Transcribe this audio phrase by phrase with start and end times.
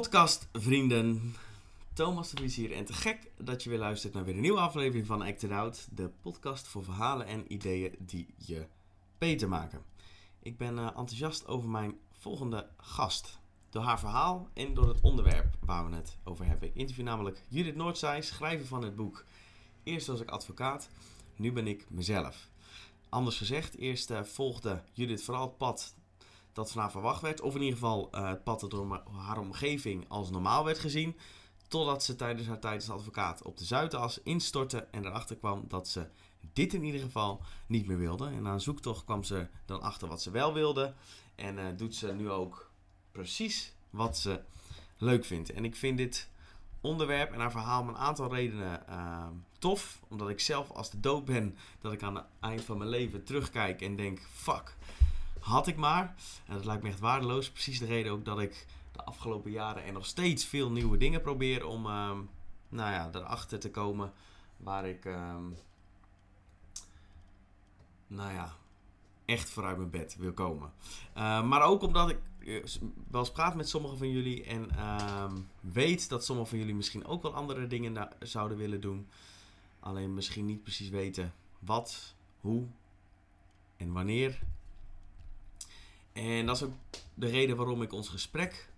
[0.00, 1.34] Podcastvrienden,
[1.92, 4.60] Thomas de Vries hier en te gek dat je weer luistert naar weer een nieuwe
[4.60, 8.66] aflevering van Acted Out, de podcast voor verhalen en ideeën die je
[9.18, 9.82] beter maken.
[10.42, 13.38] Ik ben eh, enthousiast over mijn volgende gast.
[13.70, 16.68] Door haar verhaal en door het onderwerp waar we het over hebben.
[16.68, 19.24] Ik interview namelijk Judith Noordzij, schrijver van het boek
[19.82, 20.88] Eerst was ik advocaat,
[21.36, 22.48] nu ben ik mezelf.
[23.08, 25.94] Anders gezegd, eerst eh, volgde Judith vooral het pad
[26.52, 27.40] dat van haar verwacht werd.
[27.40, 31.16] Of in ieder geval eh, het pad dat door haar omgeving als normaal werd gezien.
[31.68, 35.88] Totdat ze tijdens haar tijd als advocaat op de Zuidas instortte en erachter kwam dat
[35.88, 36.06] ze
[36.52, 38.26] dit in ieder geval niet meer wilde.
[38.26, 40.94] En een zoektocht kwam ze dan achter wat ze wel wilde.
[41.34, 42.70] En eh, doet ze nu ook
[43.12, 44.40] precies wat ze
[44.98, 45.52] leuk vindt.
[45.52, 46.28] En ik vind dit
[46.80, 49.26] onderwerp en haar verhaal om een aantal redenen uh,
[49.58, 50.00] tof.
[50.08, 53.24] Omdat ik zelf als de dood ben, dat ik aan het eind van mijn leven
[53.24, 54.76] terugkijk en denk, fuck,
[55.40, 56.14] had ik maar.
[56.46, 57.50] En dat lijkt me echt waardeloos.
[57.50, 61.20] Precies de reden ook dat ik de afgelopen jaren en nog steeds veel nieuwe dingen
[61.20, 62.10] probeer om, uh,
[62.68, 64.12] nou ja, erachter te komen
[64.56, 65.36] waar ik, uh,
[68.06, 68.52] nou ja,
[69.24, 70.72] echt vooruit mijn bed wil komen.
[71.16, 72.18] Uh, maar ook omdat ik
[73.10, 74.70] wel eens met sommigen van jullie en
[75.60, 79.08] weet dat sommigen van jullie misschien ook wel andere dingen zouden willen doen.
[79.80, 82.66] Alleen misschien niet precies weten wat, hoe
[83.76, 84.42] en wanneer.
[86.20, 86.72] En dat is ook
[87.14, 88.68] de reden waarom ik ons gesprek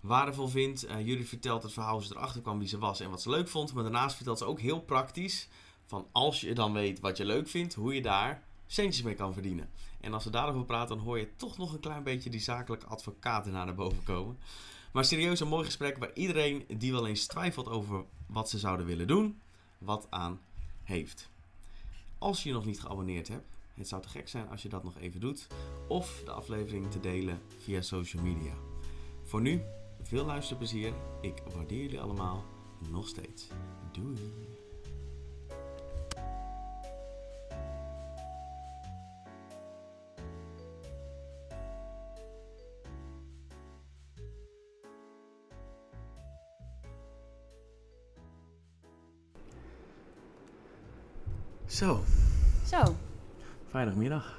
[0.00, 0.88] waardevol vind.
[0.88, 3.30] Uh, jullie vertelt het verhaal hoe ze erachter kwam wie ze was en wat ze
[3.30, 3.74] leuk vond.
[3.74, 5.48] Maar daarnaast vertelt ze ook heel praktisch
[5.86, 9.32] van als je dan weet wat je leuk vindt, hoe je daar centjes mee kan
[9.32, 9.70] verdienen.
[10.00, 12.86] En als we daarover praten, dan hoor je toch nog een klein beetje die zakelijke
[12.86, 14.38] advocaten naar boven komen.
[14.92, 18.86] Maar serieus een mooi gesprek waar iedereen die wel eens twijfelt over wat ze zouden
[18.86, 19.40] willen doen,
[19.78, 20.40] wat aan
[20.82, 21.30] heeft.
[22.18, 24.98] Als je nog niet geabonneerd hebt, het zou te gek zijn als je dat nog
[24.98, 25.46] even doet.
[25.88, 28.54] Of de aflevering te delen via social media.
[29.22, 29.62] Voor nu,
[30.02, 30.92] veel luisterplezier.
[31.20, 32.44] Ik waardeer jullie allemaal
[32.90, 33.48] nog steeds.
[33.92, 34.32] Doei!
[51.66, 52.04] Zo.
[53.74, 54.38] Vrijdagmiddag.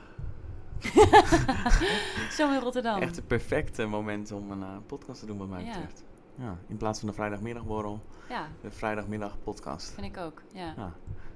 [2.37, 3.01] Zo in Rotterdam.
[3.01, 5.71] Echt het perfecte moment om een uh, podcast te doen, wat mij Ja.
[5.71, 6.03] betreft.
[6.35, 9.91] Ja, in plaats van de vrijdagmiddagborrel, Ja, de vrijdagmiddag podcast.
[9.93, 10.41] vind ik ook.
[10.53, 10.73] Ja.
[10.77, 10.93] Ja,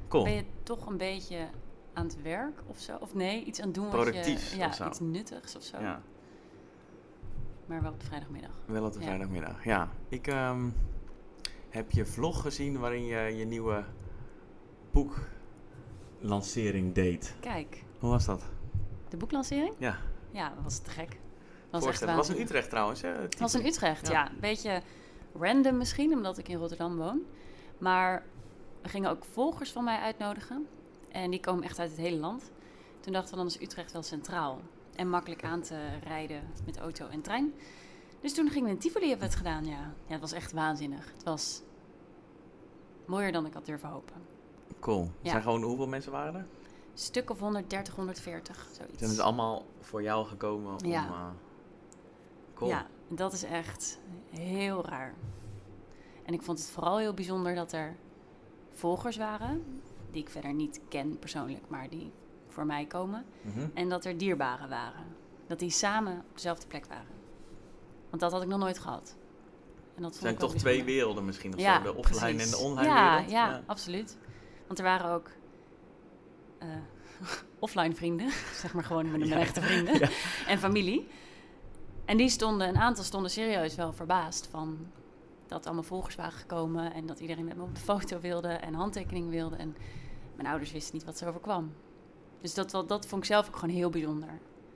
[0.08, 0.24] cool.
[0.24, 1.48] Ben je toch een beetje
[1.94, 2.98] aan het werk of zo?
[3.00, 4.58] Of nee, iets aan het doen wat Productiefs je...
[4.58, 4.88] Ja, of zo.
[4.88, 5.80] iets nuttigs of zo.
[5.80, 6.02] Ja,
[7.66, 8.52] Maar wel op de vrijdagmiddag.
[8.66, 9.06] wel op de Ja.
[9.06, 9.64] vrijdagmiddag.
[9.64, 10.70] Ja, ik ehm,
[11.70, 13.84] heb je vlog gezien waarin je je nieuwe
[14.92, 17.36] boeklancering deed.
[17.40, 18.44] Kijk, Hoe was dat?
[19.10, 19.74] de boeklancering?
[19.78, 19.98] Ja,
[20.32, 21.20] Ja, dat was te gek.
[21.70, 22.42] Dat was echt was in.
[22.42, 23.02] Utrecht trouwens.
[23.02, 23.10] Hè?
[23.10, 24.14] Het was in Utrecht, Ja.
[24.14, 24.30] ja.
[24.30, 24.82] Een beetje
[25.40, 27.22] random misschien, omdat ik in Rotterdam woon.
[27.78, 28.24] Maar
[28.82, 30.68] we gingen ook volgers van mij uitnodigen.
[31.12, 32.52] En die komen echt uit het hele land.
[33.00, 34.62] Toen dachten we, dan is Utrecht wel centraal.
[34.96, 37.54] En makkelijk aan te rijden met auto en trein.
[38.22, 39.94] Dus toen gingen we in Tivoli, hebben we het gedaan, ja.
[40.06, 41.12] Ja, het was echt waanzinnig.
[41.14, 41.62] Het was
[43.06, 44.16] mooier dan ik had durven hopen.
[44.80, 45.12] Cool.
[45.22, 45.30] Ja.
[45.30, 46.46] Zijn gewoon, hoeveel mensen waren er?
[47.00, 48.98] Stuk of 130, 140, zoiets.
[48.98, 50.86] Zijn ze allemaal voor jou gekomen om...
[50.86, 51.34] Ja.
[52.54, 52.70] cool.
[52.70, 54.00] Ja, dat is echt
[54.30, 55.14] heel raar.
[56.26, 57.96] En ik vond het vooral heel bijzonder dat er
[58.72, 62.12] volgers waren, die ik verder niet ken persoonlijk, maar die
[62.48, 63.26] voor mij komen.
[63.42, 63.68] Mhm.
[63.74, 65.06] En dat er dierbaren waren.
[65.48, 67.18] Dat die samen op dezelfde plek waren.
[68.10, 69.16] Want dat had ik nog nooit gehad.
[69.96, 71.84] En dat zijn toch twee werelden misschien of Ja, zo?
[71.84, 72.54] De offline precies.
[72.54, 73.32] en de online ja, wereld?
[73.32, 74.18] Ja, absoluut.
[74.68, 75.30] Want er waren ook
[76.60, 76.68] eh,
[77.60, 80.10] offline vrienden, zeg maar gewoon mijn, mijn echte vrienden,
[80.48, 81.08] en familie.
[82.06, 84.78] En die stonden, een aantal stonden serieus wel verbaasd van
[85.48, 88.74] dat allemaal volgers waren gekomen en dat iedereen met me op de foto wilde en
[88.74, 89.56] handtekening wilde.
[89.56, 89.76] En
[90.36, 91.74] mijn ouders wisten niet wat ze overkwam.
[92.42, 94.30] Dus dat, dat vond ik zelf ook gewoon heel bijzonder.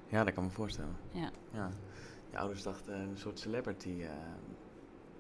[0.08, 0.96] Ja, dat kan me voorstellen.
[1.12, 1.30] Ja.
[1.52, 1.70] Ja.
[2.32, 4.10] Je ouders dachten, een soort celebrity eh,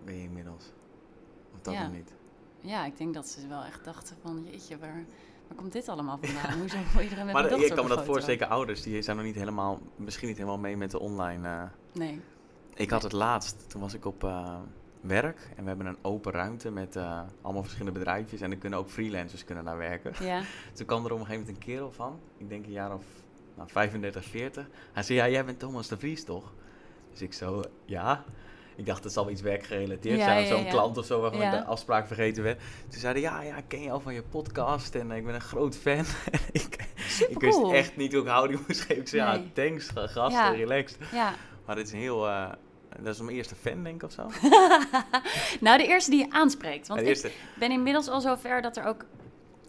[0.05, 0.65] ben je inmiddels.
[1.53, 1.83] Of dat Ja.
[1.83, 2.13] nog niet?
[2.59, 5.03] ja, ik denk dat ze wel echt dachten van jeetje, waar,
[5.53, 6.57] waar komt dit allemaal vandaan?
[6.59, 8.19] Hoezo wil iedereen met maar je kan me dat foto?
[8.19, 11.47] zeker ouders, die zijn nog niet helemaal, misschien niet helemaal mee met de online.
[11.47, 11.63] eh.
[11.91, 12.21] Nee.
[12.75, 14.55] Ik had het laatst, toen was ik op eh,
[15.01, 18.79] werk en we hebben een open ruimte met eh, allemaal verschillende bedrijfjes en er kunnen
[18.79, 20.25] ook freelancers kunnen daar werken.
[20.25, 20.41] Ja.
[20.73, 23.03] Toen kwam er op een gegeven moment een kerel van, ik denk een jaar of
[23.55, 24.69] nou, 35, 40.
[24.93, 26.53] Hij zei, ja, jij bent Thomas de Vries toch?
[27.11, 28.23] Dus ik zo, ja.
[28.75, 30.41] Ik dacht, het zal wel iets werkgerelateerd Ja, zijn.
[30.41, 30.69] Ja, zo'n ja.
[30.69, 32.59] klant of zo waarvan ik de afspraak vergeten werd.
[32.89, 35.41] Toen zeiden ja, ja, ik ken je al van je podcast en ik ben een
[35.41, 36.05] groot fan.
[36.51, 36.87] ik,
[37.29, 39.01] ik wist echt niet hoe ik houding moest geven.
[39.01, 39.41] Ik zei, Nee.
[39.43, 40.97] ja, thanks, gast, relaxed.
[41.11, 41.33] Ja,
[41.65, 42.49] Maar het is een heel, eh,
[42.99, 44.29] Dat is mijn eerste fan, denk ik, of zo.
[45.65, 46.87] nou, de eerste die je aanspreekt.
[46.87, 49.05] Want ik ben inmiddels al zover dat er ook...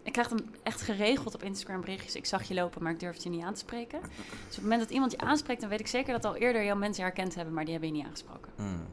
[0.05, 2.15] Ik krijg dan echt geregeld op Instagram berichtjes.
[2.15, 4.01] Ik zag je lopen, maar ik durfde je niet aan te spreken.
[4.47, 6.65] Dus op het moment dat iemand je aanspreekt, dan weet ik zeker dat al eerder
[6.65, 8.53] jouw mensen herkend hebben, maar die hebben je niet aangesproken.
[8.57, 8.87] Hmm.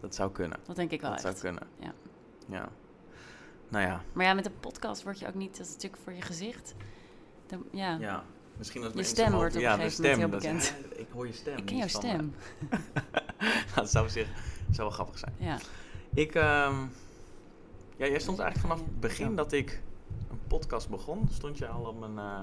[0.00, 0.58] Dat zou kunnen.
[0.66, 1.38] Dat denk ik wel dat echt.
[1.38, 1.68] zou kunnen.
[1.78, 1.92] Ja.
[2.46, 2.68] Ja.
[3.68, 4.02] Nou ja.
[4.12, 5.56] Maar ja, met een podcast word je ook niet...
[5.56, 6.74] Dat is natuurlijk voor je gezicht.
[7.46, 7.96] Dan- ja.
[8.00, 8.24] Ja.
[8.56, 10.74] Misschien dat Je stem wordt op ja, een gegeven moment heel dat bekend.
[10.90, 11.56] ja, ik hoor je stem.
[11.56, 12.34] Ik ken jouw stem.
[13.74, 14.28] dat zou, zich,
[14.70, 15.34] zou wel grappig zijn.
[15.38, 15.58] Ja.
[16.14, 16.74] Ik, ehm,
[17.96, 19.82] ja, jij stond eigenlijk vanaf het begin dat ik
[20.46, 22.42] podcast begon, stond je al op mijn eh,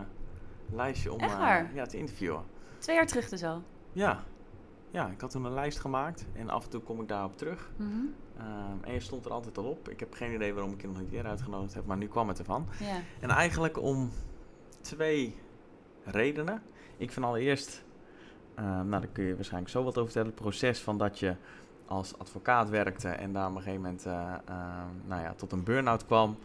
[0.72, 2.44] lijstje om eh, ja, te interviewen.
[2.78, 3.62] Twee jaar terug dus al.
[3.92, 4.24] Ja.
[4.92, 7.72] ja, ik had toen een lijst gemaakt en af en toe kom ik daarop terug.
[7.76, 7.90] Mhm.
[8.38, 9.90] Ehm, en je stond er altijd al op.
[9.90, 12.28] Ik heb geen idee waarom ik je nog niet eerder uitgenodigd heb, maar nu kwam
[12.28, 12.68] het ervan.
[13.20, 14.12] En eigenlijk om
[14.82, 15.36] twee
[16.04, 16.62] redenen.
[16.98, 17.84] Ik vind allereerst,
[18.56, 21.36] ehm, nou daar kun je waarschijnlijk zo wat over vertellen, het proces van dat je
[21.86, 25.64] als advocaat werkte en daar op een gegeven moment eh, ehm, nou ja, tot een
[25.64, 26.38] burn-out kwam.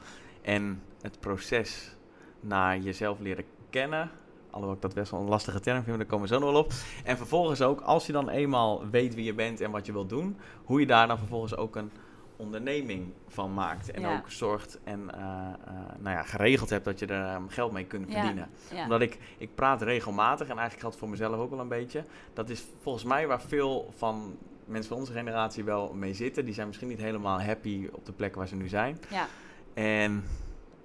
[0.43, 1.97] En het proces
[2.41, 4.11] naar jezelf leren kennen.
[4.51, 6.51] Alhoewel ik dat best wel een lastige term vind, maar daar komen we zo nog
[6.53, 6.73] wel op.
[7.05, 10.09] En vervolgens ook, als je dan eenmaal weet wie je bent en wat je wilt
[10.09, 11.91] doen, hoe je daar dan vervolgens ook een
[12.37, 13.91] onderneming van maakt.
[13.91, 14.17] En Ja.
[14.17, 17.85] ook zorgt en eh, eh, nou ja, geregeld hebt dat je er eh, geld mee
[17.85, 18.49] kunt verdienen.
[18.73, 18.83] Ja.
[18.83, 22.05] Omdat ik, ik praat regelmatig en eigenlijk geldt voor mezelf ook wel een beetje.
[22.33, 26.45] Dat is volgens mij waar veel van mensen van onze generatie wel mee zitten.
[26.45, 28.99] Die zijn misschien niet helemaal happy op de plek waar ze nu zijn.
[29.11, 29.27] ja.
[29.75, 30.25] En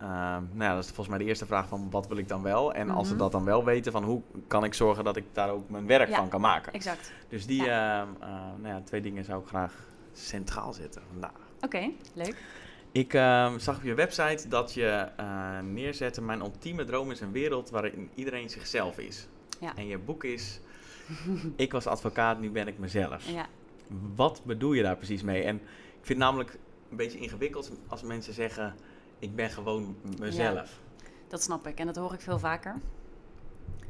[0.01, 2.41] ehm, nou ja, dat is volgens mij de eerste vraag van wat wil ik dan
[2.41, 2.73] wel?
[2.73, 3.21] En als ze Mhm.
[3.21, 6.09] dat dan wel weten, van hoe kan ik zorgen dat ik daar ook mijn werk
[6.09, 6.15] Ja.
[6.15, 6.73] van kan maken?
[6.73, 7.11] Exact.
[7.29, 9.73] Dus die ehm, eh, nou ja, twee dingen zou ik graag
[10.13, 11.39] centraal zetten vandaag.
[11.61, 12.43] Oké, leuk.
[12.91, 17.31] Ik ehm, zag op je website dat je eh, neerzette: Mijn ultieme droom is een
[17.31, 19.27] wereld waarin iedereen zichzelf is.
[19.59, 19.75] Ja.
[19.75, 20.59] En je boek is:
[21.55, 23.29] Ik was advocaat, nu ben ik mezelf.
[23.29, 23.45] Ja.
[24.15, 25.43] Wat bedoel je daar precies mee?
[25.43, 25.61] En ik
[26.07, 26.57] vind het namelijk
[26.89, 28.75] een beetje ingewikkeld als mensen zeggen:
[29.21, 30.79] Ik ben gewoon mezelf.
[31.27, 32.75] Dat snap ik en dat hoor ik veel vaker.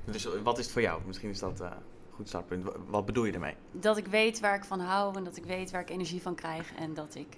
[0.06, 1.02] Dus wat is het voor jou?
[1.06, 2.64] Misschien is dat eh, een goed startpunt.
[2.64, 3.56] Wa- Wat bedoel je ermee?
[3.72, 6.36] Dat ik weet waar ik van hou en dat ik weet waar ik energie van
[6.36, 7.38] krijg en dat ik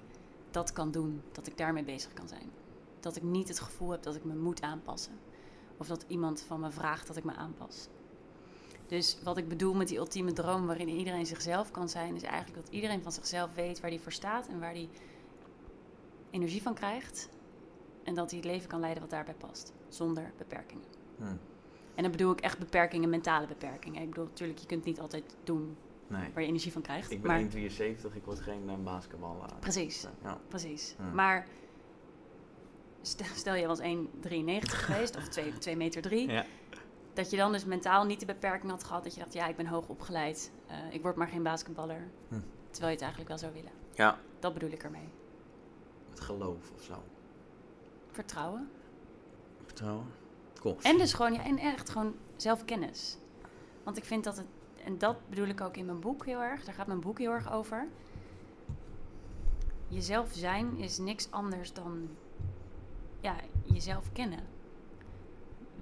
[0.50, 1.22] dat kan doen.
[1.32, 2.50] Dat ik daarmee bezig kan zijn.
[3.00, 5.12] Dat ik niet het gevoel heb dat ik me moet aanpassen.
[5.76, 7.88] Of dat iemand van me vraagt dat ik me aanpas.
[8.86, 12.64] Dus wat ik bedoel met die ultieme droom waarin iedereen zichzelf kan zijn, is eigenlijk
[12.64, 14.88] dat iedereen van zichzelf weet waar hij voor staat en waar hij
[16.30, 17.28] energie van krijgt.
[18.04, 20.84] En dat hij het leven kan leiden wat daarbij past, zonder beperkingen.
[21.16, 21.24] Hm,
[21.94, 24.02] En dan bedoel ik echt beperkingen, mentale beperkingen.
[24.02, 26.30] Ik bedoel, natuurlijk, je kunt niet altijd doen Nee.
[26.32, 27.10] waar je energie van krijgt.
[27.10, 30.06] Ik ben maar 1,73, ik word geen uh, eh, Precies.
[30.22, 30.40] Ja.
[30.48, 30.94] precies.
[30.96, 31.14] Hmm.
[31.14, 31.46] Maar
[33.02, 33.84] stel, stel je was 1,93
[34.60, 36.30] geweest of 2, 2 meter 3.
[36.30, 36.44] Ja.
[37.12, 39.04] Dat je dan dus mentaal niet de beperking had gehad.
[39.04, 40.50] Dat je dacht, ja, ik ben hoog opgeleid.
[40.66, 42.08] eh, ik word maar geen basketballer.
[42.28, 42.34] Hm.
[42.70, 43.72] Terwijl je het eigenlijk wel zou willen.
[43.94, 45.08] ja, Dat bedoel ik ermee.
[46.10, 47.02] het geloof of zo.
[48.14, 48.70] Vertrouwen.
[49.64, 50.06] Vertrouwen.
[50.60, 50.76] Cool.
[50.82, 53.16] En dus gewoon, ja, en echt gewoon zelfkennis.
[53.82, 54.46] Want ik vind dat het,
[54.84, 57.32] en dat bedoel ik ook in mijn boek heel erg, daar gaat mijn boek heel
[57.32, 57.88] erg over.
[59.88, 62.08] Jezelf zijn is niks anders dan
[63.20, 64.44] ja, jezelf kennen.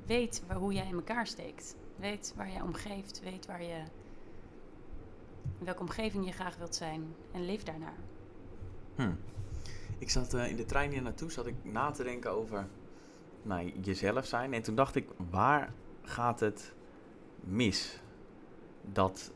[0.07, 1.77] Weet waar, hoe jij in elkaar steekt.
[1.97, 3.21] Weet waar jij omgeeft.
[3.23, 3.83] Weet waar je,
[5.59, 7.15] in welke omgeving je graag wilt zijn.
[7.33, 7.99] En leef daarnaar.
[8.95, 9.13] Hm.
[10.03, 12.67] Ik zat eh, in de trein hier naartoe, zat ik na te denken over
[13.43, 14.55] nou, jezelf zijn.
[14.55, 16.75] En toen dacht ik, waar gaat het
[17.41, 18.01] mis?
[18.83, 19.33] Dat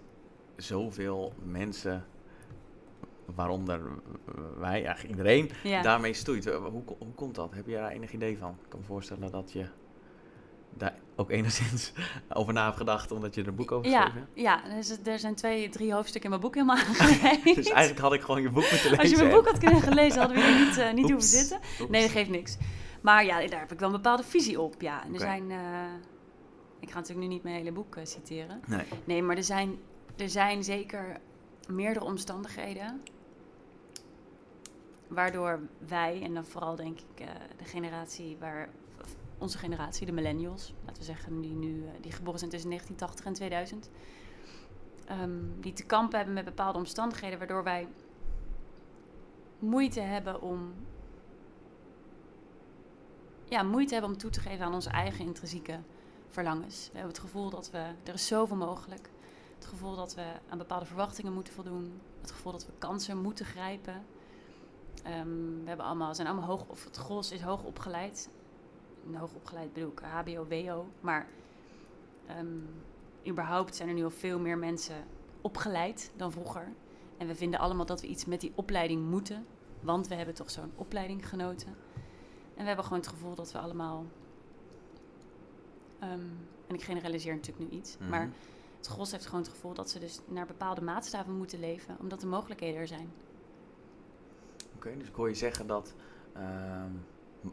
[0.56, 2.04] zoveel mensen,
[3.34, 3.80] waaronder
[4.58, 5.82] wij, eigenlijk iedereen, Ja.
[5.82, 6.44] daarmee stoeit.
[6.44, 7.54] Hoe, hoe komt dat?
[7.54, 8.50] Heb je daar enig idee van?
[8.62, 9.66] Ik kan me voorstellen dat je
[10.74, 11.92] daar ook enigszins
[12.32, 14.40] over na hebt gedacht, omdat je er een boek over Ja, geschreven hebt.
[14.40, 14.64] ja
[15.04, 17.44] er, er zijn twee, drie hoofdstukken in mijn boek helemaal aangereikt.
[17.54, 18.98] Dus eigenlijk had ik gewoon je boek moeten lezen.
[18.98, 21.60] Als je mijn boek had kunnen gelezen, hadden we hier niet, eh, niet hoeven zitten.
[21.80, 21.90] Oeps.
[21.90, 22.56] Nee, dat geeft niks.
[23.00, 24.80] Maar ja, daar heb ik wel een bepaalde visie op.
[24.80, 25.50] Ja, en er zijn.
[25.50, 25.58] eh,
[26.80, 28.60] ik ga natuurlijk nu niet mijn hele boek eh, citeren.
[28.66, 28.84] Nee.
[29.04, 29.78] Nee, maar er zijn,
[30.16, 31.16] er zijn zeker
[31.68, 33.00] meerdere omstandigheden.
[35.08, 37.26] Waardoor wij, en dan vooral denk ik
[37.58, 38.68] de generatie waar.
[39.38, 43.26] Onze generatie, de millennials, laten we zeggen, die nu eh, die geboren zijn tussen 1980
[43.26, 43.90] en 2000.
[45.06, 47.88] ehm, die te kampen hebben met bepaalde omstandigheden, waardoor wij
[49.58, 50.74] moeite hebben om.
[53.48, 55.78] Ja, moeite hebben om toe te geven aan onze eigen intrinsieke
[56.28, 56.86] verlangens.
[56.86, 57.78] We hebben het gevoel dat we.
[58.04, 59.08] Er is zoveel mogelijk.
[59.54, 62.00] Het gevoel dat we aan bepaalde verwachtingen moeten voldoen.
[62.20, 64.04] Het gevoel dat we kansen moeten grijpen.
[65.02, 68.28] Ehm, we hebben allemaal, zijn allemaal hoog, of het gros is hoog opgeleid.
[69.06, 70.86] En hoog opgeleid bedoel ik HBO, WO.
[71.00, 71.28] Maar
[72.26, 72.46] ehm,
[73.26, 75.04] überhaupt zijn er nu al veel meer mensen
[75.40, 76.72] opgeleid dan vroeger.
[77.18, 79.46] En we vinden allemaal dat we iets met die opleiding moeten.
[79.80, 81.68] Want we hebben toch zo'n opleiding genoten.
[82.54, 84.04] En we hebben gewoon het gevoel dat we allemaal.
[85.98, 86.20] ehm,
[86.66, 87.98] en ik generaliseer natuurlijk nu iets.
[87.98, 88.08] Mhm.
[88.08, 88.30] Maar
[88.76, 91.96] het gros heeft gewoon het gevoel dat ze dus naar bepaalde maatstaven moeten leven.
[92.00, 93.10] Omdat de mogelijkheden er zijn.
[94.74, 95.94] Oké, dus ik hoor je zeggen dat,
[96.32, 96.90] ehm,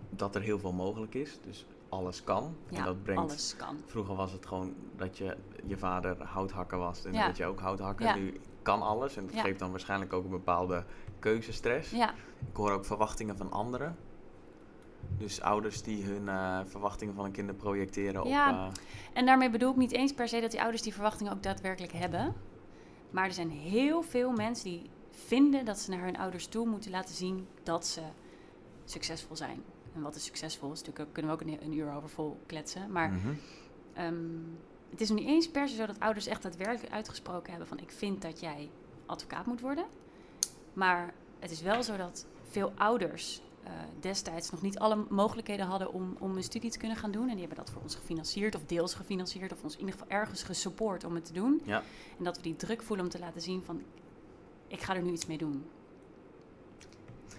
[0.10, 1.40] dat er heel veel mogelijk is.
[1.46, 2.44] Dus alles kan.
[2.70, 3.78] en Ja, dat brengt alles kan.
[3.86, 7.24] Vroeger was het gewoon dat je, je vader houthakker was en Ja.
[7.26, 8.06] werd je ook houthakker.
[8.06, 8.16] Ja.
[8.16, 9.42] Nu kan alles en dat Ja.
[9.42, 10.86] geeft dan waarschijnlijk ook een bepaalde
[11.20, 11.92] keuzestress.
[11.92, 12.14] Ja,
[12.50, 13.96] Ik hoor ook verwachtingen van anderen.
[15.18, 18.68] Dus ouders die hun eh, verwachtingen van een kind projecteren Ja.
[18.68, 18.74] op...
[18.78, 21.44] eh, En daarmee bedoel ik niet eens per se dat die ouders die verwachtingen ook
[21.44, 22.34] daadwerkelijk hebben.
[23.12, 26.92] Maar er zijn heel veel mensen die vinden dat ze naar hun ouders toe moeten
[26.92, 28.02] laten zien dat ze
[28.86, 29.64] succesvol zijn.
[29.96, 30.72] En wat is succesvol?
[30.72, 32.92] Is natuurlijk ook, kunnen we ook een, een uur over vol kletsen.
[32.92, 33.34] Maar mhm.
[33.94, 34.16] ehm,
[34.90, 37.80] het is nog niet eens per se zo dat ouders echt daadwerkelijk uitgesproken hebben van
[37.80, 38.70] ik vind dat jij
[39.06, 39.86] advocaat moet worden.
[40.74, 45.94] Maar het is wel zo dat veel ouders eh, destijds nog niet alle mogelijkheden hadden
[45.94, 47.30] om, om een studie te kunnen gaan doen.
[47.30, 50.10] En die hebben dat voor ons gefinancierd of deels gefinancierd of ons in ieder geval
[50.10, 51.62] ergens gesupport om het te doen.
[51.64, 51.84] Ja.
[52.18, 53.82] En dat we die druk voelen om te laten zien van
[54.68, 55.66] ik ga er nu iets mee doen.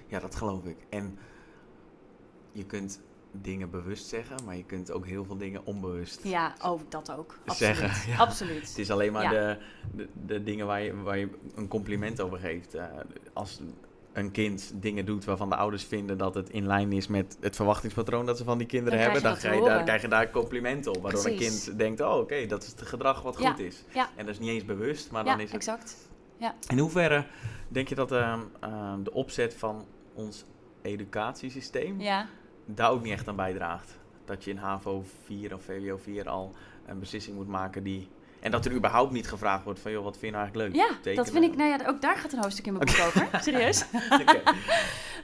[0.06, 0.76] Ja, dat geloof ik.
[0.88, 1.18] En
[2.54, 6.80] je kunt dingen bewust zeggen, maar je kunt ook heel veel dingen onbewust Ja, oh,
[6.88, 7.38] dat ook.
[7.46, 7.76] Absoluut.
[7.76, 8.18] Zeggen, ja.
[8.18, 8.68] Absoluut.
[8.68, 9.30] Het is alleen maar Ja.
[9.30, 9.58] de,
[9.94, 12.74] de, de dingen waar je, waar je een compliment over geeft.
[12.74, 12.84] Eh,
[13.32, 13.60] als
[14.12, 17.56] een kind dingen doet waarvan de ouders vinden dat het in lijn is met het
[17.56, 20.30] verwachtingspatroon dat ze van die kinderen Dan hebben, dan krijg te daar, krijg je daar
[20.30, 21.02] complimenten op.
[21.02, 23.84] Waardoor een kind denkt, oh oké, dat is het gedrag wat Ja, goed is.
[23.94, 24.08] ja.
[24.16, 25.54] En dat is niet eens bewust, maar ja, dan is het...
[25.56, 26.08] exact.
[26.68, 27.24] In hoeverre
[27.68, 30.44] denk je dat ehm, ehm, de opzet van ons
[30.82, 32.26] educatiesysteem Ja,
[32.64, 33.98] daar ook niet echt aan bijdraagt?
[34.24, 36.54] Dat je in HAVO 4 of VWO 4 al
[36.86, 38.08] een beslissing moet maken die...
[38.40, 40.88] En dat er überhaupt niet gevraagd wordt van, joh, wat vind je nou eigenlijk leuk?
[41.04, 43.28] ja dat vind ik, nou ja, ook daar gaat een hoofdstuk in mijn boek over.
[43.40, 43.84] Serieus.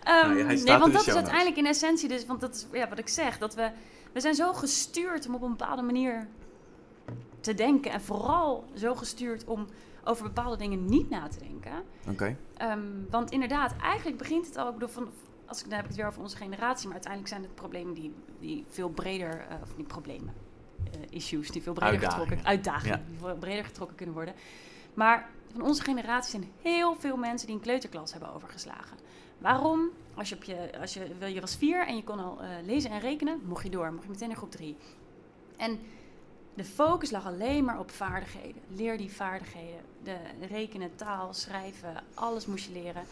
[0.00, 2.98] Ehm, staat nee, want dat is uiteindelijk in essentie dus, want dat is ja, wat
[2.98, 3.70] ik zeg, dat we,
[4.12, 6.28] we zijn zo gestuurd om op een bepaalde manier
[7.40, 9.66] te denken en vooral zo gestuurd om
[10.04, 11.72] over bepaalde dingen niet na te denken.
[12.08, 12.36] Oké.
[12.56, 12.80] Ehm,
[13.10, 15.08] want inderdaad, eigenlijk begint het al, ik bedoel, van,
[15.50, 17.94] als ik, dan heb ik het weer over onze generatie, maar uiteindelijk zijn het problemen
[17.94, 20.34] die, die veel breder, eh, of niet problemen,
[20.92, 22.22] eh, issues die veel breder Uitdagingen.
[22.26, 24.34] getrokken, uitdagingen, die veel breder getrokken kunnen worden.
[24.94, 28.96] Maar van onze generatie zijn heel veel mensen die een kleuterklas hebben overgeslagen.
[29.38, 29.88] Waarom?
[30.14, 32.48] Als je, op je, als je, wil- je was vier en je kon al eh,
[32.64, 34.76] lezen en rekenen, mocht je door, mocht je meteen naar groep drie.
[35.56, 35.78] En
[36.54, 38.62] de focus lag alleen maar op vaardigheden.
[38.68, 39.80] Leer die vaardigheden.
[40.02, 40.16] De
[40.48, 43.02] rekenen, taal, schrijven, alles moest je leren.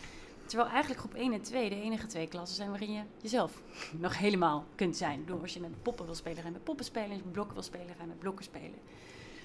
[0.49, 3.63] Terwijl eigenlijk groep 1 en 2 de enige twee klassen zijn waarin je jezelf
[3.99, 5.25] nog helemaal kunt zijn.
[5.25, 7.09] Bedoel, als je met poppen wil spelen, ga je met poppen spelen.
[7.09, 8.79] Als je met blokken wil spelen, ga je met blokken spelen.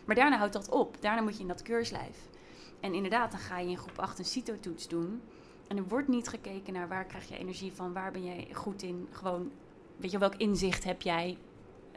[0.06, 0.98] Maar daarna houdt dat op.
[1.00, 2.18] Daarna moet je in dat keurslijf.
[2.80, 5.22] En inderdaad, dan ga je in groep 8 een CITO-toets doen.
[5.68, 8.82] En er wordt niet gekeken naar waar krijg je energie van, waar ben jij goed
[8.82, 9.08] in.
[9.12, 9.52] Gewoon,
[9.98, 11.38] weet je, welk inzicht heb jij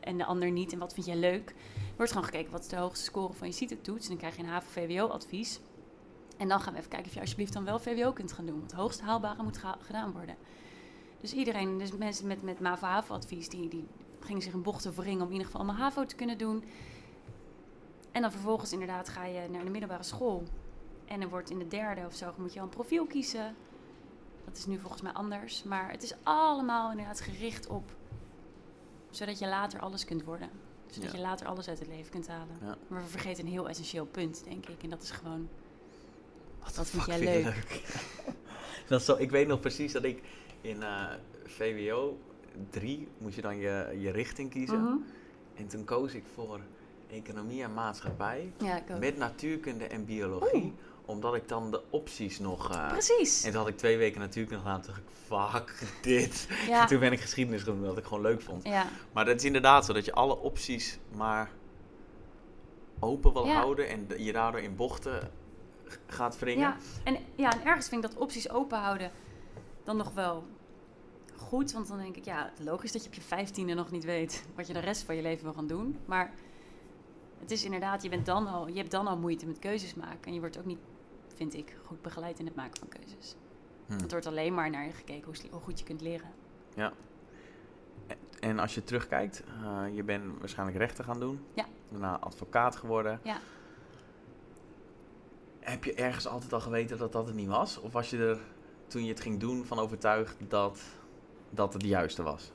[0.01, 1.49] en de ander niet en wat vind jij leuk.
[1.77, 4.03] Er wordt gewoon gekeken wat de hoogste score van je CITO-toets.
[4.03, 5.61] En dan krijg je een HAVO-VWO-advies.
[6.37, 8.59] En dan gaan we even kijken of je alsjeblieft dan wel VWO kunt gaan doen.
[8.59, 10.37] Want het hoogste haalbare moet gedaan worden.
[11.21, 13.87] Dus iedereen, dus mensen met, met MAVO-HAVO-advies, die, die
[14.21, 16.65] gingen zich een bochten wringen om in ieder geval allemaal HAVO te kunnen doen.
[18.13, 20.43] En dan vervolgens inderdaad ga je naar de middelbare school.
[21.05, 23.55] En dan wordt in de derde of zo, moet je al een profiel kiezen.
[24.45, 25.63] Dat is nu volgens mij anders.
[25.63, 27.95] Maar het is allemaal inderdaad gericht op,
[29.11, 30.51] zodat je later alles kunt worden.
[30.87, 31.17] Zodat Ja.
[31.17, 32.57] je later alles uit het leven kunt halen.
[32.61, 32.77] Ja.
[32.89, 34.83] Maar we vergeten een heel essentieel punt, denk ik.
[34.83, 35.49] En dat is gewoon,
[36.67, 37.83] Wat Wat vind jij je leuk?
[38.89, 40.23] dat zo, ik weet nog precies dat ik
[40.61, 41.05] in eh,
[41.45, 42.19] VWO
[42.71, 44.83] 3 moest je dan je, je richting kiezen.
[44.83, 44.97] Mhm.
[45.55, 46.61] En toen koos ik voor
[47.11, 50.73] economie en maatschappij Ja, met natuurkunde en biologie.
[51.05, 52.71] Omdat ik dan de opties nog...
[52.71, 53.43] eh, Precies.
[53.45, 54.81] en toen had ik twee weken natuurkunde gedaan.
[54.83, 56.49] Toen dacht ik, fuck dit.
[56.71, 58.65] En toen ben ik geschiedenis gaan doen, wat ik gewoon leuk vond.
[58.65, 61.51] ja, Maar het is inderdaad zo dat je alle opties maar
[62.99, 63.89] open wil houden.
[63.89, 65.31] En je daardoor in bochten
[66.07, 66.69] gaat wringen.
[66.69, 66.77] ja.
[67.05, 69.11] En, ja, en ergens vind ik dat opties open houden
[69.85, 70.45] dan nog wel
[71.37, 71.73] goed.
[71.73, 74.67] Want dan denk ik, ja, logisch dat je op je vijftiende nog niet weet wat
[74.67, 75.99] je de rest van je leven wil gaan doen.
[76.05, 76.33] Maar
[77.41, 80.23] het is inderdaad, je, bent dan al, je hebt dan al moeite met keuzes maken.
[80.23, 80.79] En je wordt ook niet,
[81.35, 83.37] vind ik, goed begeleid in het maken van keuzes.
[83.87, 83.93] Hm.
[83.93, 86.31] Het wordt alleen maar naar je gekeken hoe, goed je kunt leren.
[88.41, 91.41] En als je terugkijkt, eh, je bent waarschijnlijk rechten gaan doen.
[91.55, 91.65] Ja.
[91.89, 93.21] Daarna advocaat geworden.
[93.23, 93.39] Ja.
[95.67, 97.81] Heb je ergens altijd al geweten dat dat het niet was?
[97.81, 98.41] Of was je er
[98.87, 100.81] toen je het ging doen van overtuigd dat,
[101.51, 102.51] dat het de juiste was?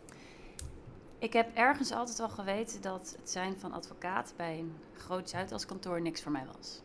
[1.20, 6.02] Ik heb ergens altijd al geweten dat het zijn van advocaat bij een groot Zuidaskantoor
[6.02, 6.82] niks voor mij was.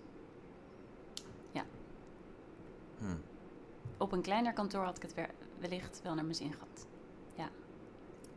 [1.53, 1.65] Ja.
[2.99, 3.17] Hm.
[3.97, 5.15] Op een kleiner kantoor had ik het
[5.59, 6.87] wellicht wel naar mijn zin gehad.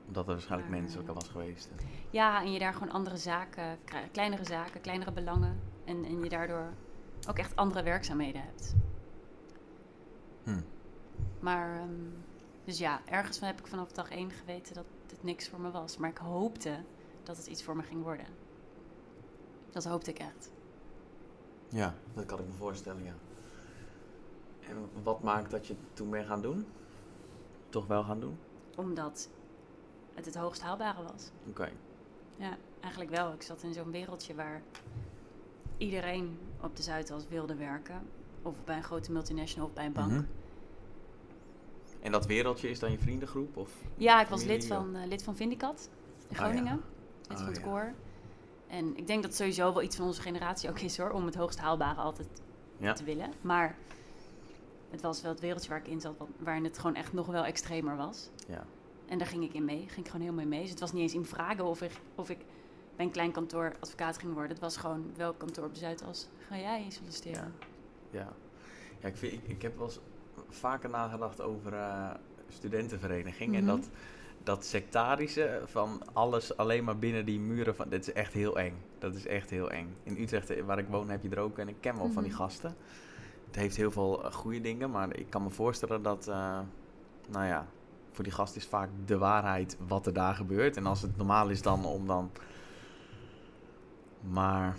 [0.09, 1.69] Omdat er waarschijnlijk Maar, menselijker eh, was geweest.
[2.09, 3.77] Ja, en je daar gewoon andere zaken,
[4.11, 5.59] kleinere zaken, kleinere belangen.
[5.85, 6.73] En, en je daardoor
[7.29, 8.75] ook echt andere werkzaamheden hebt.
[10.43, 10.61] Hm.
[11.39, 11.93] Maar, ehm,
[12.63, 15.71] dus ja, ergens van heb ik vanaf dag één geweten dat het niks voor me
[15.71, 15.97] was.
[15.97, 16.83] Maar ik hoopte
[17.23, 18.25] dat het iets voor me ging worden.
[19.69, 20.51] Dat hoopte ik echt.
[21.67, 23.13] Ja, dat kan ik me voorstellen, ja.
[24.59, 26.65] En wat maakt dat je het toen bent gaan doen?
[27.69, 28.37] Toch wel gaan doen?
[28.75, 29.29] Omdat
[30.13, 31.31] het het hoogst haalbare was.
[31.47, 31.71] Oké.
[32.35, 33.33] Ja, eigenlijk wel.
[33.33, 34.61] Ik zat in zo'n wereldje waar
[35.79, 38.01] iedereen op de Zuidas wilde werken.
[38.41, 40.11] Of bij een grote multinational of bij een bank.
[40.11, 40.23] Mhm.
[42.01, 43.57] En dat wereldje is dan je vriendengroep?
[43.57, 43.71] Of?
[43.97, 45.89] Ja, ik was lid van, eh, lid van Vindicat
[46.29, 46.43] in Ah, ja.
[46.43, 46.81] Groningen.
[47.27, 47.63] Lid Oh, van het ja.
[47.63, 47.93] koor.
[48.67, 51.09] En ik denk dat het sowieso wel iets van onze generatie ook is hoor.
[51.09, 52.27] Om het hoogst haalbare altijd
[52.77, 52.93] Ja.
[52.93, 53.31] te willen.
[53.41, 53.75] Maar
[54.89, 56.13] het was wel het wereldje waar ik in zat.
[56.37, 58.29] Waarin het gewoon echt nog wel extremer was.
[58.47, 58.63] Ja.
[59.07, 59.85] En daar ging ik in mee.
[59.87, 60.61] Ging ik gewoon heel mee mee.
[60.61, 62.37] Dus het was niet eens in vragen of ik, of ik
[62.99, 64.51] bij een klein kantoor advocaat ging worden.
[64.51, 67.53] Het was gewoon welk kantoor op de Zuidas ga jij solliciteren.
[68.11, 68.27] Ja.
[69.01, 69.99] Ja, ik, vind, ik, ik heb wel eens
[70.49, 72.09] vaker nagedacht over eh,
[72.49, 73.55] studentenvereniging.
[73.55, 73.75] En Mhm.
[73.75, 73.89] dat,
[74.43, 77.75] dat sectarische van alles alleen maar binnen die muren.
[77.75, 78.73] Van, dit is echt heel eng.
[78.97, 79.95] Dat is echt heel eng.
[80.03, 81.57] In Utrecht, eh, waar ik woon, heb je er ook.
[81.57, 82.41] En ik ken wel van die Mhm.
[82.41, 82.75] gasten.
[83.45, 84.91] Het heeft heel veel eh, goede dingen.
[84.91, 86.25] Maar ik kan me voorstellen dat...
[87.31, 87.65] nou ja,
[88.11, 90.77] voor die gast is vaak de waarheid wat er daar gebeurt.
[90.77, 92.31] En als het normaal is dan om dan...
[94.21, 94.75] Maar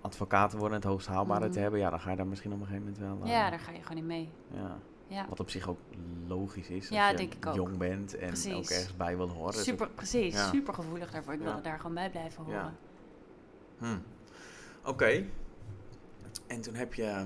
[0.00, 2.66] advocaten worden het hoogst haalbare te hebben, ja, dan ga je daar misschien op een
[2.66, 3.22] gegeven moment wel.
[3.26, 4.28] eh, Ja, daar ga je gewoon in mee.
[4.54, 4.78] ja.
[5.06, 5.78] Ja, Wat op zich ook
[6.26, 6.88] logisch is.
[6.88, 7.54] Ja, als je denk ik ook.
[7.54, 8.54] jong bent en Precies.
[8.54, 9.52] ook ergens bij wil horen.
[9.52, 10.34] Dus super, precies.
[10.34, 10.48] ja.
[10.48, 11.32] Super gevoelig daarvoor.
[11.32, 11.62] Ik wilde Ja.
[11.62, 12.52] daar gewoon bij blijven Ja.
[12.52, 12.76] horen.
[13.78, 14.88] hm.
[14.88, 15.24] Oké.
[16.46, 17.24] En toen heb je...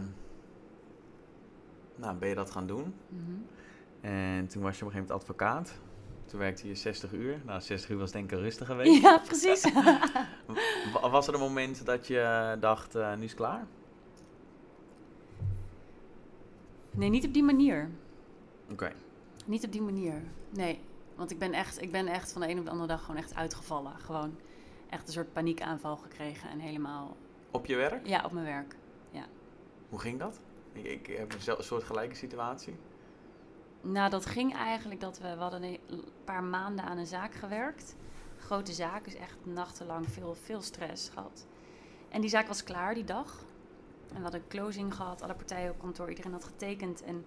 [1.97, 2.95] Nou, ben je dat gaan doen.
[3.09, 3.33] Mhm.
[4.01, 5.79] En toen was je op een gegeven moment advocaat.
[6.27, 7.41] Toen werkte je 60 uur.
[7.45, 9.03] Nou, 60 uur was denk ik al rustig geweest.
[9.03, 9.73] Ja, precies.
[10.93, 13.67] Wa- Was er een moment dat je dacht, eh, nu is het klaar?
[16.91, 17.91] nee, niet op die manier.
[18.71, 18.93] Oké.
[19.47, 20.23] Niet op die manier.
[20.51, 20.81] Nee.
[21.15, 23.17] Want ik ben, echt, ik ben echt van de een op de andere dag gewoon
[23.17, 23.93] echt uitgevallen.
[23.99, 24.37] Gewoon
[24.91, 26.51] echt een soort paniekaanval gekregen.
[26.51, 27.17] En helemaal,
[27.51, 28.07] Op je werk?
[28.07, 28.77] ja, op mijn werk.
[29.89, 30.41] Hoe ging dat?
[30.73, 32.75] Ik, ik heb een soort gelijke situatie.
[33.87, 35.81] Nou, dat ging eigenlijk dat we, hadden een
[36.25, 37.97] paar maanden aan een zaak gewerkt.
[38.39, 41.47] Grote zaak, dus echt nachtenlang veel, veel stress gehad.
[42.09, 43.45] En die zaak was klaar die dag.
[44.09, 47.03] En we hadden een closing gehad, alle partijen op kantoor, iedereen had getekend.
[47.03, 47.25] En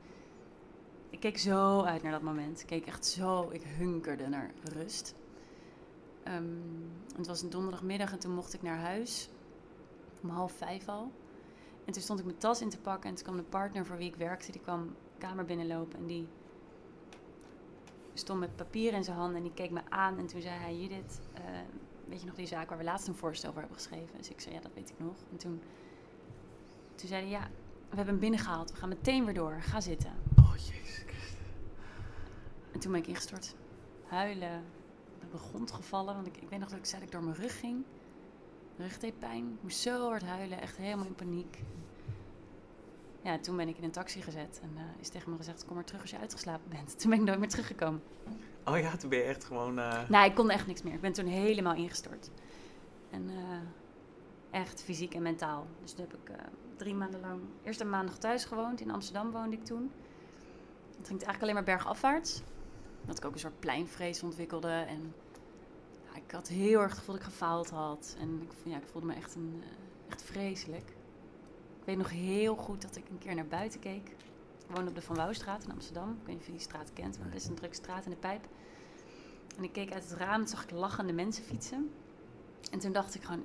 [1.09, 2.61] ik keek zo uit naar dat moment.
[2.61, 5.15] Ik keek echt zo, ik hunkerde naar rust.
[6.23, 6.43] Ehm,
[7.15, 9.29] het was een donderdagmiddag en toen mocht ik naar huis.
[10.21, 11.11] Om half vijf al.
[11.85, 13.97] En toen stond ik mijn tas in te pakken en toen kwam de partner voor
[13.97, 16.27] wie ik werkte, die kwam kamer binnenlopen en die
[18.17, 20.77] stond met papier in zijn handen en die keek me aan en toen zei hij,
[20.77, 21.41] Judith, eh,
[22.07, 24.17] weet je nog die zaak waar we laatst een voorstel over hebben geschreven?
[24.17, 25.15] Dus ik zei, ja, dat weet ik nog.
[25.31, 25.61] En toen,
[26.95, 27.49] toen zei hij, ja,
[27.89, 30.11] we hebben hem binnengehaald, we gaan meteen weer door, ga zitten.
[30.39, 31.35] Oh, jezus Christus.
[32.71, 33.55] En toen ben ik ingestort.
[34.07, 34.63] Huilen.
[35.23, 36.15] Op de grond gevallen.
[36.15, 37.83] Want ik, ik weet nog dat ik zei dat ik door mijn rug ging.
[38.75, 39.53] Mijn rug deed pijn.
[39.53, 40.61] Ik moest zo hard huilen.
[40.61, 41.63] Echt helemaal in paniek.
[43.21, 44.59] Ja, toen ben ik in een taxi gezet.
[44.63, 46.95] En eh, is tegen me gezegd, kom maar terug als je uitgeslapen bent.
[46.99, 48.01] Toen ben ik nooit meer teruggekomen.
[48.65, 49.79] Oh ja, toen ben je echt gewoon...
[49.79, 50.93] eh, Nou, ik kon echt niks meer.
[50.93, 52.29] Ik ben toen helemaal ingestort.
[53.09, 55.67] En eh, echt fysiek en mentaal.
[55.81, 56.35] Dus toen heb ik
[56.75, 57.41] drie maanden lang...
[57.63, 58.81] Eerst een maand nog thuis gewoond.
[58.81, 59.91] In Amsterdam woonde ik toen.
[60.97, 62.41] Het ging eigenlijk alleen maar bergafwaarts.
[63.05, 64.69] Dat ik ook een soort pleinvrees ontwikkelde.
[64.87, 65.13] En
[66.11, 68.15] ja, ik had heel erg het gevoel dat ik gefaald had.
[68.19, 69.63] En ik, ja, ik voelde me echt, een,
[70.09, 70.95] echt vreselijk.
[71.87, 74.09] Ik weet nog heel goed dat ik een keer naar buiten keek.
[74.09, 76.09] Ik woonde op de Van Wouwstraat in Amsterdam.
[76.09, 78.09] Ik weet niet of je die straat kent, maar het is een drukke straat in
[78.09, 78.47] de pijp.
[79.57, 81.91] En ik keek uit het raam en zag ik lachende mensen fietsen.
[82.71, 83.43] En toen dacht ik gewoon,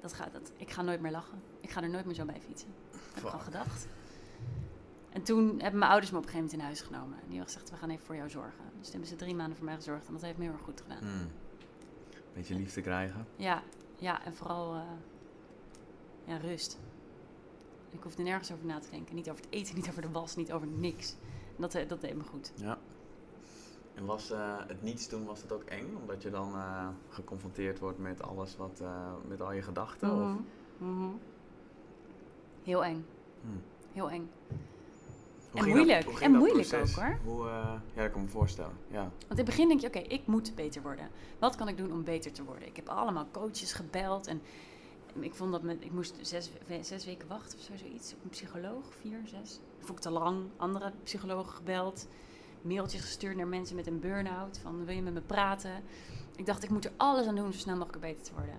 [0.00, 0.52] dat gaat het.
[0.56, 1.42] Ik ga nooit meer lachen.
[1.60, 2.68] Ik ga er nooit meer zo bij fietsen.
[2.90, 3.86] Dat heb ik al gedacht.
[5.10, 7.18] En toen hebben mijn ouders me op een gegeven moment in huis genomen.
[7.18, 8.64] En die hebben gezegd, we gaan even voor jou zorgen.
[8.64, 10.06] Dus toen hebben ze drie maanden voor mij gezorgd.
[10.06, 10.98] En dat heeft me heel erg goed gedaan.
[10.98, 11.30] hmm.
[12.34, 13.26] Beetje liefde krijgen.
[13.36, 13.62] Ja,
[13.96, 14.82] ja, en vooral eh,
[16.24, 16.78] ja, rust.
[17.92, 19.14] Ik hoefde nergens over na te denken.
[19.14, 21.16] Niet over het eten, niet over de was, niet over niks.
[21.56, 22.52] En dat, eh, dat deed me goed.
[22.54, 22.78] Ja.
[23.94, 25.96] En was eh, het niets doen, was dat ook eng?
[26.00, 28.82] Omdat je dan eh, geconfronteerd wordt met alles wat,
[29.28, 30.10] met al je gedachten?
[30.10, 30.18] Of?
[30.18, 31.10] Mhm, mhm.
[32.62, 33.04] Heel eng,
[33.40, 33.62] Hmm.
[33.92, 34.30] heel eng.
[35.50, 36.08] Hoe En moeilijk.
[36.20, 36.98] En moeilijk proces?
[36.98, 37.18] ook, hoor.
[37.24, 38.76] Hoe, ja, dat kan ik me voorstellen.
[38.88, 39.00] Ja.
[39.00, 41.08] Want in het begin denk je, oké, ik moet beter worden.
[41.38, 42.66] Wat kan ik doen om beter te worden?
[42.68, 44.42] Ik heb allemaal coaches gebeld en,
[45.20, 48.12] ik vond dat met, ik moest zes, zes weken wachten of zo, zoiets.
[48.14, 49.60] Op een psycholoog, vier, zes.
[49.78, 50.44] Vond ik te lang.
[50.56, 52.08] Andere psychologen gebeld.
[52.62, 54.58] Mailtjes gestuurd naar mensen met een burn-out.
[54.58, 55.82] Van, wil je met me praten?
[56.36, 58.58] Ik dacht, ik moet er alles aan doen om zo snel mogelijk beter te worden.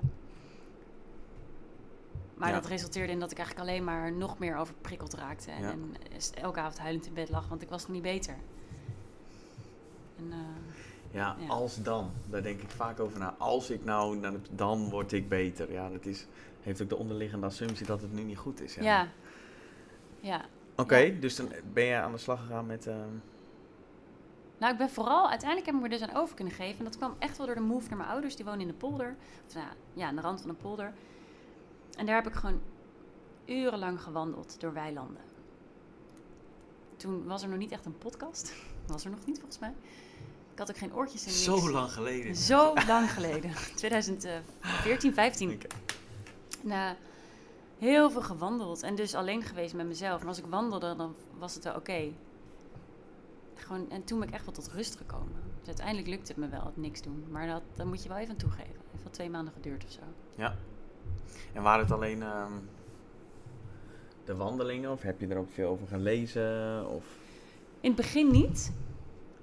[2.35, 2.55] Maar Ja.
[2.59, 5.51] dat resulteerde in dat ik eigenlijk alleen maar nog meer overprikkeld raakte.
[5.51, 5.69] En, Ja.
[5.69, 5.95] en
[6.33, 8.35] elke avond huilend in bed lag, want ik was nog niet beter.
[10.17, 10.37] En, eh,
[11.13, 11.47] Ja, Ja.
[11.47, 12.11] als dan.
[12.29, 13.35] Daar denk ik vaak over na.
[13.37, 15.71] Als ik nou, dan, dan word ik beter.
[15.71, 16.25] Ja, dat is,
[16.61, 18.75] heeft ook de onderliggende assumptie dat het nu niet goed is.
[18.75, 18.81] Ja.
[18.81, 19.07] ja.
[20.19, 20.41] ja.
[20.75, 21.19] Oké, Ja.
[21.19, 22.87] dus dan ben je aan de slag gegaan met...
[22.87, 23.09] ehm,
[24.57, 26.77] Nou, ik ben vooral, uiteindelijk heb ik me er dus aan over kunnen geven.
[26.77, 28.35] En dat kwam echt wel door de move naar mijn ouders.
[28.35, 29.15] Die wonen in de polder.
[29.47, 30.93] Of nou, ja, aan de rand van de polder.
[31.97, 32.59] En daar heb ik gewoon
[33.45, 35.21] urenlang gewandeld door weilanden.
[36.97, 38.53] Toen was er nog niet echt een podcast.
[38.87, 39.73] Was er nog niet, volgens mij.
[40.53, 41.31] Ik had ook geen oortjes in.
[41.31, 41.71] zo niks.
[41.71, 42.35] lang geleden.
[42.35, 43.51] Zo lang geleden.
[43.75, 45.51] 2014, 15.
[45.51, 45.67] Oké.
[46.61, 46.95] Nou,
[47.77, 48.83] heel veel gewandeld.
[48.83, 50.19] En dus alleen geweest met mezelf.
[50.19, 52.11] Maar als ik wandelde, dan was het wel oké.
[53.55, 55.41] Gewoon, en toen ben ik echt wel tot rust gekomen.
[55.59, 57.25] Dus uiteindelijk lukte het me wel, het niks doen.
[57.29, 58.71] Maar dat, dat moet je wel even aan toegeven.
[58.71, 60.01] Het heeft wel twee maanden geduurd of zo.
[61.53, 62.51] En waren het alleen ehm,
[64.25, 64.91] de wandelingen?
[64.91, 66.87] Of heb je er ook veel over gelezen?
[66.89, 67.05] Of...
[67.79, 68.71] In het begin niet.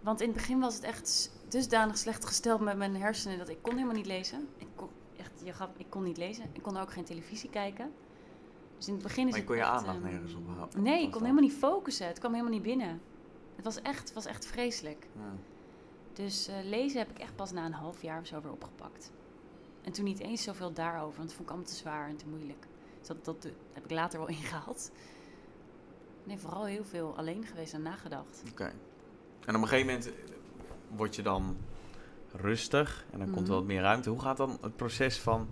[0.00, 3.58] Want in het begin was het echt dusdanig slecht gesteld met mijn hersenen dat ik
[3.62, 4.48] kon helemaal niet lezen.
[4.56, 6.44] Ik kon, echt, je ik kon niet lezen.
[6.52, 7.92] Ik kon ook geen televisie kijken.
[8.76, 10.82] Dus in het begin is Maar je kon je echt, aandacht ehm, nergens op houden.
[10.82, 12.06] Nee, ik kon helemaal niet focussen.
[12.06, 13.00] Het kwam helemaal niet binnen.
[13.56, 15.06] Het was echt, het was echt vreselijk.
[15.16, 15.32] Ja.
[16.12, 19.10] Dus eh, lezen heb ik echt pas na een half jaar of zo weer opgepakt.
[19.82, 22.26] En toen niet eens zoveel daarover, want het vond ik allemaal te zwaar en te
[22.26, 22.66] moeilijk.
[22.98, 24.90] Dus dat, dat eh, heb ik later wel ingehaald.
[26.24, 28.42] Nee, vooral heel veel alleen geweest en nagedacht.
[28.50, 28.72] Oké.
[29.46, 30.12] En op een gegeven moment eh,
[30.96, 31.56] word je dan
[32.32, 33.52] rustig en dan komt er Mhm.
[33.54, 34.10] wat meer ruimte.
[34.10, 35.48] Hoe gaat dan het proces van...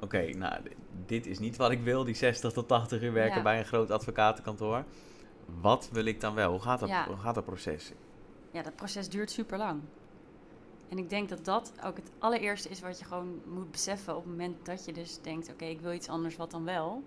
[0.00, 0.62] Oké, nou,
[1.06, 3.42] dit is niet wat ik wil, die 60 tot 80 uur werken Ja.
[3.42, 4.84] bij een groot advocatenkantoor.
[5.60, 6.50] Wat wil ik dan wel?
[6.50, 7.06] Hoe gaat dat, Ja.
[7.06, 7.92] hoe gaat dat proces?
[8.50, 9.80] Ja, dat proces duurt super lang.
[10.88, 14.22] En ik denk dat dat ook het allereerste is wat je gewoon moet beseffen op
[14.22, 17.02] het moment dat je dus denkt: oké, ik wil iets anders, wat dan wel?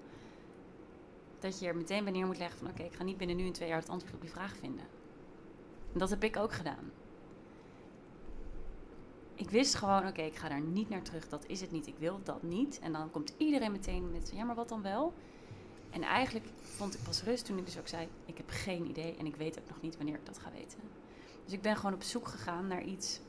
[1.40, 3.46] Dat je er meteen bij neer moet leggen van: oké, ik ga niet binnen nu
[3.46, 4.86] en twee jaar het antwoord op die vraag vinden.
[5.94, 6.92] En dat heb ik ook gedaan.
[9.36, 11.98] Ik wist gewoon: oké, ik ga daar niet naar terug, dat is het niet, ik
[11.98, 12.80] wil dat niet.
[12.80, 15.14] En dan komt iedereen meteen met: ja, maar wat dan wel?
[15.90, 19.16] En eigenlijk vond ik pas rust toen ik dus ook zei: ik heb geen idee
[19.16, 20.80] en ik weet ook nog niet wanneer ik dat ga weten.
[21.44, 23.20] Dus ik ben gewoon op zoek gegaan naar iets.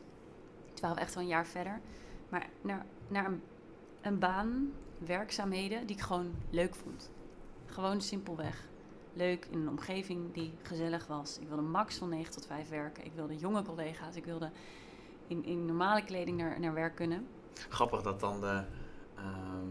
[0.80, 1.80] We echt wel een jaar verder.
[2.28, 3.42] Maar naar, naar een,
[4.00, 7.10] een baan, werkzaamheden die ik gewoon leuk vond.
[7.66, 8.68] Gewoon simpelweg.
[9.14, 11.38] Leuk in een omgeving die gezellig was.
[11.38, 13.04] Ik wilde max van 9 tot 5 werken.
[13.04, 14.16] Ik wilde jonge collega's.
[14.16, 14.50] Ik wilde
[15.26, 17.26] in, in normale kleding naar, naar werk kunnen.
[17.68, 18.62] Grappig dat dan de,
[19.16, 19.68] ehm,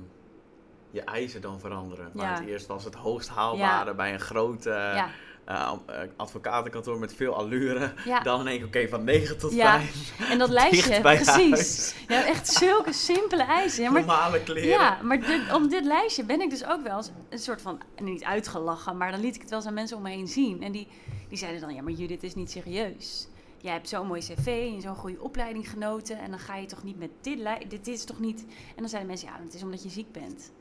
[0.90, 2.06] je eisen dan veranderen.
[2.06, 2.12] Ja.
[2.14, 5.10] Maar het eerst was het hoogst haalbare bij een groot eh, ja,
[5.46, 5.72] eh,
[6.16, 7.94] advocatenkantoor met veel allure.
[8.06, 8.20] ja.
[8.20, 9.80] Dan in één keer, oké, van 9 tot Ja.
[9.80, 10.30] 5.
[10.30, 11.96] en dat lijstje, precies.
[12.08, 13.84] Ja, echt zulke simpele eisen.
[13.84, 14.70] Ja, maar Normale kleren.
[14.70, 17.82] Ja, maar dit, om dit lijstje ben ik dus ook wel eens een soort van,
[18.02, 20.64] niet uitgelachen, maar dan liet ik het wel eens aan mensen om me heen zien.
[20.64, 20.88] En die,
[21.30, 23.28] die zeiden dan, ja, maar Judith is niet serieus.
[23.58, 26.84] Jij hebt zo'n mooi cv en zo'n goede opleiding genoten en dan ga je toch
[26.84, 28.46] niet met dit lijstje, dit is toch niet...
[28.48, 30.52] En dan zeiden mensen, ja, het is omdat je ziek bent.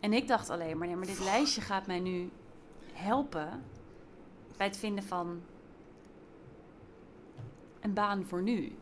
[0.00, 2.30] En ik dacht alleen maar, nee, maar dit lijstje gaat mij nu
[2.92, 3.62] helpen
[4.62, 5.42] bij het vinden van
[7.80, 8.72] een baan voor nu.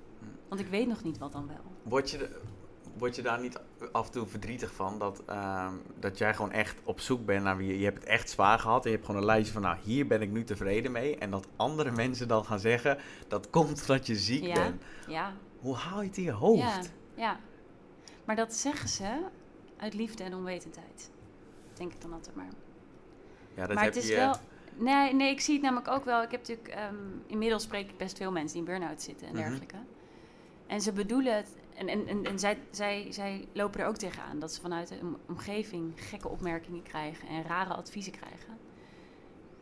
[0.49, 1.73] Want ik weet nog niet wat dan wel.
[1.83, 2.40] Word je, de-
[2.97, 3.61] word je daar niet
[3.93, 4.99] af en toe verdrietig van?
[4.99, 7.79] Dat, ehm, dat jij gewoon echt op zoek bent naar wie je...
[7.79, 9.62] Je hebt het echt zwaar gehad en je hebt gewoon een lijstje van...
[9.62, 11.16] Nou, hier ben ik nu tevreden mee.
[11.19, 12.99] En dat andere mensen dan gaan zeggen...
[13.29, 14.55] Dat komt omdat je ziek Ja.
[14.55, 14.83] bent.
[15.09, 16.61] Ja, Hoe haal je het in je hoofd?
[16.62, 16.81] Ja,
[17.14, 17.38] ja.
[18.25, 19.21] Maar dat zeggen ze
[19.77, 21.11] uit liefde en onwetendheid.
[21.75, 22.49] Denk ik dan altijd maar.
[23.55, 24.16] Ja, dat maar heb het is je...
[24.16, 24.35] wel...
[24.81, 26.23] Nee, nee, ik zie het namelijk ook wel.
[26.23, 26.69] Ik heb natuurlijk...
[26.69, 26.95] ehm,
[27.27, 29.43] inmiddels spreek ik best veel mensen die in burn-out zitten en Mhm.
[29.43, 29.77] dergelijke.
[30.66, 31.57] En ze bedoelen het...
[31.75, 34.38] En, en, en, en zij, zij, zij lopen er ook tegenaan.
[34.38, 38.59] Dat ze vanuit de om- omgeving gekke opmerkingen krijgen en rare adviezen krijgen.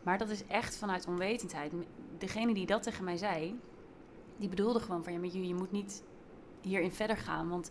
[0.03, 1.73] Maar dat is echt vanuit onwetendheid.
[2.19, 3.59] Degene die dat tegen mij zei...
[4.37, 5.13] Die bedoelde gewoon van...
[5.13, 6.03] Ja, maar je, je moet niet
[6.61, 7.49] hierin verder gaan.
[7.49, 7.71] Want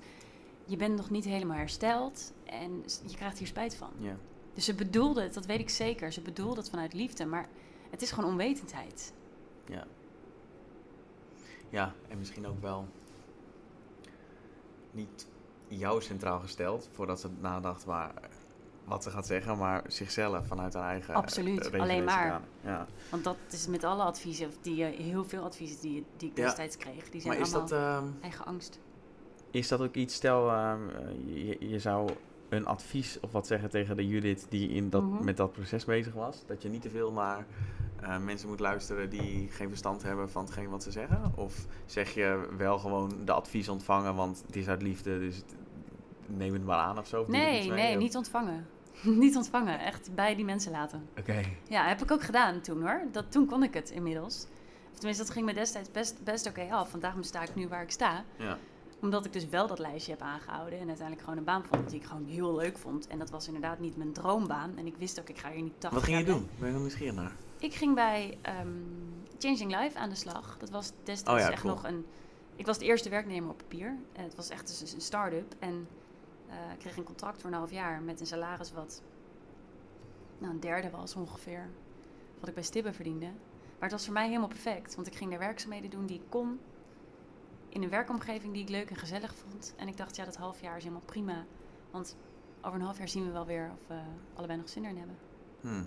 [0.66, 2.34] je bent nog niet helemaal hersteld.
[2.46, 3.90] En je krijgt hier spijt van.
[4.00, 4.16] Ja.
[4.58, 6.12] Dus ze bedoelde het, dat weet ik zeker.
[6.12, 7.48] Ze bedoelde het vanuit liefde, maar
[7.90, 9.14] het is gewoon onwetendheid.
[11.70, 12.88] ja, en misschien ook wel...
[14.92, 15.28] Niet
[15.68, 16.90] jou centraal gesteld...
[16.92, 18.14] Voordat ze nadacht waar...
[18.84, 21.14] Wat ze gaat zeggen, maar zichzelf vanuit haar eigen...
[21.16, 22.42] Absoluut, eh, alleen maar.
[22.62, 22.86] Ja.
[23.12, 26.44] Want dat is met alle adviezen, die, je- heel veel adviezen die, die ik Ja.
[26.46, 27.80] destijds kreeg, die zijn Maar is allemaal dat...
[27.80, 28.80] ehm, eigen angst.
[29.52, 30.80] Is dat ook iets, stel, ehm,
[31.26, 32.10] je, je zou
[32.50, 35.24] een advies of wat zeggen tegen de Judith die in dat, Mhm.
[35.24, 36.44] met dat proces bezig was?
[36.46, 37.46] Dat je niet te veel naar
[38.02, 41.32] eh, mensen moet luisteren die geen verstand hebben van hetgeen wat ze zeggen?
[41.36, 45.56] Of zeg je wel gewoon de advies ontvangen, want het is uit liefde, dus het,
[46.26, 47.22] neem het maar aan of zo?
[47.22, 47.72] Of Nee, mee?
[47.78, 48.68] nee, Of- niet ontvangen.
[49.04, 51.08] niet ontvangen, echt bij die mensen laten.
[51.20, 51.44] Oké.
[51.70, 53.02] Ja, heb ik ook gedaan toen hoor.
[53.12, 54.46] Dat, toen kon ik het inmiddels.
[54.92, 56.90] Of tenminste, dat ging me destijds best, best oké af.
[56.92, 58.24] Want daarom sta ik nu waar ik sta.
[58.38, 58.58] Ja.
[59.02, 60.80] Omdat ik dus wel dat lijstje heb aangehouden.
[60.80, 63.08] En uiteindelijk gewoon een baan vond die ik gewoon heel leuk vond.
[63.08, 64.78] En dat was inderdaad niet mijn droombaan.
[64.78, 66.50] En ik wist ook, ik ga hier niet 80 Wat ging je doen?
[66.60, 67.36] Ben je er nieuwsgierig naar?
[67.60, 68.68] Ik ging bij ehm,
[69.38, 70.58] Changing Life aan de slag.
[70.58, 71.74] Dat was destijds Oh ja, echt cool.
[71.74, 72.06] nog een...
[72.56, 73.96] Ik was de eerste werknemer op papier.
[74.14, 75.56] En het was echt dus een start-up.
[75.60, 75.88] En
[76.48, 79.02] eh, ik kreeg een contract voor een half jaar met een salaris wat...
[80.38, 81.70] Nou, een derde was ongeveer.
[82.40, 83.26] Wat ik bij Stibbe verdiende.
[83.26, 84.96] Maar het was voor mij helemaal perfect.
[84.96, 86.60] Want ik ging daar werkzaamheden doen die ik kon.
[87.78, 89.74] In een werkomgeving die ik leuk en gezellig vond.
[89.78, 91.46] En ik dacht, ja, dat half jaar is helemaal prima.
[91.92, 92.18] Want
[92.62, 94.00] over een half jaar zien we wel weer of we
[94.34, 95.16] allebei nog zin erin hebben.
[95.62, 95.84] Hm.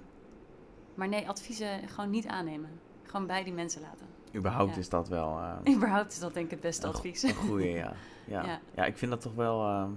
[0.95, 2.71] Maar nee, adviezen gewoon niet aannemen.
[3.03, 4.07] Gewoon bij die mensen laten.
[4.35, 4.79] Überhaupt Ja.
[4.81, 5.39] is dat wel...
[5.39, 7.23] eh, Überhaupt is dat denk ik het beste advies.
[7.23, 7.93] Een goeie, ja.
[8.27, 8.45] Ja.
[8.45, 8.61] ja.
[8.75, 8.85] Ja.
[8.85, 9.67] ik vind dat toch wel...
[9.67, 9.91] ehm,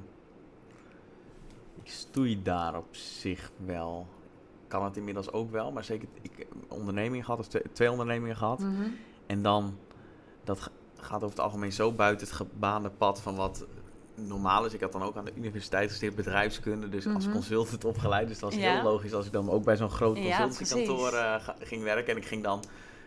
[1.83, 4.07] ik stoei daar op zich wel.
[4.67, 6.07] Kan het inmiddels ook wel, maar zeker...
[6.21, 8.59] Ik heb een onderneming gehad, of twee, twee ondernemingen gehad.
[8.59, 8.89] Mhm.
[9.25, 9.77] En dan...
[10.43, 10.71] Dat
[11.03, 13.65] gaat over het algemeen zo buiten het gebaande pad van wat
[14.15, 14.73] normaal is.
[14.73, 17.33] Ik had dan ook aan de universiteit gestudeerd bedrijfskunde, dus als Mhm.
[17.33, 18.27] consultant opgeleid.
[18.27, 18.73] Dus dat was Ja.
[18.73, 22.11] heel logisch als ik dan ook bij zo'n groot consultancykantoor eh, ging werken.
[22.11, 22.63] En ik ging dan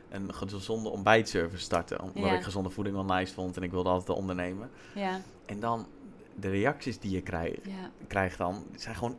[0.08, 2.34] een gezonde ontbijtservice starten, omdat Ja.
[2.36, 4.70] ik gezonde voeding wel nice vond en ik wilde altijd ondernemen.
[4.94, 5.86] Ja, En dan
[6.34, 7.90] de reacties die je krijgt, ja.
[8.06, 9.16] krijgt dan, zijn gewoon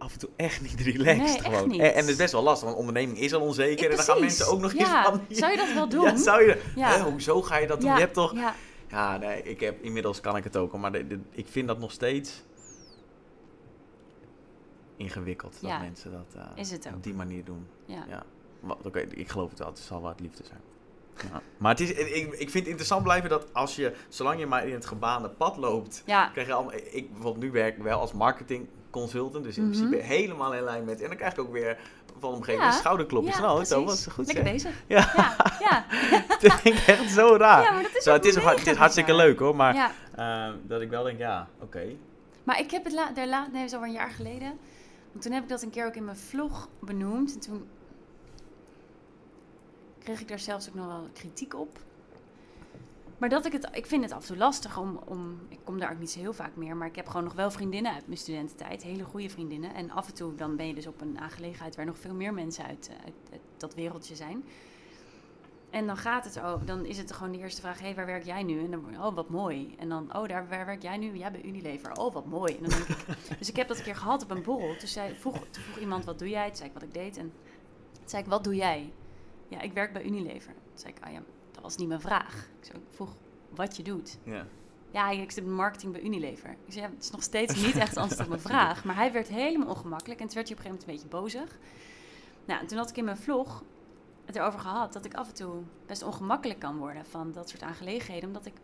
[0.00, 1.16] af en toe echt niet relaxed.
[1.42, 1.68] Nee, gewoon.
[1.68, 1.80] niet.
[1.80, 3.90] En, en het is best wel lastig, want onderneming is al onzeker.
[3.90, 5.20] En dan gaan mensen ook nog Ja, eens van...
[5.28, 6.02] zou je dat wel doen?
[6.02, 6.62] Ja, zou je...
[6.76, 6.88] Ja.
[6.92, 7.92] Hè, hoezo ga je dat doen?
[7.94, 8.34] Je hebt toch...
[8.34, 8.54] Ja,
[8.88, 11.68] Ja, nee, ik heb, inmiddels kan ik het ook al, maar de- de- ik vind
[11.68, 12.42] dat nog steeds
[14.96, 16.94] ingewikkeld dat mensen dat eh, is het ook.
[16.94, 17.66] op die manier doen.
[17.86, 18.22] ja.
[18.84, 20.60] Oké, ik geloof het wel, het zal wel het liefde zijn.
[21.32, 21.42] Ja.
[21.58, 24.66] Maar het is, ik, ik vind het interessant blijven dat als je, zolang je maar
[24.66, 28.00] in het gebaande pad loopt, Ja, krijg je allemaal, ik bijvoorbeeld nu werk ik wel
[28.00, 29.72] als marketing consultant, dus in Mhm.
[29.72, 31.78] principe helemaal in lijn met, en dan krijg ik ook weer
[32.18, 33.34] van omgeving Ja, schouderklopjes.
[33.34, 33.74] ja, nou, precies.
[33.74, 34.52] Thomas, goed Lekker zeg.
[34.52, 34.82] bezig.
[34.86, 35.84] Ja, Ja, ja.
[36.40, 37.62] dat vind ik echt zo raar.
[37.62, 40.54] ja, maar dat is Zo, het, is, het is hartstikke leuk hoor, maar Ja, eh,
[40.66, 41.82] dat ik wel denk, ja, oké.
[42.44, 44.58] maar ik heb het la daar laat, nee, zo een jaar geleden.
[45.12, 47.34] Want toen heb ik dat een keer ook in mijn vlog benoemd.
[47.34, 47.66] En toen
[49.98, 51.78] kreeg ik daar zelfs ook nog wel kritiek op.
[53.20, 55.78] Maar dat ik het, ik vind het af en toe lastig om, om, ik kom
[55.78, 58.06] daar ook niet zo heel vaak meer, maar ik heb gewoon nog wel vriendinnen uit
[58.06, 59.74] mijn studententijd, hele goede vriendinnen.
[59.74, 62.34] En af en toe dan ben je dus op een aangelegenheid waar nog veel meer
[62.34, 64.44] mensen uit, eh, dat wereldje zijn.
[65.70, 68.06] En dan gaat het over, dan is het gewoon de eerste vraag, hé, hey, waar
[68.06, 68.64] werk jij nu?
[68.64, 69.74] En dan, oh, wat mooi.
[69.78, 71.16] En dan, oh, daar, waar werk jij nu?
[71.16, 71.92] Ja, bij Unilever.
[71.92, 72.56] Oh, wat mooi.
[72.56, 72.78] En dan
[73.38, 74.76] dus ik heb dat een keer gehad op een borrel.
[74.76, 76.46] Toen, zei, vroeg, vroeg iemand, wat doe jij?
[76.46, 77.16] Toen zei ik wat ik deed.
[77.16, 77.32] En
[77.92, 78.92] toen zei ik, wat doe jij?
[79.48, 80.52] Ja, ik werk bij Unilever.
[80.52, 81.22] Toen zei ik, ah ja,
[81.62, 82.48] dat was niet mijn vraag.
[82.62, 83.16] Ik, vroeg
[83.54, 84.18] wat je doet.
[84.22, 84.46] Ja.
[84.90, 86.50] Ja, ik zit in marketing bij Unilever.
[86.50, 88.84] Ik zei, ja, het is nog steeds niet echt antwoord op mijn vraag.
[88.84, 91.40] Maar hij werd helemaal ongemakkelijk en toen werd hij op een gegeven moment een beetje
[91.40, 91.58] bozig.
[92.44, 93.62] Nou, en toen had ik in mijn vlog
[94.24, 97.62] het erover gehad dat ik af en toe best ongemakkelijk kan worden van dat soort
[97.62, 98.26] aangelegenheden.
[98.26, 98.54] Omdat ik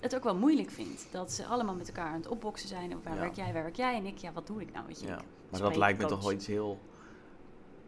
[0.00, 1.06] het ook wel moeilijk vind.
[1.10, 3.02] Dat ze allemaal met elkaar aan het opboksen zijn.
[3.02, 3.20] Waar Ja.
[3.20, 3.96] werk jij, waar werk jij?
[3.96, 4.86] En ik, ja, wat doe ik nou?
[4.86, 6.80] Weet je, Ja, maar dat lijkt me toch wel iets heel...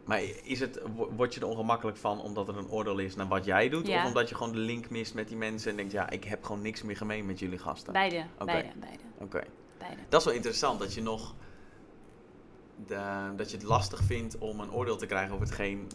[0.07, 3.27] Maar is het, wo- word je er ongemakkelijk van omdat er een oordeel is naar
[3.27, 3.87] wat jij doet?
[3.87, 4.01] Ja.
[4.01, 6.43] Of omdat je gewoon de link mist met die mensen en denkt, ja, ik heb
[6.43, 7.93] gewoon niks meer gemeen met jullie gasten?
[7.93, 9.43] Beide, beide, beide, Oké.
[9.77, 10.01] beide.
[10.09, 11.35] Dat is wel interessant, dat je nog...
[12.87, 15.87] De, dat je het lastig vindt om een oordeel te krijgen over hetgeen...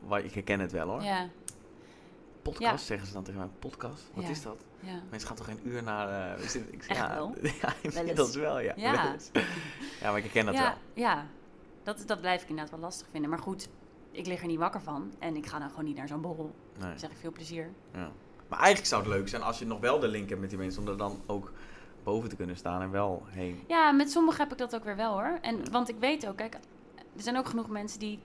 [0.00, 1.02] Waar, ik herken het wel hoor.
[1.02, 1.28] Ja,
[2.42, 3.48] Podcast zeggen ze dan tegen mij.
[3.58, 4.10] Podcast?
[4.14, 4.30] Wat Ja.
[4.30, 4.64] is dat?
[4.80, 5.00] ja.
[5.10, 6.36] Mensen gaan toch geen uur naar...
[6.40, 7.34] dit- ik, Echt ja, wel?
[7.62, 8.72] Ja, inmiddels wel, ja.
[8.76, 8.92] Ja.
[8.92, 9.42] Wel.
[10.00, 11.04] Ja, maar ik herken dat ja, wel.
[11.04, 11.26] Ja,
[11.96, 13.30] dat, dat blijf ik inderdaad wel lastig vinden.
[13.30, 13.68] Maar goed,
[14.10, 15.12] ik lig er niet wakker van.
[15.18, 16.54] En ik ga dan gewoon niet naar zo'n borrel.
[16.78, 16.88] Nee.
[16.88, 17.70] Dan zeg ik veel plezier.
[17.92, 18.10] Ja.
[18.48, 20.58] Maar eigenlijk zou het leuk zijn als je nog wel de link hebt met die
[20.58, 21.52] mensen, om er dan ook
[22.02, 23.60] boven te kunnen staan en wel heen.
[23.66, 25.38] Ja, met sommigen heb ik dat ook weer wel hoor.
[25.40, 26.54] En, want ik weet ook, kijk,
[27.16, 28.18] er zijn ook genoeg mensen die...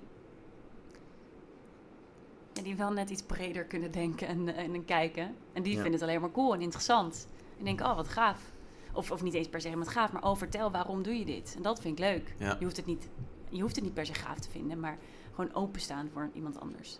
[2.53, 5.35] die wel net iets breder kunnen denken en, en, en kijken.
[5.53, 5.81] En die Ja.
[5.81, 7.27] vinden het alleen maar cool en interessant.
[7.59, 8.51] En denken, oh wat gaaf.
[8.93, 11.53] Of, of niet eens per se helemaal gaaf, maar oh vertel, waarom doe je dit?
[11.55, 12.35] En dat vind ik leuk.
[12.37, 12.55] Ja.
[12.59, 13.09] Je, hoeft het niet,
[13.55, 14.97] je hoeft het niet per se gaaf te vinden, maar
[15.35, 16.99] gewoon openstaan voor iemand anders.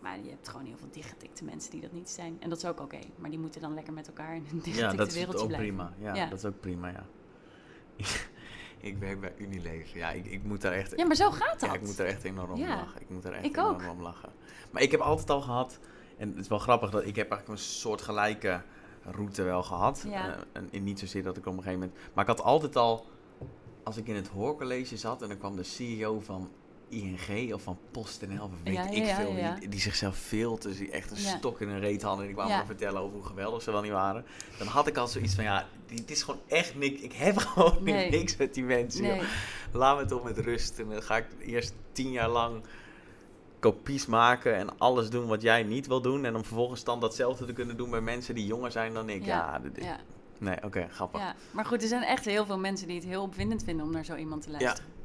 [0.00, 2.36] Maar je hebt gewoon heel veel dichtgetikte mensen die dat niet zijn.
[2.40, 2.98] En dat is ook oké.
[3.16, 5.56] Maar die moeten dan lekker met elkaar in een dichtgetikte Ja, dat is ook blijven.
[5.56, 5.92] prima.
[5.98, 6.26] Ja, Ja.
[6.28, 7.04] dat is ook prima, ja.
[8.80, 9.96] ik werk bij Unilever.
[9.98, 10.92] Ja, ik, ik moet daar echt...
[10.96, 11.68] Ja, maar zo gaat dat.
[11.70, 13.00] Ja, ik moet er echt enorm om lachen.
[13.00, 13.90] Ik moet er echt Ik enorm ook.
[13.90, 14.32] om lachen.
[14.70, 15.78] Maar ik heb altijd al gehad,
[16.16, 18.62] en het is wel grappig dat ik heb eigenlijk een soort gelijke
[19.04, 20.04] route wel gehad.
[20.08, 20.28] Ja.
[20.34, 21.98] Eh, en, en niet zozeer dat ik op een gegeven moment...
[22.14, 23.06] Maar ik had altijd al
[23.84, 26.50] als ik in het hoorcollege zat en dan kwam de CEO van
[26.88, 29.54] ING of van PostNL of weet Ja, ik ja, veel, ja.
[29.54, 32.34] Die, die zichzelf veel te zien, echt een stok in een reet hadden en die
[32.34, 32.58] kwamen Ja.
[32.58, 34.24] dan vertellen over hoe geweldig ze wel niet waren.
[34.58, 37.76] Dan had ik al zoiets van, ja, dit is gewoon echt niks, ik heb gewoon
[37.84, 38.10] Nee.
[38.10, 39.02] niks met die mensen.
[39.02, 39.20] Nee.
[39.72, 42.62] Laat me toch met rust en dan ga ik eerst tien jaar lang
[43.58, 46.24] kopies maken en alles doen wat jij niet wil doen.
[46.24, 49.24] En om vervolgens dan datzelfde te kunnen doen bij mensen die jonger zijn dan ik.
[49.24, 49.84] Ja, dit-
[50.38, 51.20] nee, oké, grappig.
[51.20, 51.26] Ja.
[51.26, 51.34] ja.
[51.50, 54.04] Maar goed, er zijn echt heel veel mensen die het heel opwindend vinden om naar
[54.04, 54.92] zo iemand te luisteren.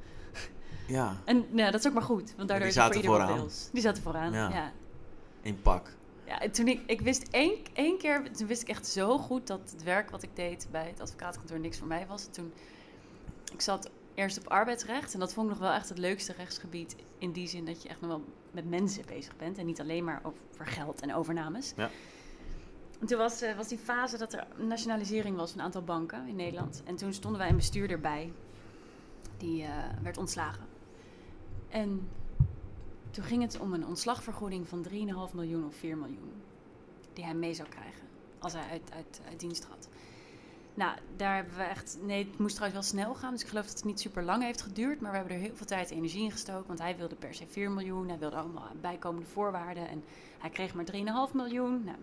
[1.25, 3.29] En nou, dat is ook maar goed, want daardoor is het voor zaten ieder wat
[3.29, 3.49] vooraan.
[3.71, 4.49] Die zaten vooraan, Ja.
[4.49, 4.71] ja.
[5.41, 5.91] in pak.
[6.25, 9.47] Ja, en toen ik, ik wist één, één keer, toen wist ik echt zo goed
[9.47, 12.27] dat het werk wat ik deed bij het advocaatkantoor niks voor mij was.
[12.31, 12.53] Toen,
[13.53, 16.95] ik zat eerst op arbeidsrecht en dat vond ik nog wel echt het leukste rechtsgebied.
[17.17, 20.03] In die zin dat je echt nog wel met mensen bezig bent en niet alleen
[20.03, 21.73] maar over geld en overnames.
[21.75, 21.89] Ja.
[22.99, 26.27] En toen was, eh, was die fase dat er nationalisering was van een aantal banken
[26.27, 26.81] in Nederland.
[26.85, 28.33] En toen stonden wij een bestuurder bij,
[29.37, 29.69] die eh,
[30.03, 30.65] werd ontslagen.
[31.69, 32.09] En
[33.11, 36.31] toen ging het om een ontslagvergoeding van 3,5 miljoen of 4 miljoen.
[37.13, 38.07] Die hij mee zou krijgen
[38.39, 39.89] als hij uit, uit, dienst trad.
[40.73, 41.97] Nou, daar hebben we echt.
[42.01, 43.31] Nee, het moest trouwens wel snel gaan.
[43.31, 45.01] Dus ik geloof dat het niet super lang heeft geduurd.
[45.01, 46.67] Maar we hebben er heel veel tijd en energie in gestoken.
[46.67, 48.07] Want hij wilde per se 4 miljoen.
[48.07, 49.87] Hij wilde allemaal bijkomende voorwaarden.
[49.87, 50.03] En
[50.39, 50.85] hij kreeg maar
[51.29, 51.83] 3,5 miljoen.
[51.83, 51.97] Nou,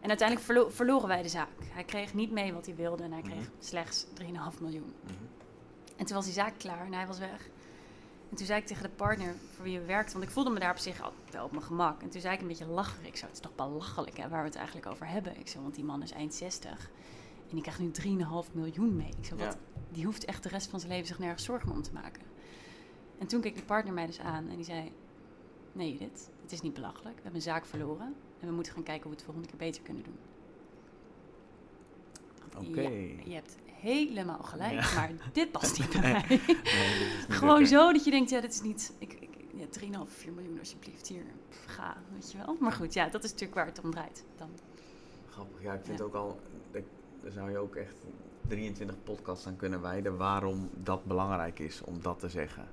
[0.00, 1.48] en uiteindelijk verlo- verloren wij de zaak.
[1.64, 3.02] Hij kreeg niet mee wat hij wilde.
[3.02, 3.50] En hij kreeg Mhm.
[3.58, 4.92] slechts 3,5 miljoen.
[5.04, 5.12] Mhm.
[5.96, 7.48] En toen was die zaak klaar en hij was weg.
[8.30, 10.58] En toen zei ik tegen de partner voor wie we werkten, want ik voelde me
[10.58, 12.02] daar op zich al wel op mijn gemak.
[12.02, 14.40] En toen zei ik een beetje lacherig, ik zo, het is toch belachelijk hè, waar
[14.42, 15.38] we het eigenlijk over hebben.
[15.38, 16.90] Ik zei, want die man is eind 60
[17.48, 19.08] en die krijgt nu 3,5 miljoen mee.
[19.18, 19.56] Ik zei, wat,
[19.90, 22.22] die hoeft echt de rest van zijn leven zich nergens zorgen om te maken.
[23.18, 24.92] En toen keek die partner mij dus aan en die zei,
[25.72, 27.14] nee Judith, het is niet belachelijk.
[27.16, 29.58] We hebben een zaak verloren en we moeten gaan kijken hoe we het volgende keer
[29.58, 30.16] beter kunnen doen.
[32.68, 32.80] Oké.
[32.80, 32.88] Ja,
[33.24, 34.94] je hebt helemaal gelijk, Ja.
[34.94, 36.24] maar dit past niet bij mij.
[36.28, 36.56] Nee, niet
[37.28, 38.92] Gewoon zo dat je denkt, ja, dit is niet...
[38.98, 39.64] Ik, ik, ja,
[40.06, 41.22] 3,5, 4 miljoen alsjeblieft, hier,
[41.66, 42.56] ga, weet je wel.
[42.60, 44.24] Maar goed, ja, dat is natuurlijk waar het om draait.
[44.36, 44.50] Dan.
[45.30, 46.04] Grappig, ja, ik vind Ja.
[46.04, 46.40] ook al,
[47.22, 47.96] daar zou je ook echt
[48.48, 52.68] 23 podcasts aan kunnen wijden waarom dat belangrijk is om dat te zeggen.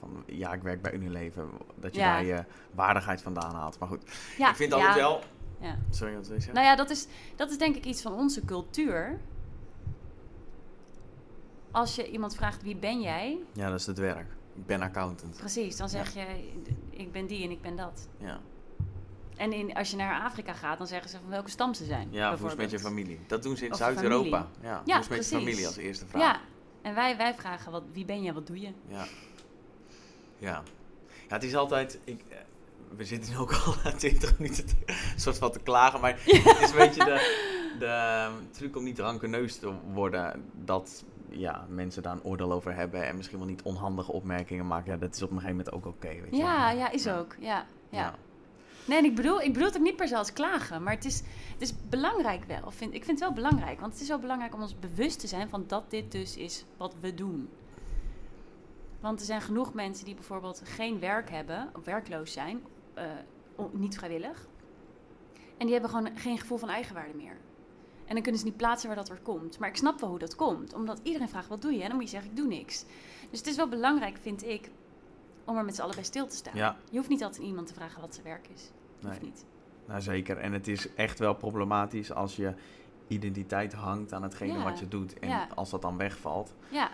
[0.00, 2.12] Van, ja, ik werk bij Unilever, dat je Ja.
[2.12, 3.78] daar je waardigheid vandaan haalt.
[3.78, 4.02] Maar goed,
[4.38, 5.20] Ja, ik vind altijd wel...
[5.60, 5.78] Ja.
[5.90, 6.54] Sorry, wat wil je zeggen?
[6.62, 9.18] Nou ja, dat is, dat is denk ik iets van onze cultuur.
[11.70, 13.38] Als je iemand vraagt, wie ben jij?
[13.52, 14.26] Ja, dat is het werk.
[14.54, 15.36] Ik ben accountant.
[15.36, 16.26] Precies, dan zeg je,
[16.90, 18.08] ik ben die en ik ben dat.
[18.18, 18.40] Ja,
[19.36, 22.08] En in, als je naar Afrika gaat, dan zeggen ze van welke stam ze zijn.
[22.10, 23.20] ja hoe is met je familie?
[23.26, 24.46] Dat doen ze in Zuid-Europa.
[24.62, 26.22] Ja, Ja, hoe is met je familie als eerste vraag?
[26.22, 26.40] Ja,
[26.82, 28.72] en wij, wij vragen, wat, wie ben je, wat doe je?
[28.86, 29.04] Ja.
[30.40, 30.62] Ja.
[31.28, 31.98] Ja, het is altijd...
[32.04, 32.36] Ik, eh,
[32.96, 36.10] we zitten nu ook al na 20 minuten te, een soort van te klagen, maar
[36.24, 37.48] het is een beetje de,
[37.78, 40.44] de ehm, truc om niet rankeneus te worden.
[40.64, 44.92] Dat ja, mensen daar een oordeel over hebben en misschien wel niet onhandige opmerkingen maken.
[44.92, 46.78] Ja, dat is op een gegeven moment ook oké, weet je Ja, wel.
[46.78, 47.18] ja, is Ja.
[47.18, 47.36] ook.
[47.38, 47.98] Ja, ja.
[47.98, 48.14] Ja.
[48.84, 51.04] Nee, en ik bedoel, ik bedoel het ook niet per se als klagen, maar het
[51.04, 51.16] is,
[51.52, 52.70] het is belangrijk wel.
[52.70, 55.26] Vind, ik vind het wel belangrijk, want het is wel belangrijk om ons bewust te
[55.26, 57.48] zijn van dat dit dus is wat we doen.
[59.00, 62.62] Want er zijn genoeg mensen die bijvoorbeeld geen werk hebben, of werkloos zijn,
[62.94, 63.04] eh,
[63.70, 64.46] niet vrijwillig.
[65.56, 67.36] En die hebben gewoon geen gevoel van eigenwaarde meer.
[68.06, 69.58] En dan kunnen ze niet plaatsen waar dat er komt.
[69.58, 71.80] Maar ik snap wel hoe dat komt, omdat iedereen vraagt, wat doe je?
[71.82, 72.84] En dan moet je zeggen, ik doe niks.
[73.30, 74.70] Dus het is wel belangrijk, vind ik,
[75.44, 76.56] om er met z'n allen bij stil te staan.
[76.56, 76.76] Ja.
[76.90, 78.70] Je hoeft niet altijd iemand te vragen wat zijn werk is.
[79.00, 79.18] Nee.
[79.22, 79.44] Niet.
[79.86, 80.36] Nou, zeker.
[80.38, 82.54] En het is echt wel problematisch als je
[83.08, 84.64] identiteit hangt aan hetgene Ja.
[84.64, 85.18] wat je doet.
[85.18, 85.48] En Ja.
[85.54, 86.90] als dat dan wegvalt, Ja,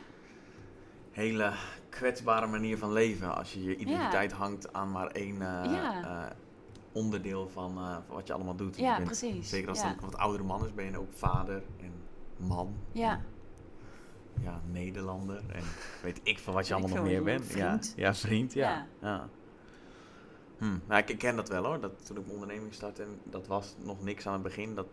[1.16, 1.52] hele
[1.88, 3.36] kwetsbare manier van leven.
[3.36, 6.02] Als je je identiteit hangt aan maar één eh, Ja.
[6.02, 6.36] eh,
[6.92, 8.76] onderdeel van eh, wat je allemaal doet.
[8.76, 9.48] Ja bent, precies.
[9.48, 9.88] zeker als ja.
[9.88, 11.92] het een wat oudere man is, ben je ook vader en
[12.36, 12.74] man.
[12.92, 13.10] Ja.
[13.12, 13.24] En,
[14.42, 15.62] ja, Nederlander en
[16.02, 17.46] weet ik van wat je allemaal nog meer bent.
[17.46, 17.92] vriend.
[17.96, 18.70] Ja, ja, vriend, ja.
[18.70, 18.86] Ja.
[19.00, 19.28] ja.
[20.58, 20.78] Hm.
[20.86, 21.80] Nou, ik, ik ken dat wel hoor.
[21.80, 24.74] Dat, toen ik mijn onderneming startte, en dat was nog niks aan het begin.
[24.74, 24.86] Dat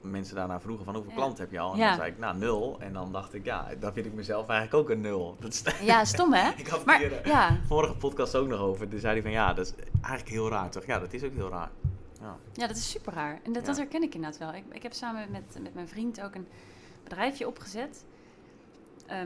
[0.00, 1.72] mensen daarna vroegen van hoeveel klanten heb je al?
[1.72, 1.86] En Ja.
[1.88, 2.76] dan zei ik, nou, nul.
[2.80, 5.36] En dan dacht ik, ja, dan vind ik mezelf eigenlijk ook een nul.
[5.40, 6.50] Dat is, ja, stom hè?
[6.62, 8.88] ik had Maar hier ja, vorige podcast ook nog over.
[8.88, 10.70] Toen zei hij van, ja, dat is eigenlijk heel raar.
[10.70, 10.86] Toch?
[10.86, 11.70] Ja, dat is ook heel raar.
[12.20, 12.36] Ja.
[12.52, 13.40] ja, dat is super raar.
[13.42, 13.68] En dat, Ja.
[13.68, 14.54] dat herken ik inderdaad wel.
[14.54, 16.46] Ik, ik heb samen met, met mijn vriend ook een
[17.02, 18.04] bedrijfje opgezet.
[19.06, 19.20] Ehm,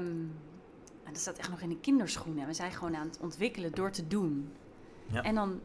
[1.05, 2.47] en dat staat echt nog in de kinderschoenen.
[2.47, 4.53] We zijn gewoon aan het ontwikkelen door te doen.
[5.07, 5.23] Ja.
[5.23, 5.61] En dan,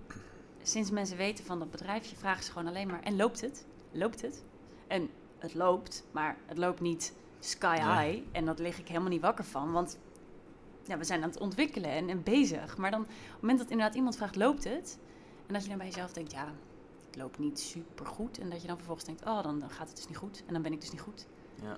[0.62, 3.66] sinds mensen weten van dat bedrijfje, vragen ze gewoon alleen maar: en loopt het?
[3.92, 4.44] Loopt het?
[4.88, 7.96] En het loopt, maar het loopt niet sky high.
[7.96, 8.28] Nee.
[8.32, 10.00] En dat lig ik helemaal niet wakker van, want
[10.84, 12.78] ja, we zijn aan het ontwikkelen en, en bezig.
[12.78, 15.00] Maar dan, op het moment dat inderdaad iemand vraagt: loopt het?
[15.48, 16.54] En dat je dan bij jezelf denkt: ja,
[17.06, 18.40] het loopt niet super goed.
[18.40, 20.44] En dat je dan vervolgens denkt: oh, dan, dan gaat het dus niet goed.
[20.48, 21.28] En dan ben ik dus niet goed.
[21.62, 21.78] Ja.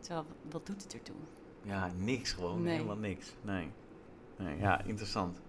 [0.00, 1.16] Terwijl, wat doet het ertoe?
[1.62, 2.62] ja, niks gewoon.
[2.62, 2.72] Nee.
[2.72, 3.34] Helemaal niks.
[3.40, 3.70] Nee.
[4.36, 4.58] nee.
[4.58, 5.40] Ja, interessant.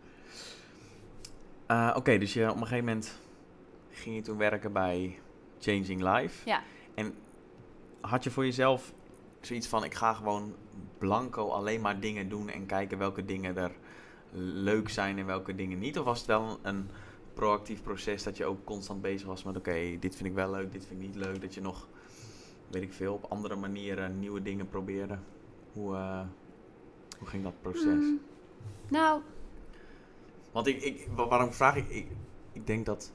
[1.66, 3.20] Eh, Oké, dus je, op een gegeven moment
[3.90, 5.20] ging je toen werken bij
[5.60, 6.50] Changing Life.
[6.50, 6.62] Ja.
[6.94, 7.14] En
[8.02, 8.94] had je voor jezelf
[9.42, 10.56] zoiets van, ik ga gewoon
[10.98, 13.72] blanco alleen maar dingen doen en kijken welke dingen er
[14.36, 16.00] leuk zijn en welke dingen niet?
[16.00, 16.90] Of was het wel een
[17.34, 20.72] proactief proces dat je ook constant bezig was met, oké, dit vind ik wel leuk,
[20.72, 21.42] dit vind ik niet leuk.
[21.42, 21.88] Dat je nog,
[22.70, 25.18] weet ik veel, op andere manieren nieuwe dingen probeerde.
[25.74, 26.22] Hoe, eh,
[27.20, 27.84] hoe ging dat proces?
[28.04, 28.20] Mm,
[28.88, 29.22] nou,
[30.52, 32.08] Want ik, ik, wa- waarom vraag ik, ik?
[32.52, 33.12] Ik denk dat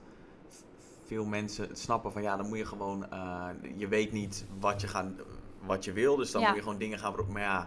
[1.09, 3.47] veel mensen het snappen van ja, dan moet je gewoon, eh,
[3.77, 5.07] je weet niet wat je, gaat,
[5.67, 6.47] wat je wil, dus dan Ja.
[6.49, 7.41] moet je gewoon dingen gaan proberen.
[7.41, 7.67] Maar ja,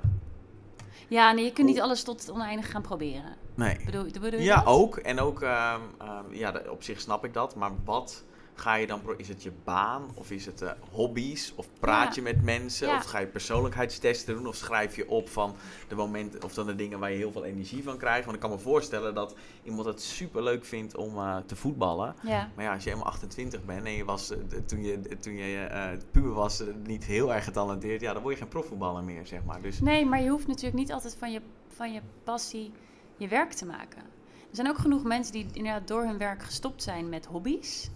[1.08, 3.36] ja, nee, je kunt niet alles tot het oneindige gaan proberen.
[3.56, 3.78] nee.
[3.86, 4.66] Bedoel, bedoel je Ja, dat?
[4.66, 4.98] ook.
[4.98, 7.56] En ook, ehm, ehm, ja, op zich snap ik dat.
[7.56, 8.24] Maar wat
[8.62, 9.02] ga je dan...
[9.18, 10.12] Is het je baan?
[10.14, 11.54] Of is het eh, hobby's?
[11.56, 12.12] Of praat Ja.
[12.16, 12.88] je met mensen?
[12.88, 12.98] Ja.
[12.98, 14.48] Of ga je persoonlijkheidstesten doen?
[14.48, 15.56] Of schrijf je op van
[15.88, 16.44] de momenten...
[16.44, 18.24] Of dan de dingen waar je heel veel energie van krijgt?
[18.24, 22.16] Want ik kan me voorstellen dat iemand het super leuk vindt om eh, te voetballen.
[22.24, 22.50] Ja.
[22.56, 25.98] Maar ja, als je helemaal 28 bent en je was eh, toen je, toen je
[26.12, 28.02] puber was niet heel erg getalenteerd...
[28.02, 29.62] Ja, dan word je geen profvoetballer meer, zeg maar.
[29.62, 32.72] Dus Nee, maar je hoeft natuurlijk niet altijd van je, van je passie
[33.18, 34.02] je werk te maken.
[34.50, 37.90] Er zijn ook genoeg mensen die inderdaad door hun werk gestopt zijn met hobby's.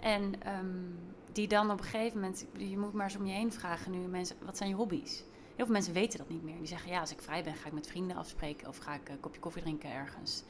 [0.00, 0.66] En ehm,
[1.32, 3.98] die dan op een gegeven moment, je moet maar eens om je heen vragen nu
[3.98, 5.24] mensen, wat zijn je hobby's?
[5.56, 6.58] Heel veel mensen weten dat niet meer.
[6.58, 9.08] Die zeggen, ja, als ik vrij ben, ga ik met vrienden afspreken of ga ik
[9.08, 10.42] een kopje koffie drinken ergens.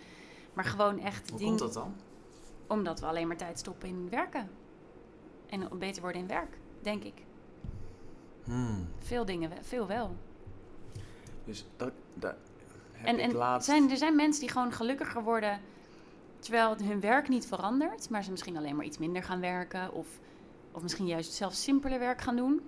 [0.52, 1.94] Maar gewoon echt hoe komt dat dan?
[2.70, 4.50] omdat we alleen maar tijd stoppen in werken.
[5.46, 7.22] En beter worden in werk, denk ik.
[8.44, 8.88] Hmm.
[8.98, 10.16] Veel dingen, veel wel.
[11.44, 11.92] Dus dat...
[12.14, 12.34] dat
[12.92, 13.68] heb En, ik en laatst...
[13.68, 15.60] zijn, er zijn mensen die gewoon gelukkiger worden
[16.40, 20.06] terwijl hun werk niet verandert, maar ze misschien alleen maar iets minder gaan werken of,
[20.72, 22.60] of misschien juist zelfs simpeler werk gaan doen,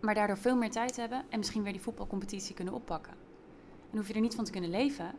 [0.00, 3.12] maar daardoor veel meer tijd hebben en misschien weer die voetbalcompetitie kunnen oppakken.
[3.90, 5.14] En hoef je er niet van te kunnen leven,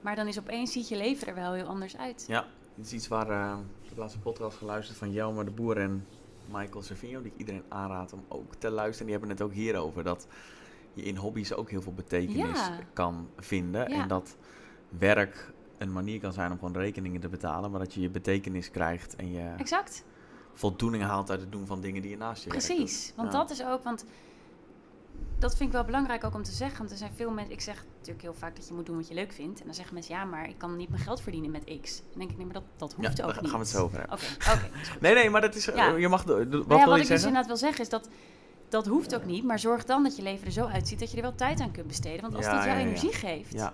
[0.00, 2.24] maar dan is opeens ziet je leven er wel heel anders uit.
[2.28, 5.50] Ja, dit is iets waar eh, ik heb laatst een podcast geluisterd van Jelmer de
[5.50, 6.06] Boer en
[6.52, 9.06] Michael Servino, die ik iedereen aanraad om ook te luisteren.
[9.06, 10.26] Die hebben het ook hierover, dat
[10.92, 12.78] je in hobby's ook heel veel betekenis Ja.
[12.92, 13.90] kan vinden.
[13.90, 14.02] Ja.
[14.02, 14.36] En dat
[14.88, 18.70] werk een manier kan zijn om gewoon rekeningen te betalen, maar dat je je betekenis
[18.70, 20.04] krijgt en je Exact,
[20.52, 23.12] voldoening haalt uit het doen van dingen die je naast je precies.
[23.16, 23.38] Want Ja.
[23.38, 24.04] dat is ook, want
[25.38, 26.78] dat vind ik wel belangrijk ook om te zeggen.
[26.78, 29.08] Want er zijn veel mensen, ik zeg natuurlijk heel vaak dat je moet doen wat
[29.08, 29.58] je leuk vindt.
[29.60, 31.98] En dan zeggen mensen, ja, maar ik kan niet mijn geld verdienen met X.
[32.10, 33.52] Dan denk ik, nee, maar dat, dat Ja, hoeft daar ook gaan niet.
[33.52, 34.18] we het zo over hebben.
[34.18, 34.60] Oké.
[35.00, 35.96] Nee, nee, maar dat is, Ja.
[35.96, 37.16] je mag, wat Nou ja, wil wat ik dus zeggen?
[37.26, 38.08] inderdaad wil zeggen is dat
[38.68, 39.44] dat hoeft ook niet.
[39.44, 41.70] Maar zorg dan dat je leven er zo uitziet dat je er wel tijd aan
[41.70, 42.20] kunt besteden.
[42.20, 43.52] Want als dat jouw energie geeft.
[43.52, 43.72] Ja.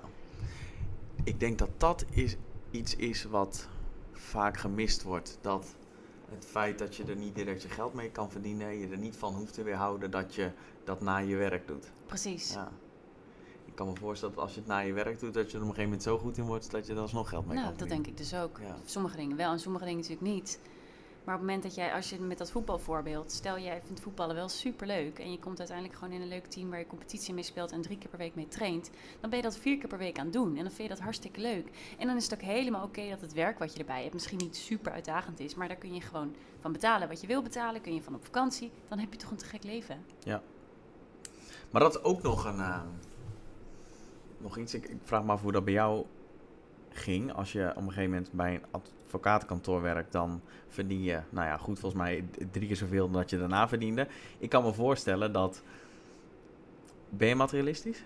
[1.24, 2.36] Ik denk dat dat is,
[2.70, 3.68] iets is wat
[4.12, 5.38] vaak gemist wordt.
[5.40, 5.74] Dat
[6.30, 9.16] het feit dat je er niet direct je geld mee kan verdienen, je er niet
[9.16, 10.50] van hoeft te weerhouden dat je
[10.84, 11.92] dat na je werk doet.
[12.06, 12.52] Precies.
[12.52, 12.72] Ja.
[13.64, 15.62] Ik kan me voorstellen dat als je het na je werk doet, dat je er
[15.62, 17.68] op een gegeven moment zo goed in wordt dat je er alsnog geld mee nou,
[17.68, 18.12] kan dat verdienen.
[18.12, 18.58] denk ik dus ook.
[18.58, 18.76] Ja.
[18.84, 20.60] Sommige dingen wel en sommige dingen natuurlijk niet.
[21.24, 24.34] Maar op het moment dat jij, als je met dat voetbalvoorbeeld, stel jij vindt voetballen
[24.34, 27.34] wel super leuk en je komt uiteindelijk gewoon in een leuk team waar je competitie
[27.34, 29.88] mee speelt en drie keer per week mee traint, dan ben je dat vier keer
[29.88, 31.94] per week aan het doen en dan vind je dat hartstikke leuk.
[31.98, 34.38] En dan is het ook helemaal oké dat het werk wat je erbij hebt misschien
[34.38, 37.80] niet super uitdagend is, maar daar kun je gewoon van betalen wat je wil betalen,
[37.80, 40.04] kun je van op vakantie, dan heb je toch een te gek leven.
[41.70, 42.58] Maar dat ook nog een.
[42.58, 42.80] eh,
[44.38, 44.74] nog iets.
[44.74, 46.04] Ik, ik vraag me af hoe dat bij jou
[46.90, 47.32] ging.
[47.32, 48.82] Als je op een gegeven moment bij een
[49.14, 53.30] advocatenkantoor werkt, dan verdien je, nou ja, goed, volgens mij drie keer zoveel dan dat
[53.30, 54.06] je daarna verdiende.
[54.38, 55.62] Ik kan me voorstellen dat.
[57.08, 58.02] Ben je materialistisch?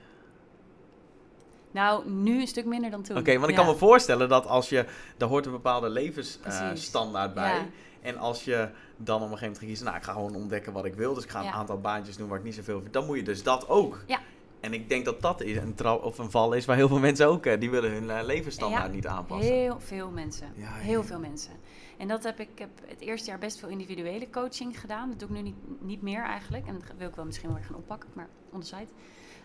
[1.71, 3.17] Nou, nu een stuk minder dan toen.
[3.17, 3.63] Oké, want ik Ja.
[3.63, 4.87] kan me voorstellen dat als je.
[5.17, 7.55] Daar hoort een bepaalde levensstandaard bij.
[7.55, 7.67] Ja.
[8.01, 10.73] En als je dan op een gegeven moment gaat kiezen, nou, ik ga gewoon ontdekken
[10.73, 11.15] wat ik wil.
[11.15, 11.53] Dus ik ga een Ja.
[11.53, 12.93] aantal baantjes doen waar ik niet zoveel vind.
[12.93, 14.03] Dan moet je dus dat ook.
[14.07, 14.19] Ja.
[14.67, 16.99] En ik denk dat dat is een, trap of een val is waar heel veel
[16.99, 19.53] mensen ook, eh, die willen hun eh, levensstandaard Ja, niet aanpassen.
[19.53, 20.53] Heel veel mensen.
[20.57, 21.53] Ja, ja, heel veel mensen.
[21.97, 25.09] En dat heb ik, heb het eerste jaar best veel individuele coaching gedaan.
[25.09, 26.67] Dat doe ik nu niet, niet meer eigenlijk.
[26.67, 28.87] En dat wil ik wel misschien wel weer gaan oppakken, maar on the side.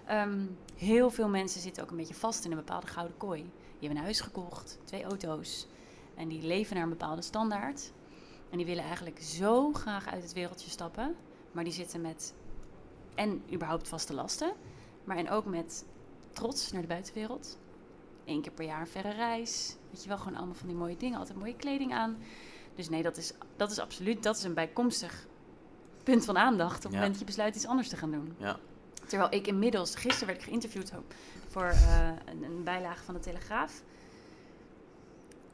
[0.05, 0.45] Ehm,
[0.75, 3.41] heel veel mensen zitten ook een beetje vast in een bepaalde gouden kooi.
[3.41, 5.67] Die hebben een huis gekocht, twee auto's.
[6.15, 7.91] En die leven naar een bepaalde standaard.
[8.49, 11.15] En die willen eigenlijk zo graag uit het wereldje stappen.
[11.51, 12.33] Maar die zitten met
[13.15, 14.53] en überhaupt vaste lasten.
[15.11, 15.85] Maar en ook met
[16.33, 17.57] trots naar de buitenwereld.
[18.25, 19.75] Eén keer per jaar een verre reis.
[19.89, 21.19] Weet je wel, gewoon allemaal van die mooie dingen.
[21.19, 22.17] Altijd mooie kleding aan.
[22.75, 25.25] Dus nee, dat is, dat is absoluut dat is een bijkomstig
[26.03, 26.75] punt van aandacht.
[26.77, 26.97] Op het Ja.
[26.97, 28.35] moment dat je besluit iets anders te gaan doen.
[28.37, 28.59] Ja.
[29.07, 30.91] Terwijl ik inmiddels, gisteren werd ik geïnterviewd
[31.47, 33.81] voor eh, een, een bijlage van de Telegraaf.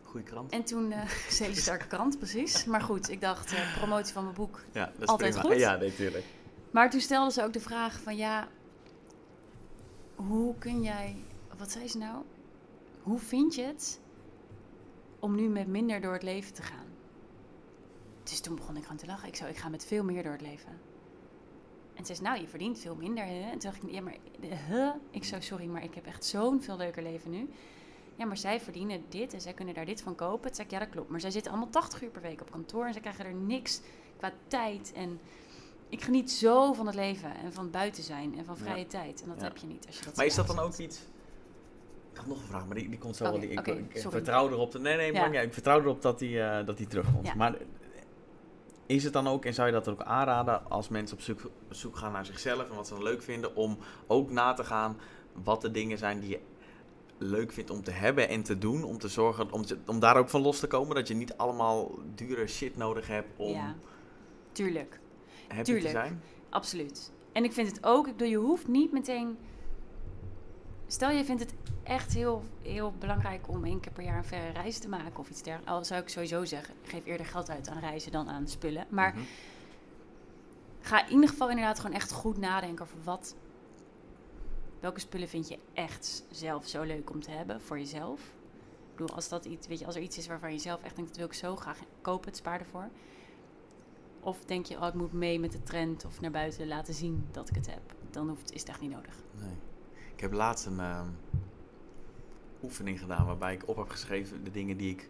[0.03, 0.51] Goeie krant.
[0.51, 2.65] En toen, eh is een hele sterke krant, precies.
[2.65, 4.61] Maar goed, ik dacht, eh, promotie van mijn boek.
[4.71, 5.49] Ja, dat is Altijd prima.
[5.49, 5.59] goed.
[5.59, 6.25] Ja, nee, tuurlijk.
[6.71, 8.47] Maar toen stelde ze ook de vraag van ja,
[10.17, 11.15] hoe kun jij,
[11.57, 12.23] wat zei ze nou?
[13.01, 13.99] Hoe vind je het
[15.19, 16.85] om nu met minder door het leven te gaan?
[18.23, 19.27] Dus toen begon ik gewoon te lachen.
[19.27, 20.79] Ik zo, ik ga met veel meer door het leven.
[21.93, 23.25] En ze zei, nou, je verdient veel minder.
[23.25, 23.41] Hè?
[23.41, 24.17] En toen dacht ik, ja, maar,
[24.67, 24.89] huh?
[25.11, 27.49] Ik zo, sorry, maar ik heb echt zo'n veel leuker leven nu.
[28.15, 30.45] Ja, maar zij verdienen dit en zij kunnen daar dit van kopen.
[30.45, 31.09] Toen zei ik, ja, dat klopt.
[31.09, 33.81] Maar zij zitten allemaal 80 uur per week op kantoor en zij krijgen er niks
[34.17, 34.91] qua tijd.
[34.95, 35.19] En
[35.89, 38.85] ik geniet zo van het leven en van buiten zijn en van vrije Ja.
[38.85, 39.21] tijd.
[39.21, 39.43] En dat Ja.
[39.43, 40.97] heb je niet als je dat Maar is dat dan ook iets...
[42.11, 43.39] Ik had nog een vraag, maar die, die komt zo wel.
[43.39, 44.09] Die, ik, sorry.
[44.11, 44.71] vertrouw erop.
[44.71, 45.41] Dat, nee, nee, Ja.
[45.41, 47.35] ik vertrouw erop dat die, eh, dat die terugkomt.
[47.35, 47.61] Maar eh,
[48.85, 51.95] is het dan ook, en zou je dat ook aanraden als mensen op zoek, zoek
[51.97, 53.77] gaan naar zichzelf en wat ze dan leuk vinden, om
[54.07, 54.97] ook na te gaan
[55.43, 56.39] wat de dingen zijn die je
[57.17, 60.17] leuk vindt om te hebben en te doen, om te zorgen, om, te- om daar
[60.17, 63.75] ook van los te komen, dat je niet allemaal dure shit nodig hebt om Ja,
[64.51, 64.99] tuurlijk.
[65.47, 65.85] Happy tuurlijk.
[65.85, 66.21] te zijn?
[66.49, 67.11] Absoluut.
[67.31, 69.37] En ik vind het ook, ik bedoel, je hoeft niet meteen.
[70.87, 74.49] Stel je vindt het echt heel, heel belangrijk om één keer per jaar een verre
[74.51, 75.71] reis te maken of iets dergelijks.
[75.73, 78.85] Al zou ik sowieso zeggen, geef eerder geld uit aan reizen dan aan spullen.
[78.89, 79.23] Maar Mhm.
[80.81, 83.35] ga in ieder geval inderdaad gewoon echt goed nadenken over wat.
[84.79, 88.19] Welke spullen vind je echt zelf zo leuk om te hebben voor jezelf?
[88.21, 90.95] Ik bedoel, als, dat iets, weet je, als er iets is waarvan je zelf echt
[90.95, 92.89] denkt, dat wil ik zo graag kopen, het spaar ervoor.
[94.27, 97.27] Of denk je, oh, ik moet mee met de trend of naar buiten laten zien
[97.31, 97.81] dat ik het heb.
[98.11, 99.15] Dan hoeft, is het echt niet nodig.
[99.31, 99.53] Nee.
[100.15, 101.07] Ik heb laatst een ehm,
[102.63, 105.09] oefening gedaan waarbij ik op heb geschreven de dingen die ik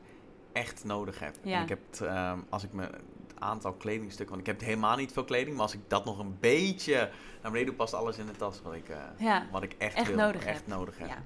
[0.51, 1.35] echt nodig heb.
[1.41, 1.57] Ja.
[1.57, 4.95] En ik heb, het, ehm, als ik me het aantal kledingstukken, want ik heb helemaal
[4.97, 6.95] niet veel kleding, maar als ik dat nog een beetje
[7.41, 9.95] naar beneden doe, past alles in de tas wat ik, eh, Ja, wat ik echt,
[9.95, 10.67] echt wil, nodig echt heb.
[10.67, 11.07] nodig heb.
[11.07, 11.23] ja.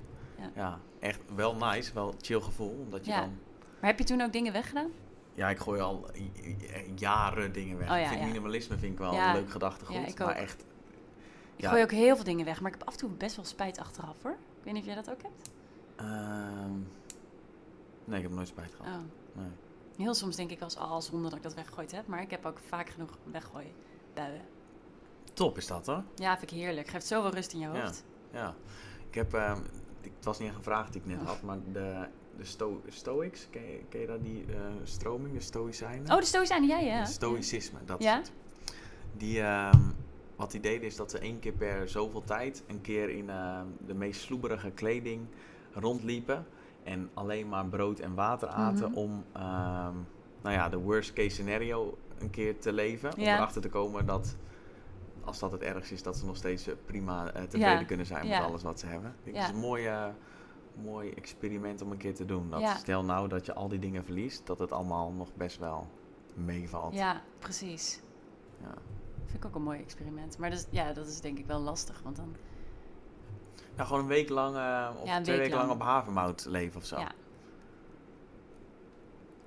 [0.56, 3.20] Ja, echt wel nice, wel chill gevoel, omdat je Ja.
[3.20, 3.30] dan...
[3.80, 4.90] Maar heb je toen ook dingen weggedaan?
[5.34, 6.06] Ja, ik gooi al
[6.96, 7.90] jaren dingen weg.
[7.90, 8.26] Oh ja, ik vind ja.
[8.26, 9.30] minimalisme vind ik wel Ja.
[9.30, 10.62] een leuk gedachtegoed, Ja, ik maar echt...
[11.56, 11.70] Ik Ja.
[11.70, 13.80] gooi ook heel veel dingen weg, maar ik heb af en toe best wel spijt
[13.80, 14.32] achteraf hoor.
[14.32, 15.52] Ik weet niet of jij dat ook hebt.
[15.96, 16.72] ehm,
[18.06, 18.94] nee, ik heb nooit spijt gehad.
[18.94, 19.02] Oh.
[19.34, 19.50] Nee.
[19.98, 22.46] Heel soms denk ik als al zonder dat ik dat weggegooid heb, maar ik heb
[22.46, 23.72] ook vaak genoeg weggooien
[24.14, 24.42] buien.
[25.34, 26.04] Top is dat hoor.
[26.16, 26.88] Ja, vind ik heerlijk.
[26.88, 27.82] Geeft zoveel rust in je Ja.
[27.82, 28.04] hoofd.
[28.32, 28.54] Ja,
[29.10, 29.58] ik heb, ehm,
[30.02, 31.28] ik- het was niet een vraag die ik net Oh.
[31.28, 32.08] had, maar de,
[32.38, 36.12] de sto, Stoics, ken je, ken je dat, die eh, stroming, de Stoïcijnen?
[36.12, 37.04] Oh, de stoïcijnen, jij ja.
[37.04, 38.22] De Stoïcisme, dat Ja?
[39.18, 39.80] Die, ehm,
[40.36, 43.66] wat die deden is dat ze één keer per zoveel tijd een keer in ehm,
[43.86, 45.26] de meest sloeberige kleding
[45.74, 46.46] rondliepen
[46.84, 48.98] en alleen maar brood en water aten Mhm.
[49.00, 49.96] om, ehm,
[50.42, 53.14] nou ja, de worst case scenario een keer te leven.
[53.16, 53.36] Om Ja.
[53.36, 54.36] erachter te komen dat,
[55.24, 57.84] als dat het ergst is, dat ze nog steeds eh, prima eh, tevreden Ja.
[57.86, 58.40] kunnen zijn Ja.
[58.40, 59.16] met alles wat ze hebben.
[59.24, 59.44] Ja.
[59.44, 60.06] is een mooi, eh,
[60.76, 62.50] mooi experiment om een keer te doen.
[62.50, 62.76] Dat Ja.
[62.76, 65.88] Stel nou dat je al die dingen verliest, dat het allemaal nog best wel
[66.34, 66.94] meevalt.
[66.94, 68.02] Ja, precies.
[68.62, 68.74] Ja.
[69.26, 70.38] Vind ik ook een mooi experiment.
[70.38, 72.36] Maar is, ja, dat is denk ik wel lastig, want dan...
[73.76, 75.82] Nou, gewoon een week lang eh, of Ja, twee week weken lang lang.
[75.82, 77.00] op havermout leven of zo.
[77.00, 77.12] Ja.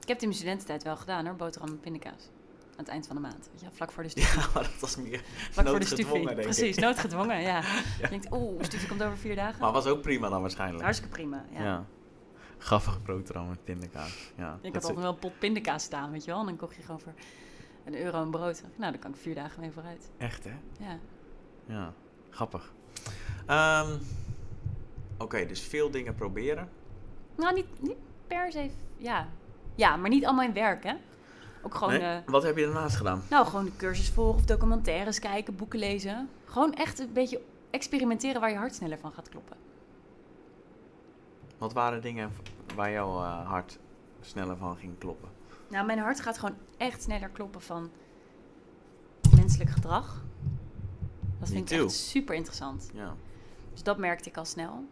[0.00, 2.28] Ik heb het in mijn studententijd wel gedaan hoor, boterham en pindakaas.
[2.76, 4.30] Aan het eind van de maand, weet je, vlak voor de studie.
[4.30, 6.34] Ja, maar dat was meer vlak voor de studie.
[6.34, 7.60] Precies, noodgedwongen, ja.
[8.02, 9.60] Je denkt, oeh, studie komt over vier dagen.
[9.60, 10.82] Maar was ook prima dan waarschijnlijk.
[10.82, 11.62] Hartstikke prima, ja.
[11.62, 11.84] ja.
[12.58, 14.32] Grappig boterham met pindakaas.
[14.36, 14.58] Ja.
[14.62, 16.40] Ik had altijd wel een pot pindakaas staan, weet je wel.
[16.40, 17.12] En dan kocht je gewoon voor
[17.84, 18.62] een euro een brood.
[18.76, 20.10] Nou, daar kan ik vier dagen mee vooruit.
[20.18, 20.54] Echt, hè?
[20.78, 20.98] Ja.
[21.66, 21.92] Ja.
[22.30, 22.72] Grappig.
[23.46, 23.96] Ehm,
[25.18, 26.68] Oké, dus veel dingen proberen.
[27.36, 27.96] Nou, niet, niet
[28.26, 29.28] per se, ja.
[29.74, 30.94] Ja, maar niet allemaal in werk, hè.
[31.64, 32.00] Ook gewoon, Nee?
[32.02, 33.22] eh, Wat heb je daarnaast gedaan?
[33.30, 36.28] nou, gewoon de cursus volgen of documentaires kijken, boeken lezen.
[36.44, 37.40] Gewoon echt een beetje
[37.70, 39.56] experimenteren waar je hart sneller van gaat kloppen.
[41.58, 42.30] Wat waren dingen
[42.74, 43.78] waar jouw eh, hart
[44.20, 45.28] sneller van ging kloppen?
[45.68, 47.90] Nou, mijn hart gaat gewoon echt sneller kloppen van
[49.36, 50.22] menselijk gedrag.
[51.38, 52.90] Dat vind ik echt super interessant.
[52.94, 53.14] Ja.
[53.72, 54.84] Dus dat merkte ik al snel.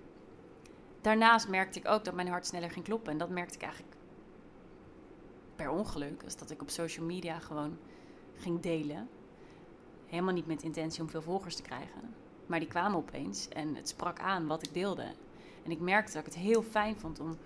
[1.00, 3.12] Daarnaast merkte ik ook dat mijn hart sneller ging kloppen.
[3.12, 3.94] En dat merkte ik eigenlijk
[5.56, 6.20] per ongeluk.
[6.24, 7.78] Dus dat ik op social media gewoon
[8.36, 9.08] ging delen.
[10.06, 12.14] Helemaal niet met intentie om veel volgers te krijgen.
[12.46, 15.12] Maar die kwamen opeens en het sprak aan wat ik deelde.
[15.64, 17.36] En ik merkte dat ik het heel fijn vond om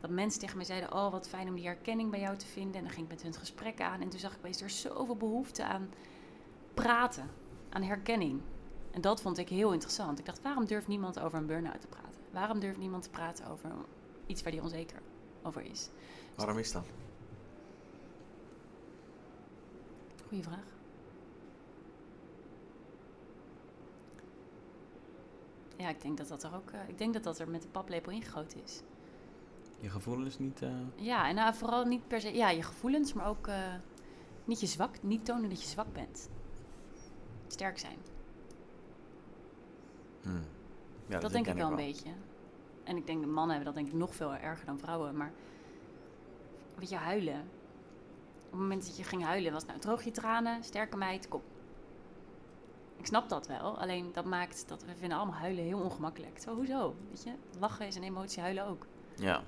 [0.00, 2.74] dat mensen tegen mij zeiden: Oh, wat fijn om die herkenning bij jou te vinden.
[2.74, 4.00] En dan ging ik met hun het gesprek aan.
[4.00, 5.90] En toen zag ik opeens er is zoveel behoefte aan
[6.74, 7.30] praten,
[7.68, 8.40] aan herkenning.
[8.90, 10.18] En dat vond ik heel interessant.
[10.18, 12.20] Ik dacht, waarom durft niemand over een burn-out te praten?
[12.30, 13.70] Waarom durft niemand te praten over
[14.26, 15.02] iets waar hij onzeker
[15.42, 15.88] over is?
[16.34, 16.86] Waarom is dat?
[20.28, 20.76] Goeie vraag.
[25.76, 26.70] Ja, ik denk dat dat er ook.
[26.70, 28.82] eh, ik denk dat dat er met de paplepel ingegoten is.
[29.80, 30.62] Je gevoelens niet...
[30.62, 32.34] eh, Ja, en nou, vooral niet per se.
[32.34, 33.74] Ja, je gevoelens, maar ook eh,
[34.44, 36.28] niet je zwak, niet tonen dat je zwak bent.
[37.46, 37.98] Sterk zijn.
[40.22, 40.40] hmm.
[41.06, 42.10] Ja, dat denk ik wel een beetje.
[42.84, 45.16] En ik denk de mannen hebben dat denk ik nog veel erger dan vrouwen.
[45.16, 45.32] Maar
[46.74, 47.48] weet je, huilen.
[48.48, 51.42] Op het moment dat je ging huilen, was nou droog je tranen, sterke meid, kom.
[52.96, 56.38] Ik snap dat wel, alleen dat maakt dat we vinden allemaal huilen heel ongemakkelijk.
[56.40, 56.94] Zo, hoezo?
[57.08, 58.86] Weet je, lachen is een emotie, huilen ook.
[59.16, 59.42] Ja.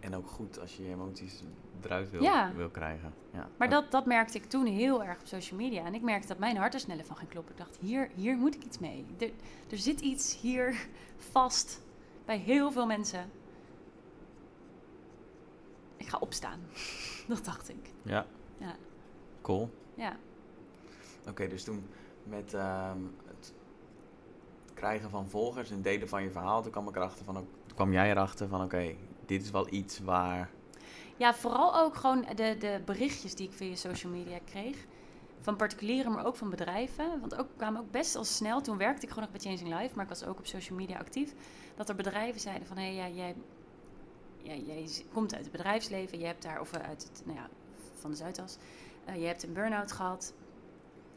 [0.00, 1.42] En ook goed als je je emoties
[1.82, 2.52] eruit wil, Ja.
[2.54, 3.14] wil krijgen.
[3.32, 3.48] Ja.
[3.56, 5.84] Maar dat, dat merkte ik toen heel erg op social media.
[5.84, 7.52] En ik merkte dat mijn hart er sneller van ging kloppen.
[7.52, 9.06] Ik dacht, hier, hier moet ik iets mee.
[9.18, 9.30] Er,
[9.70, 10.86] er zit iets hier
[11.32, 11.80] vast
[12.24, 13.30] bij heel veel mensen.
[16.02, 16.60] Ik ga opstaan.
[17.28, 17.90] Dat dacht ik.
[18.02, 18.26] Ja.
[18.58, 18.74] Ja.
[19.42, 19.70] Cool.
[19.94, 20.16] Ja.
[21.28, 21.86] Oké, dus toen
[22.24, 23.52] met ehm, het
[24.74, 27.76] krijgen van volgers en delen van je verhaal, toen kwam, ik erachter van, ook- toen
[27.76, 28.94] kwam jij erachter van, oké,
[29.26, 30.50] dit is wel iets waar...
[31.16, 34.76] Ja, vooral ook gewoon de, de berichtjes die ik via social media kreeg.
[35.40, 37.20] Van particulieren, maar ook van bedrijven.
[37.20, 38.60] Want ook kwamen ook best al snel.
[38.60, 40.98] Toen werkte ik gewoon nog bij Changing Life, maar ik was ook op social media
[40.98, 41.34] actief.
[41.74, 43.34] Dat er bedrijven zeiden van hé, ja, jij,
[44.86, 46.18] z- komt uit het bedrijfsleven.
[46.18, 47.48] Je hebt daar, of eh, uit het, nou ja,
[47.94, 48.56] van de Zuidas.
[49.04, 50.32] eh, je hebt een burn-out gehad.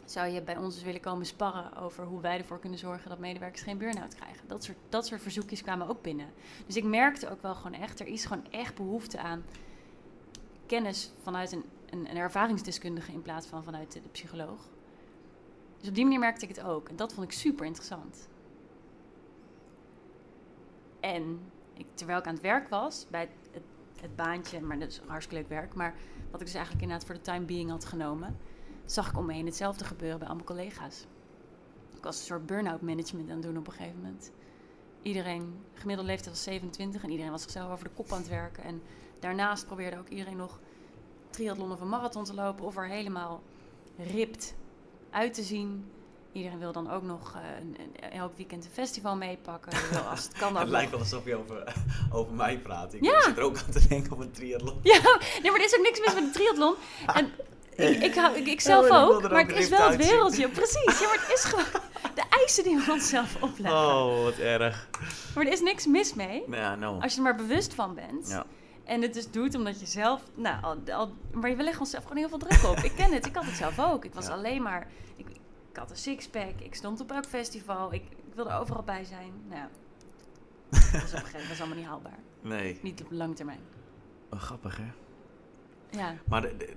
[0.06, 3.62] Zou je bij ons willen komen sparren over hoe wij ervoor kunnen zorgen dat medewerkers
[3.62, 4.48] geen burn-out krijgen?
[4.48, 6.28] Dat soort, dat soort verzoekjes kwamen ook binnen.
[6.66, 9.44] Dus ik merkte ook wel gewoon echt, er is gewoon echt behoefte aan
[10.66, 14.70] kennis vanuit een, een, een ervaringsdeskundige in plaats van vanuit de, de psycholoog.
[15.80, 16.90] Dus op die manier merkte ik het ook.
[16.90, 18.28] En dat vond ik super interessant.
[21.00, 21.40] En
[21.78, 23.30] ik, terwijl ik aan het werk was, bij
[24.02, 25.96] het, baantje, maar dat is hartstikke leuk werk, maar
[26.32, 28.38] wat ik dus eigenlijk inderdaad voor de time being had genomen,
[28.86, 31.06] zag ik om me heen hetzelfde gebeuren bij allemaal collega's.
[31.96, 34.32] Ik was een soort burn-out management aan het doen op een gegeven moment.
[35.02, 38.64] Iedereen, gemiddelde leeftijd was 27 en iedereen was zichzelf over de kop aan het werken.
[38.64, 38.82] En
[39.20, 40.60] daarnaast probeerde ook iedereen nog
[41.30, 43.42] triathlon of een marathon te lopen of er helemaal
[43.98, 44.56] ript
[45.10, 45.86] uit te zien.
[46.36, 49.72] Iedereen wil dan ook nog eh, een- een- elk weekend een festival meepakken.
[49.92, 51.74] Je als het kan Het lijkt wel alsof je over,
[52.12, 52.94] over mij praat.
[52.94, 53.22] Ik Ja.
[53.22, 54.80] zit er ook aan te denken op een triathlon.
[54.84, 55.00] Ja,
[55.42, 56.76] nee, maar er is ook niks mis met de triathlon.
[57.14, 57.32] En
[57.76, 60.50] ik, ik, hou, ik, ik zelf wil ook, maar ook het is wel het wereldje.
[60.50, 61.66] Precies, ja, maar het is gewoon
[62.16, 63.80] de eisen die we onszelf opleggen.
[63.80, 64.90] Oh, wat erg.
[65.36, 67.00] Maar er is niks mis mee, Ja, no.
[67.00, 68.28] als je er maar bewust van bent.
[68.30, 68.46] Ja.
[68.84, 72.18] En het dus doet omdat je zelf, nou, al, al, maar we leggen onszelf gewoon
[72.18, 72.78] heel veel druk op.
[72.78, 74.06] ik ken het, ik had het zelf ook.
[74.06, 74.32] Ik was Ja.
[74.34, 75.26] alleen maar, ik,
[75.76, 79.32] ik had een sixpack, ik stond op elk festival, ik, ik wilde overal bij zijn.
[79.50, 79.68] Nou,
[80.70, 82.20] dat was op een gegeven moment was allemaal niet haalbaar.
[82.42, 82.80] Nee.
[82.82, 83.60] Niet op lange termijn.
[84.30, 84.92] Oh, grappig, hè?
[85.98, 86.76] Ja, Maar de, de-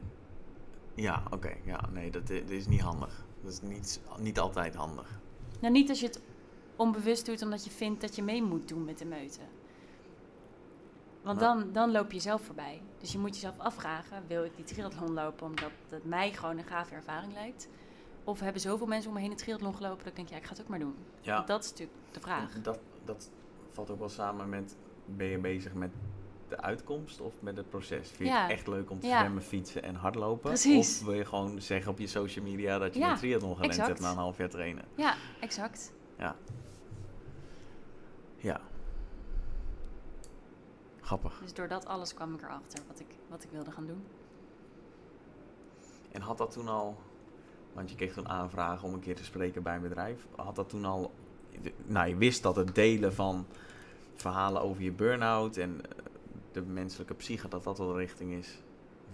[0.94, 1.56] ja, oké.
[1.64, 3.24] ja, nee, dat is niet handig.
[3.42, 5.20] Dat is niet, niet altijd handig.
[5.60, 6.20] nou niet als je het
[6.76, 9.40] onbewust doet omdat je vindt dat je mee moet doen met de meute.
[11.22, 11.60] Want Nou.
[11.62, 12.82] dan, dan loop je zelf voorbij.
[13.00, 16.64] Dus je moet jezelf afvragen, wil ik die triathlon lopen omdat het mij gewoon een
[16.64, 17.68] gave ervaring lijkt?
[18.28, 20.44] Of hebben zoveel mensen om me heen een triathlon gelopen dat ik denk, ja, ik
[20.44, 20.94] ga het ook maar doen.
[21.20, 21.40] Ja.
[21.42, 22.52] Dat is natuurlijk de vraag.
[22.62, 23.30] Dat, dat
[23.72, 25.90] valt ook wel samen met, ben je bezig met
[26.48, 28.08] de uitkomst of met het proces?
[28.08, 28.42] Vind je Ja.
[28.42, 29.18] het echt leuk om te Ja.
[29.18, 30.48] zwemmen, fietsen en hardlopen?
[30.50, 30.98] Precies.
[31.00, 33.88] Of wil je gewoon zeggen op je social media dat je Ja, een triathlon exact.
[33.88, 34.84] hebt na een half jaar trainen?
[34.94, 35.92] Ja, exact.
[36.18, 36.36] Ja.
[38.36, 38.60] Ja.
[41.00, 41.38] Grappig.
[41.42, 44.04] Dus door dat alles kwam ik erachter wat ik, wat ik wilde gaan doen.
[46.12, 46.96] En had dat toen al,
[47.72, 50.68] want je kreeg toen aanvragen om een keer te spreken bij een bedrijf, had dat
[50.68, 51.12] toen al,
[51.86, 53.46] nou je wist dat het delen van
[54.14, 56.04] verhalen over je burn-out en eh,
[56.52, 58.58] de menselijke psyche, dat dat wel de richting is,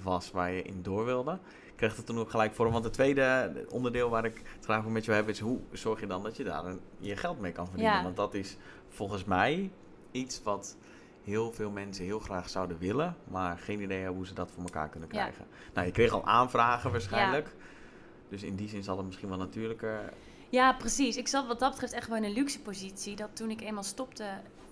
[0.03, 1.39] was waar je in door wilde.
[1.77, 2.73] Kreeg dat toen ook gelijk vorm?
[2.73, 5.61] Want het tweede onderdeel waar ik het graag over met je wil hebben is hoe
[5.73, 7.97] zorg je dan dat je daar een, je geld mee kan verdienen?
[7.97, 8.03] Ja.
[8.03, 8.57] Want dat is
[8.89, 9.71] volgens mij
[10.11, 10.77] iets wat
[11.25, 14.63] heel veel mensen heel graag zouden willen, maar geen idee hebben hoe ze dat voor
[14.63, 15.21] elkaar kunnen Ja.
[15.21, 15.47] krijgen.
[15.75, 17.55] Nou, je kreeg al aanvragen waarschijnlijk.
[18.29, 20.13] Dus in die zin zal het misschien wel natuurlijker.
[20.49, 21.17] Ja, precies.
[21.17, 23.17] Ik zat wat dat betreft echt wel in een luxe positie.
[23.17, 24.25] Dat toen ik eenmaal stopte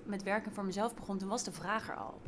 [0.05, 2.21] met werken voor mezelf begon, toen was de vraag er al.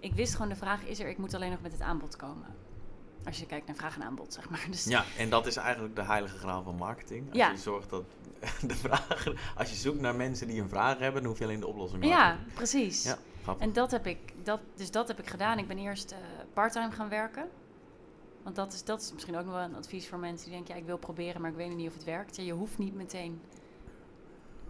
[0.00, 2.54] Ik wist gewoon, de vraag is er, ik moet alleen nog met het aanbod komen.
[3.24, 4.66] Als je kijkt naar vraag en aanbod, zeg maar.
[4.70, 7.28] Dus Ja, en dat is eigenlijk de heilige graal van marketing.
[7.28, 7.50] Als Ja.
[7.50, 8.04] je zorgt dat
[8.70, 9.36] de vragen.
[9.56, 12.02] Als je zoekt naar mensen die een vraag hebben, dan hoef je alleen de oplossing
[12.02, 13.02] te ja, precies.
[13.04, 13.18] Ja.
[13.58, 15.58] En dat heb ik, dat, dus dat heb ik gedaan.
[15.58, 16.18] Ik ben eerst eh
[16.52, 17.48] parttime gaan werken.
[18.46, 20.74] Want dat is, dat is misschien ook nog wel een advies voor mensen die denken,
[20.74, 22.36] ja, ik wil proberen, maar ik weet niet of het werkt.
[22.36, 23.40] Ja, je hoeft niet meteen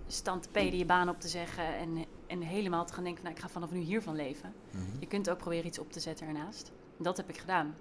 [0.07, 3.35] stand te peden, je baan op te zeggen en, en helemaal te gaan denken, nou,
[3.35, 4.55] ik ga vanaf nu hiervan leven.
[4.71, 4.83] Mhm.
[5.01, 6.73] Je kunt ook proberen iets op te zetten ernaast.
[6.99, 7.75] En dat heb ik gedaan.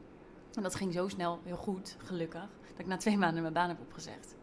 [0.53, 3.69] En dat ging zo snel heel goed, gelukkig, dat ik na twee maanden mijn baan
[3.69, 4.35] heb opgezegd.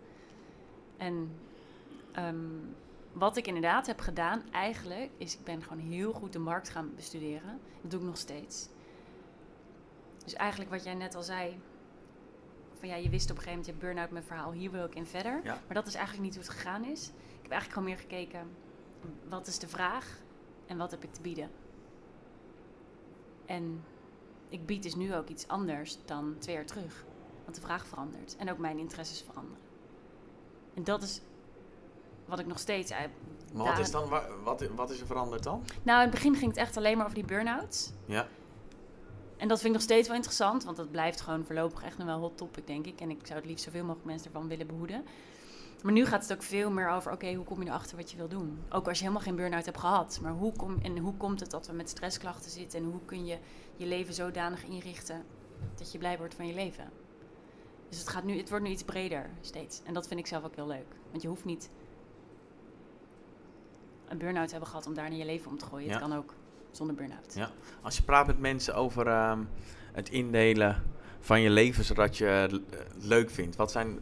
[0.97, 1.33] En
[2.13, 2.37] ehm,
[3.13, 6.93] wat ik inderdaad heb gedaan eigenlijk, is ik ben gewoon heel goed de markt gaan
[6.97, 7.61] bestuderen.
[7.81, 8.69] Dat doe ik nog steeds.
[10.25, 11.61] Dus eigenlijk wat jij net al zei,
[12.79, 14.95] van ja, je wist op een gegeven moment, je burn-out mijn verhaal, hier wil ik
[14.95, 15.41] in verder.
[15.45, 15.59] Ja.
[15.67, 17.07] Maar dat is eigenlijk niet hoe het gegaan is.
[17.09, 18.51] Ik heb eigenlijk gewoon meer gekeken,
[19.29, 20.19] wat is de vraag
[20.67, 21.51] en wat heb ik te bieden?
[23.47, 23.85] En
[24.49, 27.05] ik bied dus nu ook iets anders dan twee jaar terug.
[27.45, 29.61] Want de vraag verandert en ook mijn interesses veranderen.
[30.75, 31.21] En dat is
[32.25, 33.11] wat ik nog steeds uit.
[33.55, 35.63] Maar wat is, dan, wa- wat, wat is er veranderd dan?
[35.83, 37.93] Nou, in het begin ging het echt alleen maar over die burn-outs.
[38.07, 38.29] Ja.
[39.43, 42.07] En dat vind ik nog steeds wel interessant, want dat blijft gewoon voorlopig echt nog
[42.07, 43.01] wel hot topic, denk ik.
[43.01, 45.05] En ik zou het liefst zoveel mogelijk mensen ervan willen behoeden.
[45.83, 48.17] Maar nu gaat het ook veel meer over, oké, hoe kom je erachter wat je
[48.17, 48.63] wil doen?
[48.71, 50.19] Ook als je helemaal geen burn-out hebt gehad.
[50.23, 52.79] Maar hoe, kom, en hoe komt het dat we met stressklachten zitten?
[52.79, 53.39] En hoe kun je
[53.77, 55.25] je leven zodanig inrichten
[55.75, 56.91] dat je blij wordt van je leven?
[57.89, 59.83] Dus het, gaat nu, het wordt nu iets breder steeds.
[59.85, 60.95] En dat vind ik zelf ook heel leuk.
[61.11, 61.71] Want je hoeft niet
[64.09, 65.87] een burn-out te hebben gehad om daar in je leven om te gooien.
[65.87, 65.93] Ja.
[65.93, 66.35] Het kan ook
[66.73, 67.35] zonder burn-out.
[67.35, 67.51] Ja.
[67.83, 69.41] Als je praat met mensen over ehm,
[69.93, 70.83] het indelen
[71.21, 72.61] van je leven zodat je het le-
[73.01, 73.57] leuk vindt.
[73.57, 73.99] Wat zijn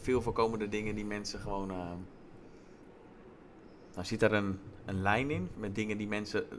[0.00, 1.70] veel voorkomende dingen die mensen gewoon...
[1.70, 1.96] ehm
[3.94, 6.56] nou, zit daar een, een lijn in met dingen die mensen eh,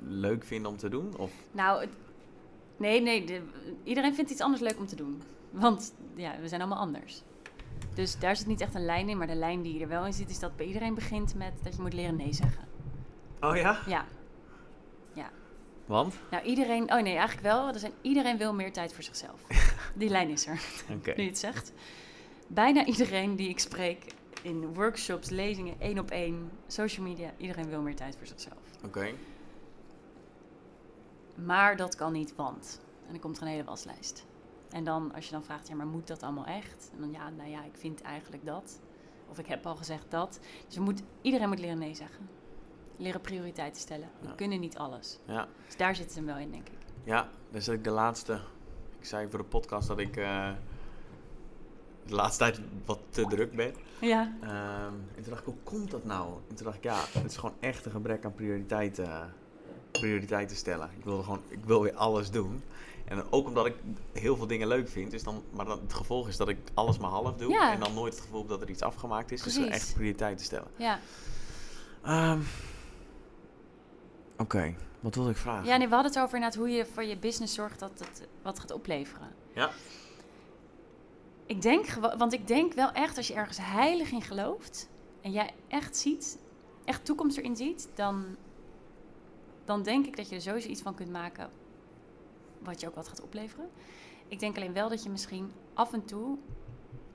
[0.00, 1.16] leuk vinden om te doen?
[1.16, 1.96] Of, Nou, het-
[2.76, 3.24] nee, nee.
[3.26, 3.42] de-
[3.84, 5.22] iedereen vindt iets anders leuk om te doen.
[5.50, 7.22] Want ja, we zijn allemaal anders.
[7.94, 9.18] Dus daar zit niet echt een lijn in.
[9.18, 11.74] Maar de lijn die er wel in zit, is dat bij iedereen begint met dat
[11.76, 12.64] je moet leren nee zeggen.
[13.40, 13.78] oh ja?
[13.86, 14.04] Ja.
[15.88, 16.14] Want?
[16.30, 16.92] Nou, iedereen...
[16.92, 17.68] Oh nee, eigenlijk wel.
[17.68, 19.40] Er zijn, iedereen wil meer tijd voor zichzelf.
[19.94, 20.60] Die lijn is er,
[20.96, 21.12] Oké.
[21.16, 21.72] nu je het zegt.
[22.46, 27.32] Bijna iedereen die ik spreek in workshops, lezingen, één op één, social media.
[27.36, 28.58] Iedereen wil meer tijd voor zichzelf.
[28.84, 29.10] Oké.
[31.34, 32.80] Maar dat kan niet, want.
[33.06, 34.26] En dan komt er een hele waslijst.
[34.70, 36.90] En dan, als je dan vraagt, ja, maar moet dat allemaal echt?
[36.94, 38.80] En dan, ja, nou ja, ik vind eigenlijk dat.
[39.28, 40.40] Of ik heb al gezegd dat.
[40.66, 42.28] Dus moet, iedereen moet leren nee zeggen.
[42.98, 44.08] Leren prioriteiten stellen.
[44.20, 44.34] We Ja.
[44.34, 45.18] kunnen niet alles.
[45.24, 45.48] Ja.
[45.66, 46.78] Dus daar zit het hem wel in, denk ik.
[47.04, 48.32] Ja, dan zit ik de laatste.
[48.98, 50.50] Ik zei voor de podcast dat ik eh,
[52.06, 53.74] de laatste tijd wat te druk ben.
[54.00, 54.32] Ja.
[54.42, 56.32] Ehm, en toen dacht ik, hoe komt dat nou?
[56.48, 59.32] En toen dacht ik, ja, het is gewoon echt een gebrek aan prioriteiten,
[59.90, 60.90] prioriteiten stellen.
[60.98, 62.62] Ik wil gewoon, ik wil weer alles doen.
[63.04, 63.74] En ook omdat ik
[64.12, 65.10] heel veel dingen leuk vind.
[65.10, 67.50] Dus dan, maar dan, het gevolg is dat ik alles maar half doe.
[67.50, 67.72] Ja.
[67.72, 69.42] En dan nooit het gevoel heb dat er iets afgemaakt is.
[69.42, 69.72] Dus Precies.
[69.72, 70.68] echt prioriteiten stellen.
[70.76, 70.98] Ja.
[72.04, 72.40] Ehm,
[74.38, 75.66] Oké, wat wilde ik vragen?
[75.66, 78.28] ja, nee, we hadden het over inderdaad hoe je voor je business zorgt dat het
[78.42, 79.28] wat gaat opleveren.
[79.52, 79.70] Ja.
[81.46, 81.86] Ik denk,
[82.18, 84.88] want ik denk wel echt, als je ergens heilig in gelooft
[85.20, 86.38] en jij echt ziet,
[86.84, 88.36] echt toekomst erin ziet, dan,
[89.64, 91.50] dan denk ik dat je er sowieso iets van kunt maken
[92.58, 93.70] wat je ook wat gaat opleveren.
[94.28, 96.38] Ik denk alleen wel dat je misschien af en toe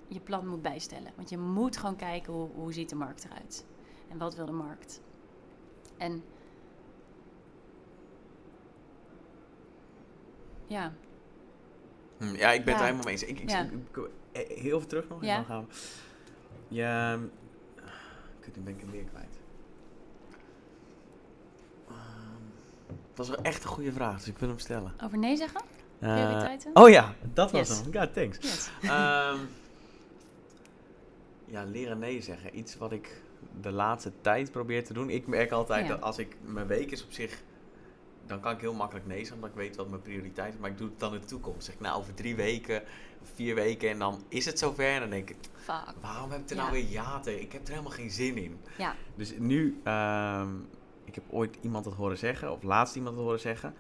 [0.08, 1.12] je plan moet bijstellen.
[1.16, 3.66] Want je moet gewoon kijken hoe, hoe ziet de markt eruit
[4.10, 5.02] en wat wil de markt.
[5.98, 6.24] En
[10.74, 10.94] ja,
[12.18, 12.88] Hm, ja, ik ben het Ja.
[12.88, 13.24] er helemaal mee eens.
[13.24, 13.62] Ik, ik, Ja.
[13.62, 13.72] ik-
[14.32, 15.36] ik- heel even terug nog en Ja.
[15.36, 15.74] dan gaan we.
[16.68, 17.20] Ja,
[18.40, 19.40] kut, nu ben ik hem weer kwijt.
[21.88, 21.96] Ehm,
[23.08, 24.94] Het was wel echt een goede vraag, dus ik wil hem stellen.
[25.04, 25.62] over nee zeggen?
[26.00, 26.72] Eh, Prioriteiten?
[26.74, 27.80] oh ja, dat was Yes.
[27.82, 27.94] hem.
[27.94, 28.38] Ja, thanks.
[28.42, 28.70] Yes.
[28.82, 29.38] Ehm,
[31.46, 32.58] ja, leren nee zeggen.
[32.58, 33.22] Iets wat ik
[33.62, 35.10] de laatste tijd probeer te doen.
[35.10, 35.92] Ik merk altijd Ja.
[35.92, 37.42] dat als ik mijn week is op zich,
[38.28, 40.60] dan kan ik heel makkelijk nee zeggen, omdat ik weet wat mijn prioriteit is.
[40.60, 41.66] Maar ik doe het dan in de toekomst.
[41.66, 42.84] Zeg ik, nou, over drie weken,
[43.34, 44.86] vier weken en dan is het zover.
[44.94, 45.94] En dan denk ik, Fuck.
[46.02, 46.62] waarom heb ik er Ja.
[46.62, 47.42] nou weer ja tegen?
[47.42, 48.60] Ik heb er helemaal geen zin in.
[48.78, 48.96] Ja.
[49.16, 50.50] Dus nu, ehm,
[51.06, 53.74] ik heb ooit iemand dat horen zeggen, of laatst iemand dat horen zeggen.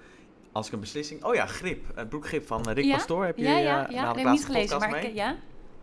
[0.52, 2.96] Als ik een beslissing, oh ja, Grip, het broekgrip van eh, Rick Ja?
[2.96, 3.26] Pastoor.
[3.26, 4.02] Heb je ja, ja, eh, ja.
[4.02, 5.08] namelijk Ik heb niet gelezen, maar mee?
[5.08, 5.36] ik, ja,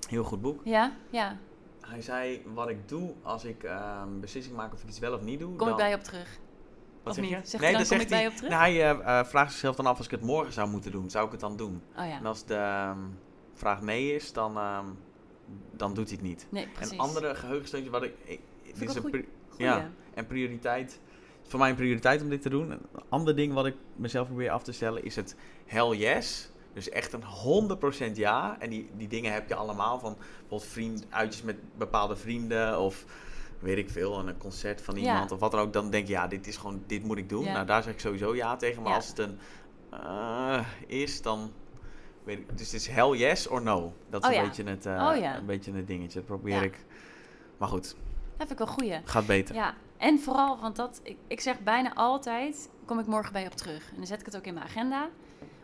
[0.09, 0.61] Heel goed boek.
[0.65, 1.37] ja, ja.
[1.81, 5.15] Hij zei, wat ik doe als ik ehm, een beslissing maak of ik iets wel
[5.15, 5.49] of niet doe.
[5.49, 5.69] Kom dan...
[5.69, 6.39] ik bij je op terug.
[7.03, 7.45] Wat of zeg niet?
[7.45, 7.49] je?
[7.51, 8.51] Zegt hij dan, kom zegt ik bij op terug?
[8.51, 11.11] Nou, hij eh, eh, vraagt zichzelf dan af als ik het morgen zou moeten doen.
[11.11, 11.83] Zou ik het dan doen?
[11.97, 12.19] Oh ja.
[12.19, 12.99] En als de ehm,
[13.55, 14.87] vraag nee is, dan, ehm,
[15.73, 16.47] dan doet hij het niet.
[16.51, 16.93] Nee, precies.
[16.93, 18.15] Een andere geheugensteuntje wat ik...
[18.25, 18.41] ik
[18.79, 19.27] dit is een
[19.57, 19.91] ja.
[20.15, 21.01] En prioriteit,
[21.43, 22.71] voor mij een prioriteit om dit te doen.
[22.71, 25.37] Een ander ding wat ik mezelf probeer af te stellen is het
[25.67, 26.51] hell yes.
[26.73, 27.23] Dus echt een
[28.13, 28.57] 100% ja.
[28.59, 29.99] En die, die dingen heb je allemaal.
[29.99, 33.05] Van bijvoorbeeld vriend, uitjes met bepaalde vrienden of
[33.61, 35.01] weet ik veel, een concert van Ja.
[35.01, 35.73] iemand of wat dan ook.
[35.73, 37.45] Dan denk je, ja, dit is gewoon, dit moet ik doen.
[37.45, 37.53] Ja.
[37.53, 38.83] Nou, daar zeg ik sowieso ja tegen.
[38.83, 38.97] Maar Ja.
[38.97, 39.39] als het een
[39.91, 41.53] eh, is, dan
[42.25, 42.59] weet ik.
[42.59, 43.93] Dus het is hell yes or no.
[44.11, 46.19] Dat is Oh een, beetje het, eh, Oh een beetje het dingetje.
[46.19, 46.85] Dat probeer ik.
[47.59, 47.83] Maar goed,
[48.37, 49.01] Dat vind ik wel goeie.
[49.05, 49.55] gaat beter.
[49.55, 53.49] Ja, en vooral, want dat, ik, ik zeg bijna altijd, kom ik morgen bij je
[53.49, 53.89] op terug.
[53.91, 55.09] En dan zet ik het ook in mijn agenda.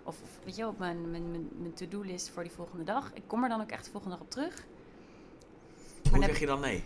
[0.02, 3.10] Of, weet je, op mijn, mijn, mijn, mijn to-do-list voor die volgende dag.
[3.14, 4.64] Ik kom er dan ook echt de volgende dag op terug.
[6.10, 6.84] Hoe zeg heb- je dan nee?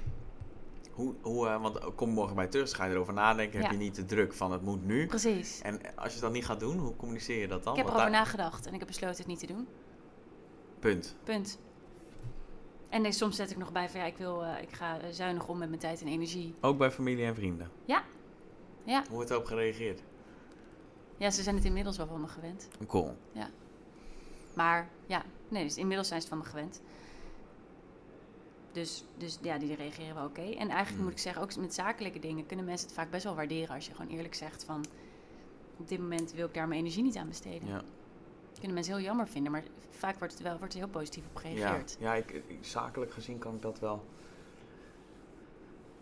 [0.91, 3.61] Hoe, hoe, eh, want kom morgen bij terug, ga je erover nadenken.
[3.61, 3.76] Heb Ja.
[3.78, 5.07] je niet de druk van het moet nu.
[5.07, 5.61] Precies.
[5.62, 7.72] En als je het dan niet gaat doen, hoe communiceer je dat dan?
[7.72, 9.68] Ik heb Want erover daar- nagedacht en ik heb besloten het niet te doen.
[10.78, 11.16] Punt.
[11.24, 11.59] Punt.
[12.88, 15.49] En nee, soms zet ik nog bij van ja, ik, wil, eh, ik ga zuinig
[15.49, 16.55] om met mijn tijd en energie.
[16.61, 17.70] Ook bij familie en vrienden?
[17.84, 18.03] Ja.
[18.84, 19.03] Ja.
[19.07, 20.03] Hoe wordt erop gereageerd?
[21.16, 22.68] Ja, ze zijn het inmiddels wel van me gewend.
[22.86, 23.16] Cool.
[24.55, 26.80] Maar ja, nee, dus inmiddels zijn ze het van me gewend.
[28.73, 30.41] Dus, dus ja, die reageren wel oké.
[30.41, 31.03] En eigenlijk Hmm.
[31.03, 33.87] moet ik zeggen, ook met zakelijke dingen kunnen mensen het vaak best wel waarderen als
[33.87, 34.85] je gewoon eerlijk zegt van
[35.77, 37.68] op dit moment wil ik daar mijn energie niet aan besteden.
[37.68, 37.81] Ja.
[38.55, 41.43] Kunnen mensen heel jammer vinden, maar vaak wordt het wel wordt er heel positief op
[41.43, 41.97] Ja, gereageerd.
[42.01, 44.05] ja ik, ik- zakelijk gezien kan ik dat wel.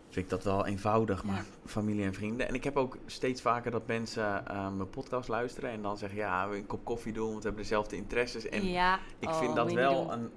[0.09, 1.43] Vind ik dat wel eenvoudig, maar Ja.
[1.65, 2.47] familie en vrienden.
[2.47, 6.17] En ik heb ook steeds vaker dat mensen eh, mijn podcast luisteren en dan zeggen:
[6.19, 8.49] Ja, we een kop koffie doen, want we hebben dezelfde interesses.
[8.49, 10.11] En ja, ik oh, vind dat wel doen.
[10.13, 10.31] een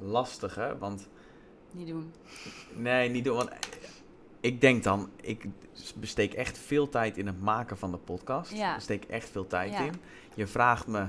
[0.00, 1.08] ehm, lastige, want
[1.70, 2.12] Niet doen.
[2.74, 3.36] nee, niet doen.
[3.36, 3.50] Want
[4.40, 5.44] ik denk dan, ik
[5.96, 8.50] besteek echt veel tijd in het maken van de podcast.
[8.52, 8.70] Ja.
[8.70, 9.78] Daar steek echt veel tijd Ja.
[9.80, 9.92] in.
[10.34, 11.06] Je vraagt me,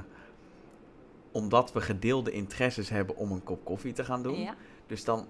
[1.32, 4.40] omdat we gedeelde interesses hebben, om een kop koffie te gaan doen.
[4.40, 4.56] Ja,
[4.88, 5.28] Dus dan,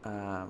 [0.00, 0.46] ehm,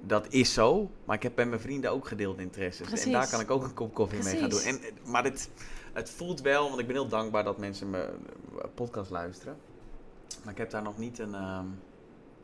[0.00, 0.90] dat is zo.
[1.04, 3.04] Maar ik heb bij mijn vrienden ook gedeelde interesses.
[3.04, 4.60] En daar kan ik ook een kop koffie mee gaan doen.
[4.60, 5.50] En, eh, maar het,
[5.92, 8.10] het voelt wel, want ik ben heel dankbaar dat mensen mijn
[8.74, 9.56] podcast luisteren.
[10.44, 11.66] Maar ik heb daar nog niet een, ehm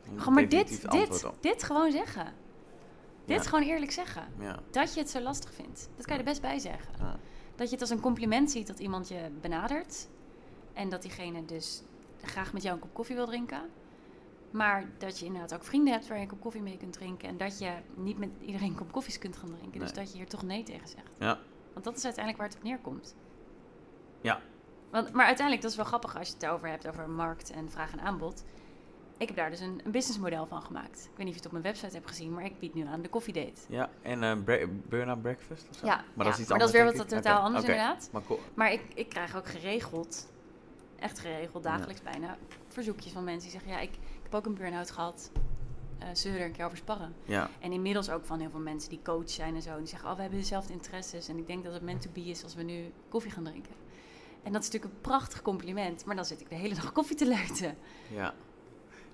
[0.03, 1.37] een gewoon maar dit, antwoord dit, op.
[1.41, 2.33] dit gewoon zeggen.
[3.25, 4.27] Dit gewoon eerlijk zeggen.
[4.39, 4.59] Ja.
[4.71, 5.89] Dat je het zo lastig vindt.
[5.95, 6.93] Dat kan je er best bij zeggen.
[6.99, 7.19] Ja.
[7.55, 10.07] Dat je het als een compliment ziet dat iemand je benadert.
[10.73, 11.81] En dat diegene dus
[12.21, 13.61] graag met jou een kop koffie wil drinken.
[14.51, 17.29] Maar dat je inderdaad ook vrienden hebt waar je een kop koffie mee kunt drinken.
[17.29, 19.79] En dat je niet met iedereen een kop koffies kunt gaan drinken.
[19.79, 21.11] Dus dat je hier toch nee tegen zegt.
[21.19, 21.39] Ja.
[21.73, 23.15] Want dat is uiteindelijk waar het op neerkomt.
[24.21, 24.41] Ja.
[24.93, 27.71] Want, maar uiteindelijk, dat is wel grappig als je het over hebt over markt en
[27.71, 28.43] vraag en aanbod.
[29.17, 30.99] Ik heb daar dus een, een businessmodel van gemaakt.
[31.11, 32.85] Ik weet niet of je het op mijn website hebt gezien, maar ik bied nu
[32.85, 33.61] aan de koffiedate.
[33.67, 35.85] Ja, en bre- burn-out breakfast of zo?
[35.85, 38.09] Ja, maar ja, dat is iets maar dat is weer wat totaal anders inderdaad.
[38.11, 38.39] Maar cool.
[38.53, 40.31] Maar ik, ik krijg ook geregeld,
[40.99, 42.37] echt geregeld, dagelijks bijna,
[42.67, 43.71] verzoekjes van mensen die zeggen...
[43.71, 45.31] Ja, ik, ik heb ook een burn-out gehad.
[45.99, 47.13] Eh zullen we er een keer over sparren?
[47.25, 49.69] Ja, En inmiddels ook van heel veel mensen die coach zijn en zo.
[49.71, 51.27] En die zeggen, oh, we hebben dezelfde interesses.
[51.27, 53.71] En ik denk dat het meant to be is als we nu koffie gaan drinken.
[54.43, 56.05] En dat is natuurlijk een prachtig compliment.
[56.05, 57.75] Maar dan zit ik de hele dag koffie te luiten.
[58.13, 58.33] ja.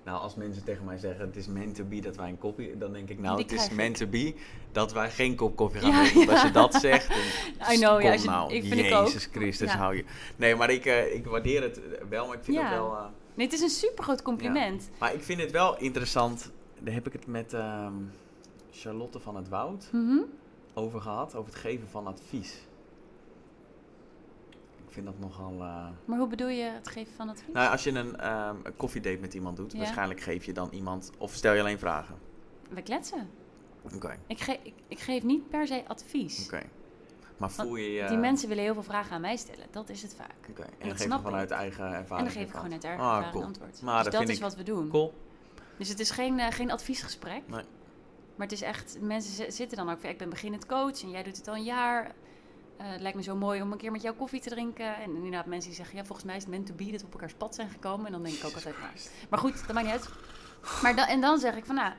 [0.04, 2.78] Nou, als mensen tegen mij zeggen het is meant to be dat wij een koffie...
[2.78, 4.34] Dan denk ik, nou, Die het is meant to be
[4.72, 6.32] dat wij geen kop koffie gaan Ja, drinken.
[6.32, 7.18] Als je dat zegt, dan
[7.72, 9.06] I know, ja, je- nou, ik vind ik ook.
[9.06, 10.04] Jezus Christus, hou je...
[10.36, 12.92] Nee, maar ik, eh, ik waardeer het wel, maar ik vind het wel...
[12.96, 13.04] eh,
[13.34, 14.90] Nee, het is een super groot compliment.
[14.98, 16.50] Maar ik vind het wel interessant.
[16.78, 17.92] Daar heb ik het met ehm,
[18.70, 20.18] Charlotte van het Woud Mhm.
[20.74, 21.34] over gehad.
[21.34, 22.54] Over het geven van advies.
[24.90, 25.52] Ik vind dat nogal.
[25.52, 27.52] eh, Maar hoe bedoel je het geven van advies?
[27.54, 29.78] Nou, als je een, ehm een koffiedate met iemand doet, Ja.
[29.78, 31.10] waarschijnlijk geef je dan iemand.
[31.18, 32.14] Of stel je alleen vragen.
[32.70, 33.30] We kletsen.
[33.94, 36.44] Oké, Ik, ge- ik, ik geef niet per se advies.
[36.44, 36.62] oké.
[37.36, 38.06] Maar voel je je.
[38.08, 39.66] Die mensen willen heel veel vragen aan mij stellen.
[39.70, 40.34] Dat is het vaak.
[40.50, 42.08] Oké, en dat dan geef je vanuit eigen ervaring.
[42.28, 43.44] En dan geef ik gewoon het erg Ah, cool.
[43.44, 43.82] antwoord.
[43.82, 44.88] Maar dus dat dat vind is ik wat we doen.
[44.88, 45.14] Cool.
[45.76, 47.42] Dus het is geen, eh, geen adviesgesprek.
[47.46, 47.64] Nee.
[48.36, 51.22] Maar het is echt, mensen zi- zitten dan ook ik ben beginnend coach en jij
[51.22, 52.12] doet het al een jaar.
[52.80, 54.96] Eh, het lijkt me zo mooi om een keer met jou koffie te drinken.
[54.96, 57.06] En inderdaad mensen die zeggen, ja, volgens mij is het meant to be dat we
[57.06, 58.06] op elkaars pad zijn gekomen.
[58.06, 58.92] En dan denk ik ook altijd, maar,
[59.30, 60.08] maar goed, dat maakt niet uit.
[60.82, 61.92] Maar dan, en dan zeg ik van, nou,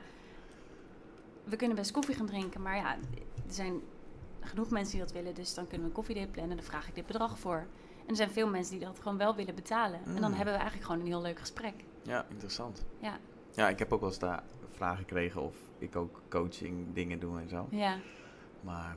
[1.44, 2.62] we kunnen best koffie gaan drinken.
[2.62, 2.94] Maar ja,
[3.46, 3.80] er zijn
[4.40, 5.34] genoeg mensen die dat willen.
[5.34, 6.56] Dus dan kunnen we een koffiedate plannen.
[6.56, 7.56] Dan vraag ik dit bedrag voor.
[8.02, 10.00] En er zijn veel mensen die dat gewoon wel willen betalen.
[10.04, 10.36] En dan Mm.
[10.36, 11.74] hebben we eigenlijk gewoon een heel leuk gesprek.
[12.02, 12.84] Ja, interessant.
[12.98, 13.18] Ja.
[13.54, 17.40] Ja, ik heb ook wel eens daar vragen gekregen of ik ook coaching dingen doe
[17.40, 17.66] en zo.
[17.70, 17.96] Ja,
[18.60, 18.96] Maar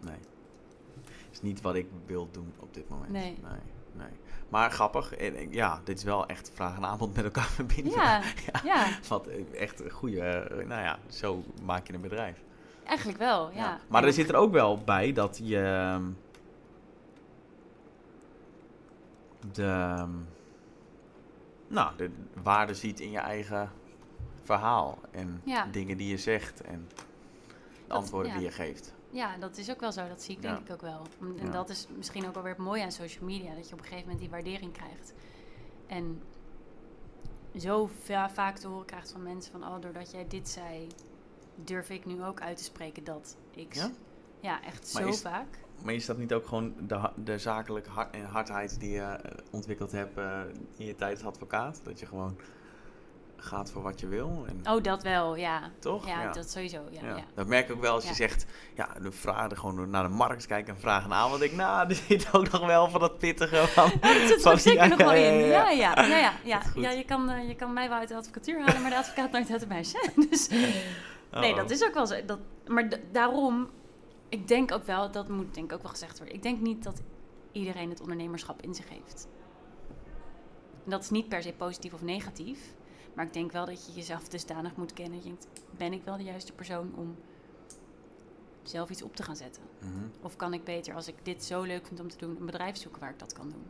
[0.00, 0.18] nee.
[1.40, 3.10] Is niet wat ik wil doen op dit moment.
[3.10, 3.38] Nee.
[3.42, 3.60] Nee.
[3.92, 4.08] nee.
[4.48, 5.14] Maar grappig.
[5.16, 7.92] En, ja, dit is wel echt vraag en aanbod met elkaar verbinden.
[8.02, 8.22] ja,
[8.64, 8.86] ja.
[9.08, 10.20] Wat eh, echt een goede.
[10.20, 12.36] eh, Nou ja, zo maak je een bedrijf.
[12.84, 13.80] eigenlijk wel, ja.
[13.88, 15.58] Maar er zit er ook wel bij dat je.
[15.62, 16.04] ehm,
[19.52, 19.64] De.
[19.64, 20.10] ehm,
[21.68, 22.10] Nou, de
[22.42, 23.70] waarde ziet in je eigen
[24.42, 24.98] verhaal.
[25.10, 25.66] En Ja.
[25.70, 26.60] dingen die je zegt.
[26.60, 27.02] En de
[27.86, 28.94] Dat- antwoorden die je geeft.
[29.10, 30.08] Ja, dat is ook wel zo.
[30.08, 30.64] Dat zie ik denk Ja.
[30.64, 31.02] ik ook wel.
[31.20, 31.50] En Ja.
[31.50, 33.54] dat is misschien ook alweer het mooie aan social media.
[33.54, 35.12] Dat je op een gegeven moment die waardering krijgt.
[35.86, 36.22] En
[37.58, 39.62] zo va- vaak te horen krijgt van mensen van...
[39.68, 40.86] Oh, doordat jij dit zei,
[41.54, 43.36] durf ik nu ook uit te spreken dat
[43.68, 43.76] X.
[43.78, 43.90] Ja?
[44.40, 45.58] Ja, echt Maar zo is- vaak.
[45.84, 49.38] Maar is dat niet ook gewoon de, de zakelijke hard en hardheid die je eh,
[49.50, 50.40] ontwikkeld hebt eh,
[50.76, 51.80] in je tijd als advocaat?
[51.84, 52.36] Dat je gewoon
[53.42, 54.44] gaat voor wat je wil?
[54.48, 55.70] En, Oh, dat wel, ja.
[55.78, 56.06] Toch?
[56.06, 56.32] Ja, Ja.
[56.32, 57.00] dat sowieso, ja.
[57.02, 57.24] ja.
[57.34, 60.46] Dat merk ik ook wel als je zegt, ja, de vragen gewoon naar de markt
[60.46, 61.30] kijken en vragen aan.
[61.30, 63.84] Want ik, nou, er zit ook nog wel van dat pittige van.
[63.84, 65.34] Oh, dat zit er van- ook zeker nog wel in.
[65.34, 66.32] ja, Ja, ja.
[66.44, 66.90] ja, ja.
[66.90, 69.50] je, kan, eh, je kan mij wel uit de advocatuur halen, maar de advocaat nooit
[69.50, 70.10] uit de meisje.
[70.30, 71.56] Dus Nee, Oh.
[71.56, 72.24] dat is ook wel zo.
[72.24, 73.68] Dat, maar daarom,
[74.28, 76.34] ik denk ook wel, dat moet denk ik ook wel gezegd worden.
[76.36, 77.02] Ik denk niet dat
[77.52, 79.28] iedereen het ondernemerschap in zich heeft.
[80.84, 82.58] En dat is niet per se positief of negatief.
[83.14, 85.18] Maar ik denk wel dat je jezelf dusdanig moet kennen.
[85.18, 85.46] Je denkt,
[85.76, 87.16] ben ik wel de juiste persoon om
[88.62, 89.62] zelf iets op te gaan zetten?
[89.78, 90.04] Mhm.
[90.22, 92.76] Of kan ik beter, als ik dit zo leuk vind om te doen, een bedrijf
[92.76, 93.64] zoeken waar ik dat kan doen?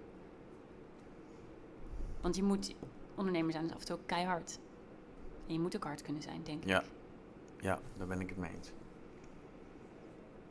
[2.21, 2.75] Want je moet,
[3.15, 4.59] ondernemer zijn is af en toe ook keihard.
[5.47, 6.69] En je moet ook hard kunnen zijn, denk ik.
[6.69, 6.83] Ja.
[7.61, 8.71] Ja, daar ben ik het mee eens.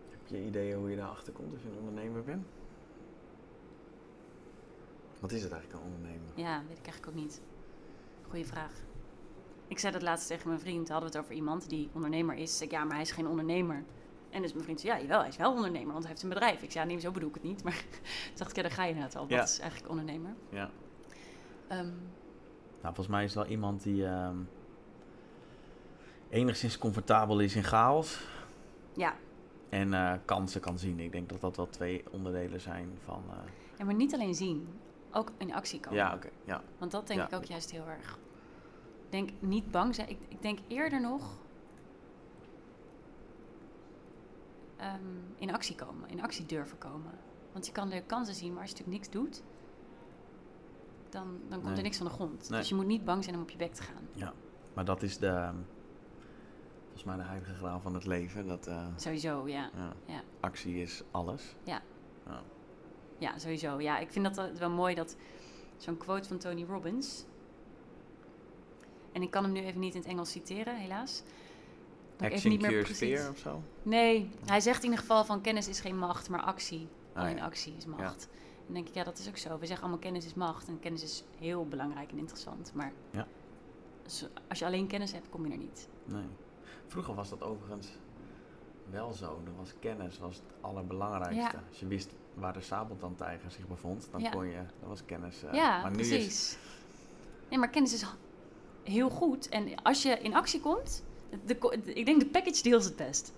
[0.10, 2.48] Heb je ideeën hoe je daarachter komt als je een ondernemer bent?
[5.20, 6.32] Wat is het eigenlijk een ondernemer?
[6.36, 7.42] Ja, weet ik eigenlijk ook niet.
[8.30, 8.72] Goeie vraag.
[9.68, 10.90] Ik zei dat laatst tegen mijn vriend.
[10.90, 12.58] Hadden we het over iemand die ondernemer is.
[12.58, 13.84] Zeg ik, ja, maar hij is geen ondernemer.
[14.30, 16.30] En dus mijn vriend zei, ja, jawel, hij is wel ondernemer, want hij heeft een
[16.30, 16.62] bedrijf.
[16.62, 17.64] Ik zei, ja, nee, zo bedoel ik het niet.
[17.64, 18.02] Maar toen
[18.38, 19.22] dacht ik, ja, daar ga je inderdaad al.
[19.22, 19.44] Wat Ja.
[19.44, 20.32] is eigenlijk ondernemer?
[20.50, 20.70] Ja.
[21.68, 21.86] Ehm,
[22.82, 24.38] Nou, volgens mij is het wel iemand die ehm,
[26.30, 28.28] enigszins comfortabel is in chaos
[28.94, 29.16] ja.
[29.70, 31.00] en eh, kansen kan zien.
[31.00, 33.24] Ik denk dat dat wel twee onderdelen zijn van.
[33.30, 33.36] eh,
[33.78, 34.68] ja, maar niet alleen zien.
[35.12, 35.98] Ook in actie komen.
[35.98, 36.30] ja, oké.
[36.44, 36.62] ja.
[36.78, 37.28] Want dat denk Ja.
[37.28, 38.18] ik ook juist heel erg.
[39.06, 40.10] Ik denk niet bang zijn.
[40.10, 41.38] Ik, ik denk eerder nog
[44.78, 45.00] ehm,
[45.38, 47.12] in actie komen, in actie durven komen.
[47.52, 49.44] Want je kan leuke kansen zien, maar als je natuurlijk niks doet,
[51.10, 51.76] dan, dan komt Nee.
[51.76, 52.50] er niks van de grond.
[52.50, 52.60] Nee.
[52.60, 54.34] Dus je moet niet bang zijn om op je bek te gaan.
[54.74, 55.50] Maar dat is de.
[56.84, 58.48] volgens mij de heilige graal van het leven.
[58.48, 59.70] Dat eh, Sowieso, ja.
[59.76, 60.22] ja, Ja.
[60.40, 61.56] actie is alles.
[61.64, 61.82] Ja.
[62.26, 62.42] Ja.
[63.20, 63.80] Ja, sowieso.
[63.80, 65.16] Ja, ik vind dat wel- mooi dat
[65.78, 67.24] zo'n quote van Tony Robbins.
[69.12, 71.24] En ik kan hem nu even niet in het Engels citeren, helaas.
[72.20, 73.62] Action cures fear of zo.
[73.84, 76.88] Nee, hij zegt in ieder geval van kennis is geen macht, maar actie.
[77.14, 77.44] Ah, Alleen ja.
[77.44, 78.28] actie is macht.
[78.32, 79.50] En dan denk ik, ja, dat is ook zo.
[79.60, 80.68] We zeggen allemaal kennis is macht.
[80.68, 82.72] En kennis is heel belangrijk en interessant.
[82.74, 83.28] Maar Ja.
[84.50, 85.88] als, je alleen kennis hebt, kom je er niet.
[86.06, 86.26] Nee.
[86.88, 87.88] Vroeger was dat overigens
[88.90, 89.40] wel zo.
[89.44, 91.58] Dan was kennis was het allerbelangrijkste.
[91.70, 94.30] Als je wist waar de sabeltandtijger zich bevond, dan Ja.
[94.30, 95.44] kon je, dat was kennis.
[95.44, 96.58] eh, ja, maar nu is precies.
[97.50, 98.06] Nee, maar kennis is
[98.84, 99.50] heel goed.
[99.50, 101.04] En als je in actie komt,
[101.46, 103.34] de, de- ik denk de package deal is het best.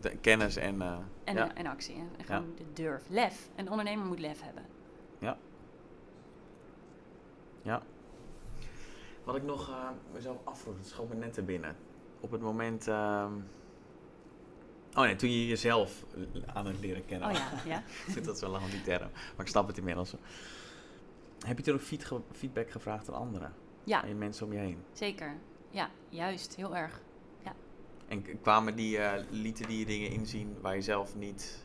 [0.00, 1.54] de kennis en, eh, En, ja.
[1.54, 1.94] en actie.
[1.94, 2.04] hè.
[2.18, 3.02] En gewoon de durf.
[3.08, 3.48] Lef.
[3.56, 4.64] Een ondernemer moet lef hebben.
[9.24, 11.76] Wat ik nog eh, mezelf afvroeg, het schoot me net te binnen.
[12.20, 12.88] Op het moment.
[14.94, 16.04] Oh nee, toen je jezelf
[16.54, 17.28] aan het leren kennen.
[17.28, 17.78] Oh ja, ja.
[18.06, 19.10] ik vind dat zo lang die term.
[19.36, 20.14] Maar ik snap het inmiddels.
[21.46, 23.52] Heb je toen ook feedback gevraagd aan anderen?
[23.84, 24.78] Ja, je mensen om je heen?
[24.92, 25.36] zeker.
[25.70, 26.54] Ja, juist.
[26.56, 27.00] Heel erg.
[28.08, 28.98] En k- kwamen die,
[29.30, 31.64] lieten die je dingen inzien waar je zelf niet...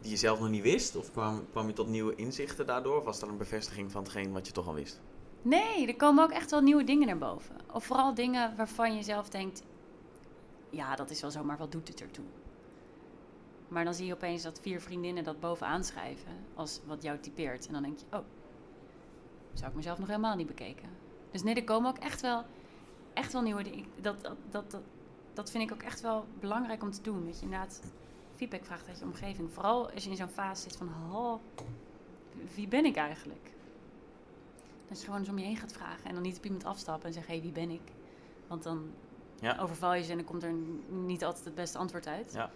[0.00, 0.96] Die je zelf nog niet wist?
[0.96, 2.96] Of kwam, kwam je tot nieuwe inzichten daardoor?
[2.98, 5.00] Of was dat een bevestiging van hetgeen wat je toch al wist?
[5.42, 7.56] Nee, er komen ook echt wel nieuwe dingen naar boven.
[7.72, 9.62] Of vooral dingen waarvan je zelf denkt...
[10.74, 12.24] Ja, dat is wel zo, maar wat doet het ertoe?
[13.68, 16.32] Maar dan zie je opeens dat vier vriendinnen dat bovenaan schrijven...
[16.54, 17.66] als wat jou typeert.
[17.66, 18.24] En dan denk je, oh,
[19.52, 20.88] zou ik mezelf nog helemaal niet bekeken.
[21.30, 22.44] Dus nee, er komen ook echt wel,
[23.12, 23.84] echt wel nieuwe dingen.
[24.00, 24.82] Dat, dat, dat,
[25.32, 27.26] dat, vind ik ook echt wel belangrijk om te doen.
[27.26, 27.80] Dat je inderdaad
[28.36, 29.52] feedback vraagt uit je omgeving.
[29.52, 30.88] Vooral als je in zo'n fase zit van...
[31.12, 31.40] Oh,
[32.54, 33.50] wie ben ik eigenlijk?
[34.88, 36.04] Dat je gewoon eens om je heen gaat vragen.
[36.04, 37.92] En dan niet op iemand afstappen en zeggen, hé, hey, wie ben ik?
[38.46, 38.90] Want dan
[39.44, 39.58] Ja.
[39.60, 40.54] overval je ze en dan komt er
[40.88, 42.32] niet altijd het beste antwoord uit.
[42.32, 42.50] Ja.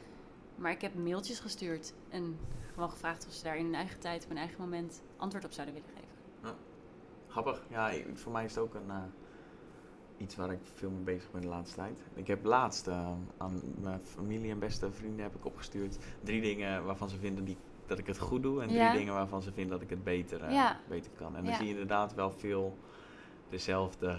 [0.56, 2.38] Maar ik heb mailtjes gestuurd en
[2.72, 5.52] gewoon gevraagd of ze daar in hun eigen tijd, op hun eigen moment, antwoord op
[5.52, 6.06] zouden willen geven.
[7.28, 7.62] Grappig.
[7.70, 9.02] Ja, ik- voor mij is het ook een, eh,
[10.16, 12.02] iets waar ik veel mee bezig ben de laatste tijd.
[12.14, 16.84] Ik heb laatst eh, aan mijn familie en beste vrienden heb ik opgestuurd drie dingen
[16.84, 18.60] waarvan ze vinden die, dat ik het goed doe.
[18.62, 18.92] En drie Ja.
[18.92, 20.80] dingen waarvan ze vinden dat ik het beter, eh, Ja.
[20.88, 21.36] beter kan.
[21.36, 21.56] En dan Ja.
[21.56, 22.78] zie je inderdaad wel veel
[23.48, 24.18] dezelfde,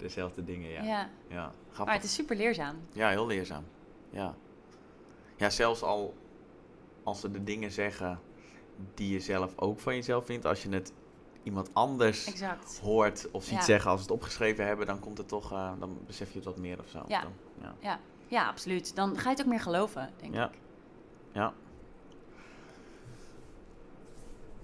[0.00, 0.70] dezelfde dingen.
[0.70, 1.08] Ja, ja.
[1.28, 1.52] Ja.
[1.66, 1.84] grappig.
[1.84, 2.76] Maar het is super leerzaam.
[2.92, 3.64] Ja, heel leerzaam.
[4.10, 4.34] Ja.
[5.36, 6.14] ja, zelfs al
[7.02, 8.20] als ze de dingen zeggen
[8.94, 10.92] die je zelf ook van jezelf vindt, als je het
[11.42, 12.78] iemand anders Exact.
[12.82, 13.62] hoort of ziet Ja.
[13.64, 16.44] zeggen als ze het opgeschreven hebben, dan komt het toch, eh, dan besef je het
[16.44, 17.04] wat meer of zo.
[17.08, 17.22] Ja.
[17.22, 17.32] Dan,
[17.80, 17.98] ja.
[18.28, 18.96] Ja, absoluut.
[18.96, 20.48] Dan ga je het ook meer geloven, denk Ja.
[20.48, 20.58] ik.
[21.32, 21.52] ja.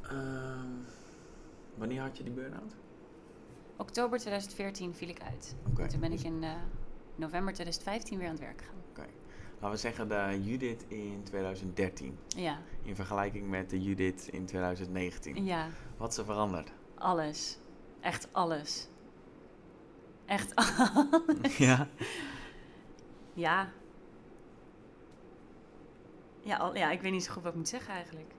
[0.02, 0.70] Ehm,
[1.74, 2.74] wanneer had je die burn-out?
[3.76, 5.54] Oktober 2014 viel ik uit.
[5.70, 5.82] Oké.
[5.82, 6.50] En toen ben ik in eh,
[7.16, 8.74] november 2015 weer aan het werk gegaan.
[9.60, 15.44] Laten we zeggen de Judith in 2013 Ja, in vergelijking met de Judith in 2019.
[15.44, 16.72] ja, Wat is er veranderd?
[16.94, 17.58] alles.
[18.00, 18.88] Echt alles.
[20.26, 20.52] Echt
[21.58, 21.88] ja.
[23.32, 23.72] Ja.
[26.40, 28.32] Ja, al, ja, ik weet niet zo goed wat ik moet zeggen eigenlijk.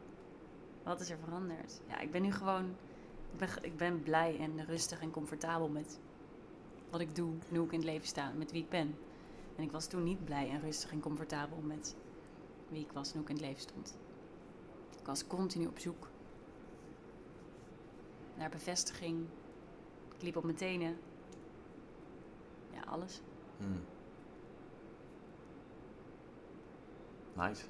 [0.84, 1.82] Wat is er veranderd?
[1.88, 2.76] Ja, ik ben nu gewoon...
[3.32, 6.00] Ik ben, ik ben blij en rustig en comfortabel met
[6.90, 8.96] wat ik doe hoe ik in het leven sta, met wie ik ben.
[9.56, 11.96] En ik was toen niet blij en rustig en comfortabel met
[12.70, 13.98] wie ik was en hoe ik in het leven stond.
[15.00, 16.10] Ik was continu op zoek
[18.38, 19.26] naar bevestiging.
[20.16, 20.98] Ik liep op mijn tenen.
[22.74, 23.22] Ja, alles.
[23.58, 23.80] Hmm.
[27.36, 27.66] Nice,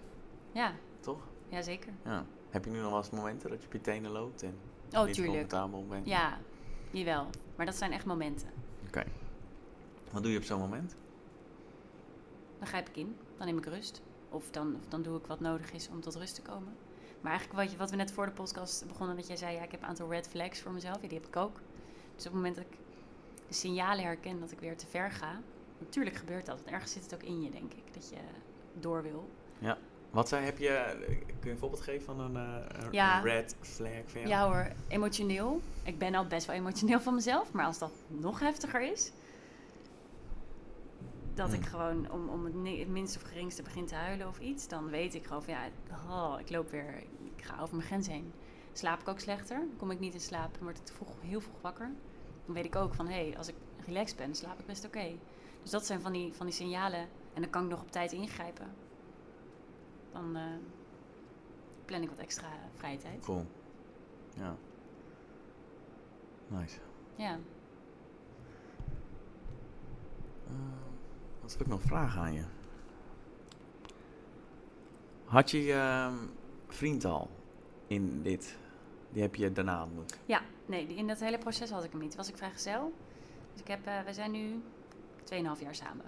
[0.51, 1.27] Ja, toch?
[1.49, 1.93] ja zeker.
[2.03, 2.25] Ja.
[2.49, 4.57] Heb je nu nog wel eens momenten dat je op je tenen loopt en
[4.93, 5.47] Oh, niet tuurlijk.
[5.89, 6.07] bent?
[6.07, 6.37] Ja,
[6.91, 7.27] jawel.
[7.55, 8.49] Maar dat zijn echt momenten.
[8.87, 9.03] Oké.
[10.11, 10.95] Wat doe je op zo'n moment?
[12.57, 14.01] Dan grijp ik in, dan neem ik rust.
[14.29, 16.75] Of dan, of dan doe ik wat nodig is om tot rust te komen.
[17.21, 19.63] Maar eigenlijk wat, je, wat we net voor de podcast begonnen, dat jij zei, ja,
[19.63, 21.01] ik heb een aantal red flags voor mezelf.
[21.01, 21.55] Ja, die heb ik ook.
[22.15, 22.77] Dus op het moment dat ik
[23.47, 25.41] de signalen herken dat ik weer te ver ga,
[25.79, 26.55] natuurlijk gebeurt dat.
[26.55, 28.17] Want ergens zit het ook in je, denk ik, dat je
[28.79, 29.29] door wil.
[30.11, 33.19] Wat zei, heb je, kun je een voorbeeld geven van een, eh, een Ja.
[33.19, 34.27] red flag van jou?
[34.27, 35.61] Ja hoor, emotioneel.
[35.83, 39.11] Ik ben al best wel emotioneel van mezelf, maar als dat nog heftiger is,
[41.33, 41.69] dat ik Hmm.
[41.69, 45.25] gewoon om, om het, minste of geringste begin te huilen of iets, dan weet ik
[45.25, 45.65] gewoon van ja,
[46.09, 47.03] oh, ik loop weer,
[47.35, 48.33] ik ga over mijn grens heen.
[48.73, 51.61] Slaap ik ook slechter, kom ik niet in slaap, dan word ik vroeg, heel vroeg
[51.61, 51.89] wakker.
[52.45, 53.55] Dan weet ik ook van hé, hey, als ik
[53.85, 55.11] relaxed ben, slaap ik best oké.
[55.61, 58.11] Dus dat zijn van die, van die signalen en dan kan ik nog op tijd
[58.11, 58.67] ingrijpen.
[60.17, 60.43] Dan eh,
[61.85, 63.23] plan ik wat extra vrije tijd.
[63.23, 63.45] Cool.
[64.35, 64.55] Ja.
[66.47, 66.79] Nice.
[67.15, 67.39] Ja.
[70.47, 70.53] Eh,
[71.41, 72.43] wat heb ik nog vragen aan je?
[75.25, 76.15] Had je je ehm,
[76.67, 77.29] vriend al
[77.87, 78.57] in dit?
[79.09, 80.17] Die heb je daarna ontmoet?
[80.25, 82.15] Ja, nee, in dat hele proces had ik hem niet.
[82.15, 82.93] Was ik vrijgezel.
[83.51, 84.61] Dus ik heb, eh, we zijn nu
[85.23, 86.05] 2,5 jaar samen.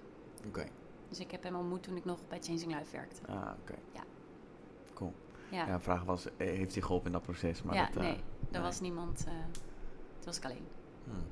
[0.48, 0.66] Oké.
[1.10, 3.22] Dus ik heb hem ontmoet toen ik nog bij Changing Life werkte.
[3.28, 3.76] Ah, oké.
[3.94, 4.04] Ja.
[4.94, 5.14] Cool.
[5.52, 7.64] Ja, Ja, de vraag was, eh, heeft hij geholpen in dat proces?
[7.64, 8.62] Maar ja dat, eh, nee, er nee.
[8.62, 9.18] was niemand.
[9.24, 10.68] toen was ik alleen.
[11.04, 11.24] hmm.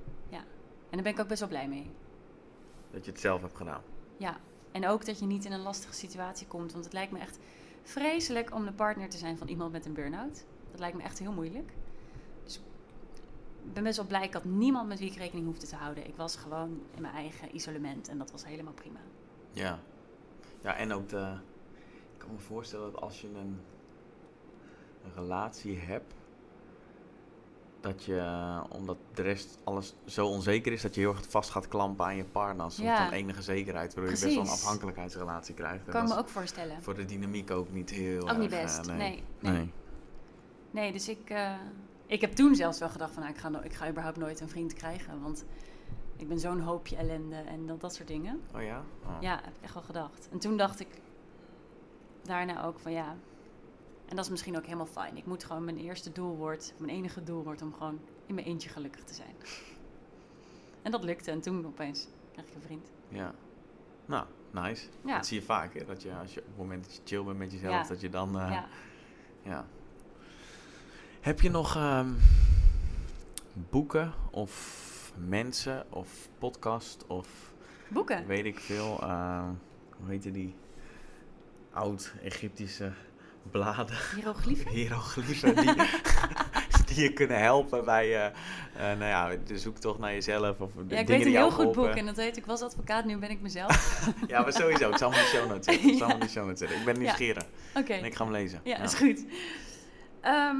[0.90, 1.90] En daar ben ik ook best wel blij mee.
[2.92, 3.82] Dat je het zelf hebt gedaan.
[4.18, 4.38] Ja,
[4.72, 6.72] en ook dat je niet in een lastige situatie komt.
[6.72, 7.40] Want het lijkt me echt
[7.84, 10.46] vreselijk om de partner te zijn van iemand met een burn-out.
[10.72, 11.72] Dat lijkt me echt heel moeilijk.
[12.44, 12.56] Dus
[13.66, 14.24] ik ben best wel blij.
[14.24, 16.08] Ik had niemand met wie ik rekening hoefde te houden.
[16.08, 19.00] Ik was gewoon in mijn eigen isolement en dat was helemaal prima.
[19.58, 19.80] Ja.
[20.62, 21.34] Ja, en ook de...
[22.14, 23.60] Ik kan me voorstellen dat als je een,
[25.04, 26.14] een relatie hebt...
[27.80, 30.82] Dat je, eh, omdat de rest alles zo onzeker is...
[30.82, 32.64] dat je heel erg vast gaat klampen aan je partner...
[32.64, 33.04] als Ja.
[33.06, 33.94] van enige zekerheid.
[33.94, 35.86] Waardoor je best wel een afhankelijkheidsrelatie krijgt.
[35.86, 36.84] En Kan ik dat me ook voorstellen.
[36.84, 38.78] Voor de dynamiek ook niet heel Ook niet erg, best.
[38.78, 38.98] eh, nee.
[38.98, 39.24] nee.
[39.40, 39.72] Nee, nee.
[40.72, 41.54] Nee, dus ik, eh,
[42.06, 44.50] ik heb toen zelfs wel gedacht van nou, ik, ga ik ga überhaupt nooit een
[44.50, 45.22] vriend krijgen.
[45.22, 45.46] Want
[46.18, 48.42] ik ben zo'n hoopje ellende en dat, dat soort dingen.
[48.56, 48.84] Oh ja?
[49.06, 49.18] Oh.
[49.22, 50.28] Ja, heb ik echt wel gedacht.
[50.32, 50.88] En toen dacht ik
[52.24, 53.16] daarna ook van ja,
[54.06, 55.18] en dat is misschien ook helemaal fijn.
[55.18, 58.48] Ik moet gewoon, mijn eerste doel wordt, mijn enige doel wordt om gewoon in mijn
[58.48, 59.36] eentje gelukkig te zijn.
[60.82, 62.92] En dat lukte en toen opeens kreeg ik een vriend.
[63.08, 63.34] Ja.
[64.06, 64.88] Nou, nice.
[65.06, 65.86] Ja, Dat zie je vaak, hè?
[65.86, 67.74] Dat je als je op het moment dat je chill bent met jezelf...
[67.74, 67.88] Ja.
[67.88, 68.40] dat je dan...
[68.40, 68.68] eh, ja.
[69.42, 69.68] Ja.
[71.22, 72.10] Heb je nog ehm,
[73.54, 74.52] boeken of
[75.28, 76.08] mensen of
[76.40, 77.28] podcast of
[77.88, 78.28] boeken.
[78.28, 79.50] weet ik veel, ehm,
[79.98, 80.56] hoe heette die
[81.72, 82.92] oud-Egyptische
[83.52, 84.72] bladen, Hieroglyphen.
[84.72, 85.74] hieroglyphen, die,
[86.88, 88.26] die je kunnen helpen bij eh,
[88.92, 91.72] eh, nou ja, de zoektocht naar jezelf of de Ja, ik weet een heel goed
[91.72, 94.06] boek en dat heet Ik was advocaat, nu ben ik mezelf.
[94.28, 95.90] Ja, maar sowieso, ik zal hem in de show notes zetten.
[95.90, 96.26] Ik zal hem in Ja.
[96.26, 96.78] de show notes zetten.
[96.80, 97.46] Ik ben nieuwsgierig
[97.76, 98.62] Oké, en ik ga hem lezen.
[98.64, 99.26] ja, is goed.
[100.22, 100.56] Ehm,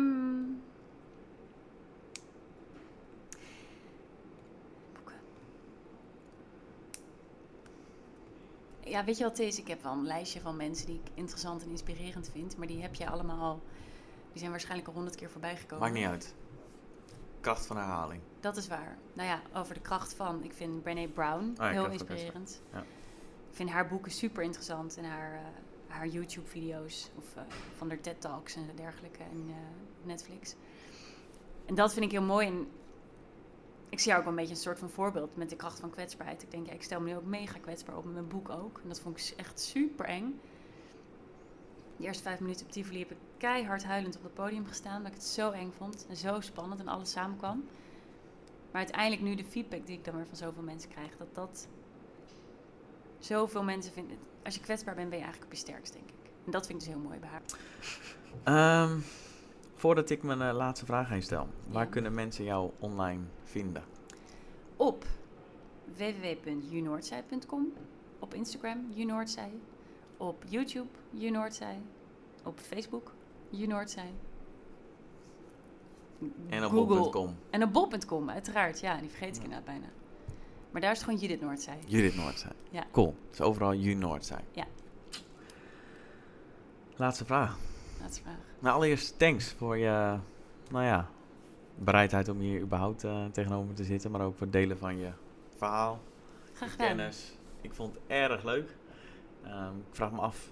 [8.90, 9.60] Ja, weet je wat het is?
[9.60, 12.58] Ik heb wel een lijstje van mensen die ik interessant en inspirerend vind.
[12.58, 13.62] Maar die heb je allemaal al...
[14.32, 15.80] Die zijn waarschijnlijk al honderd keer voorbij gekomen.
[15.80, 16.36] Maakt niet uit.
[17.40, 18.22] Kracht van herhaling.
[18.40, 18.98] Dat is waar.
[19.14, 20.44] Nou ja, over de kracht van.
[20.44, 22.62] Ik vind Brené Brown ja, heel inspirerend.
[22.74, 22.80] Ja.
[23.50, 25.42] Ik vind haar boeken super interessant en haar, eh,
[25.88, 27.44] haar YouTube-video's of eh,
[27.78, 29.56] van haar TED-talks en dergelijke en eh,
[30.04, 30.56] Netflix.
[31.66, 32.48] En dat vind ik heel mooi.
[32.48, 32.68] En
[33.90, 35.90] ik zie haar ook wel een beetje een soort van voorbeeld met de kracht van
[35.90, 36.44] kwetsbaarheid.
[36.44, 38.80] Ik denk, ja, ik stel me nu ook mega kwetsbaar op met mijn boek ook.
[38.84, 40.40] En dat vond ik echt super eng.
[41.98, 44.98] De eerste vijf minuten op Tivoli heb ik keihard huilend op het podium gestaan.
[44.98, 47.64] Omdat ik het zo eng vond en zo spannend en alles samenkwam.
[48.72, 51.68] Maar uiteindelijk nu de feedback die ik dan weer van zoveel mensen krijg, dat dat
[53.20, 54.18] zoveel mensen vinden.
[54.44, 56.16] Als je kwetsbaar bent, ben je eigenlijk op je sterkst, denk ik.
[56.46, 57.42] En dat vind ik dus heel mooi bij haar.
[58.44, 59.00] Ehm,
[59.76, 61.90] voordat ik mijn eh, laatste vraag heen stel, waar Ja.
[61.90, 63.22] kunnen mensen jou online
[63.58, 63.84] vinden?
[64.76, 65.06] Op
[65.98, 67.74] www.unoordzij.com,
[68.20, 69.52] op Instagram unoordzij,
[70.18, 70.90] op YouTube
[71.20, 71.80] unoordzij,
[72.44, 73.14] op Facebook
[73.52, 74.14] unoordzij.
[76.50, 77.36] En op bol.com.
[77.50, 78.80] En op bol.com, uiteraard.
[78.80, 79.44] Ja, die vergeet ik Ja.
[79.44, 79.88] inderdaad bijna.
[80.72, 81.78] Maar daar is het gewoon Judith Noordzij.
[81.86, 82.52] Judith Noordzij.
[82.70, 82.84] Ja.
[82.92, 83.16] Cool.
[83.30, 84.44] Dus overal Ju Noordzij.
[84.52, 84.66] Ja.
[86.96, 87.58] Laatste vraag.
[88.00, 88.38] Laatste vraag.
[88.60, 90.18] Nou, allereerst thanks voor je,
[90.72, 91.10] nou ja,
[91.78, 94.12] bereidheid om hier überhaupt eh, tegenover te zitten.
[94.12, 95.10] Maar ook voor het delen van je
[95.58, 96.00] verhaal,
[96.54, 97.32] Graag kennis.
[97.62, 98.76] Ik vond het erg leuk.
[99.44, 100.52] Ehm, ik vraag me af,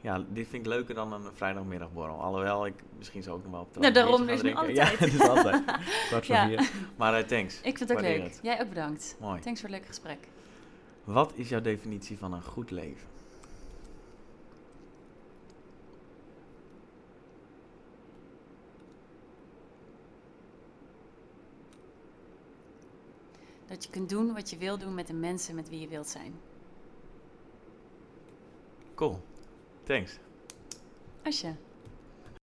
[0.00, 2.20] ja, dit vind ik leuker dan een vrijdagmiddagborrel.
[2.20, 4.56] Alhoewel, ik misschien zou ook nog wel op het Nou, daarom nu drinken.
[4.60, 4.76] altijd.
[4.76, 5.64] Ja, het is altijd.
[6.08, 6.46] Kwart voor Ja.
[6.46, 6.70] vier.
[6.96, 7.56] Maar eh, thanks.
[7.56, 8.28] Ik vind het ook Waardeer leuk.
[8.28, 8.38] het.
[8.42, 9.16] Jij ook bedankt.
[9.20, 9.40] Mooi.
[9.40, 10.18] Thanks voor het leuke gesprek.
[11.04, 13.08] Wat is jouw definitie van een goed leven?
[23.66, 26.08] Dat je kunt doen wat je wil doen met de mensen met wie je wilt
[26.08, 26.34] zijn.
[28.94, 29.20] Cool.
[29.84, 30.18] Thanks.
[31.22, 31.54] Asje.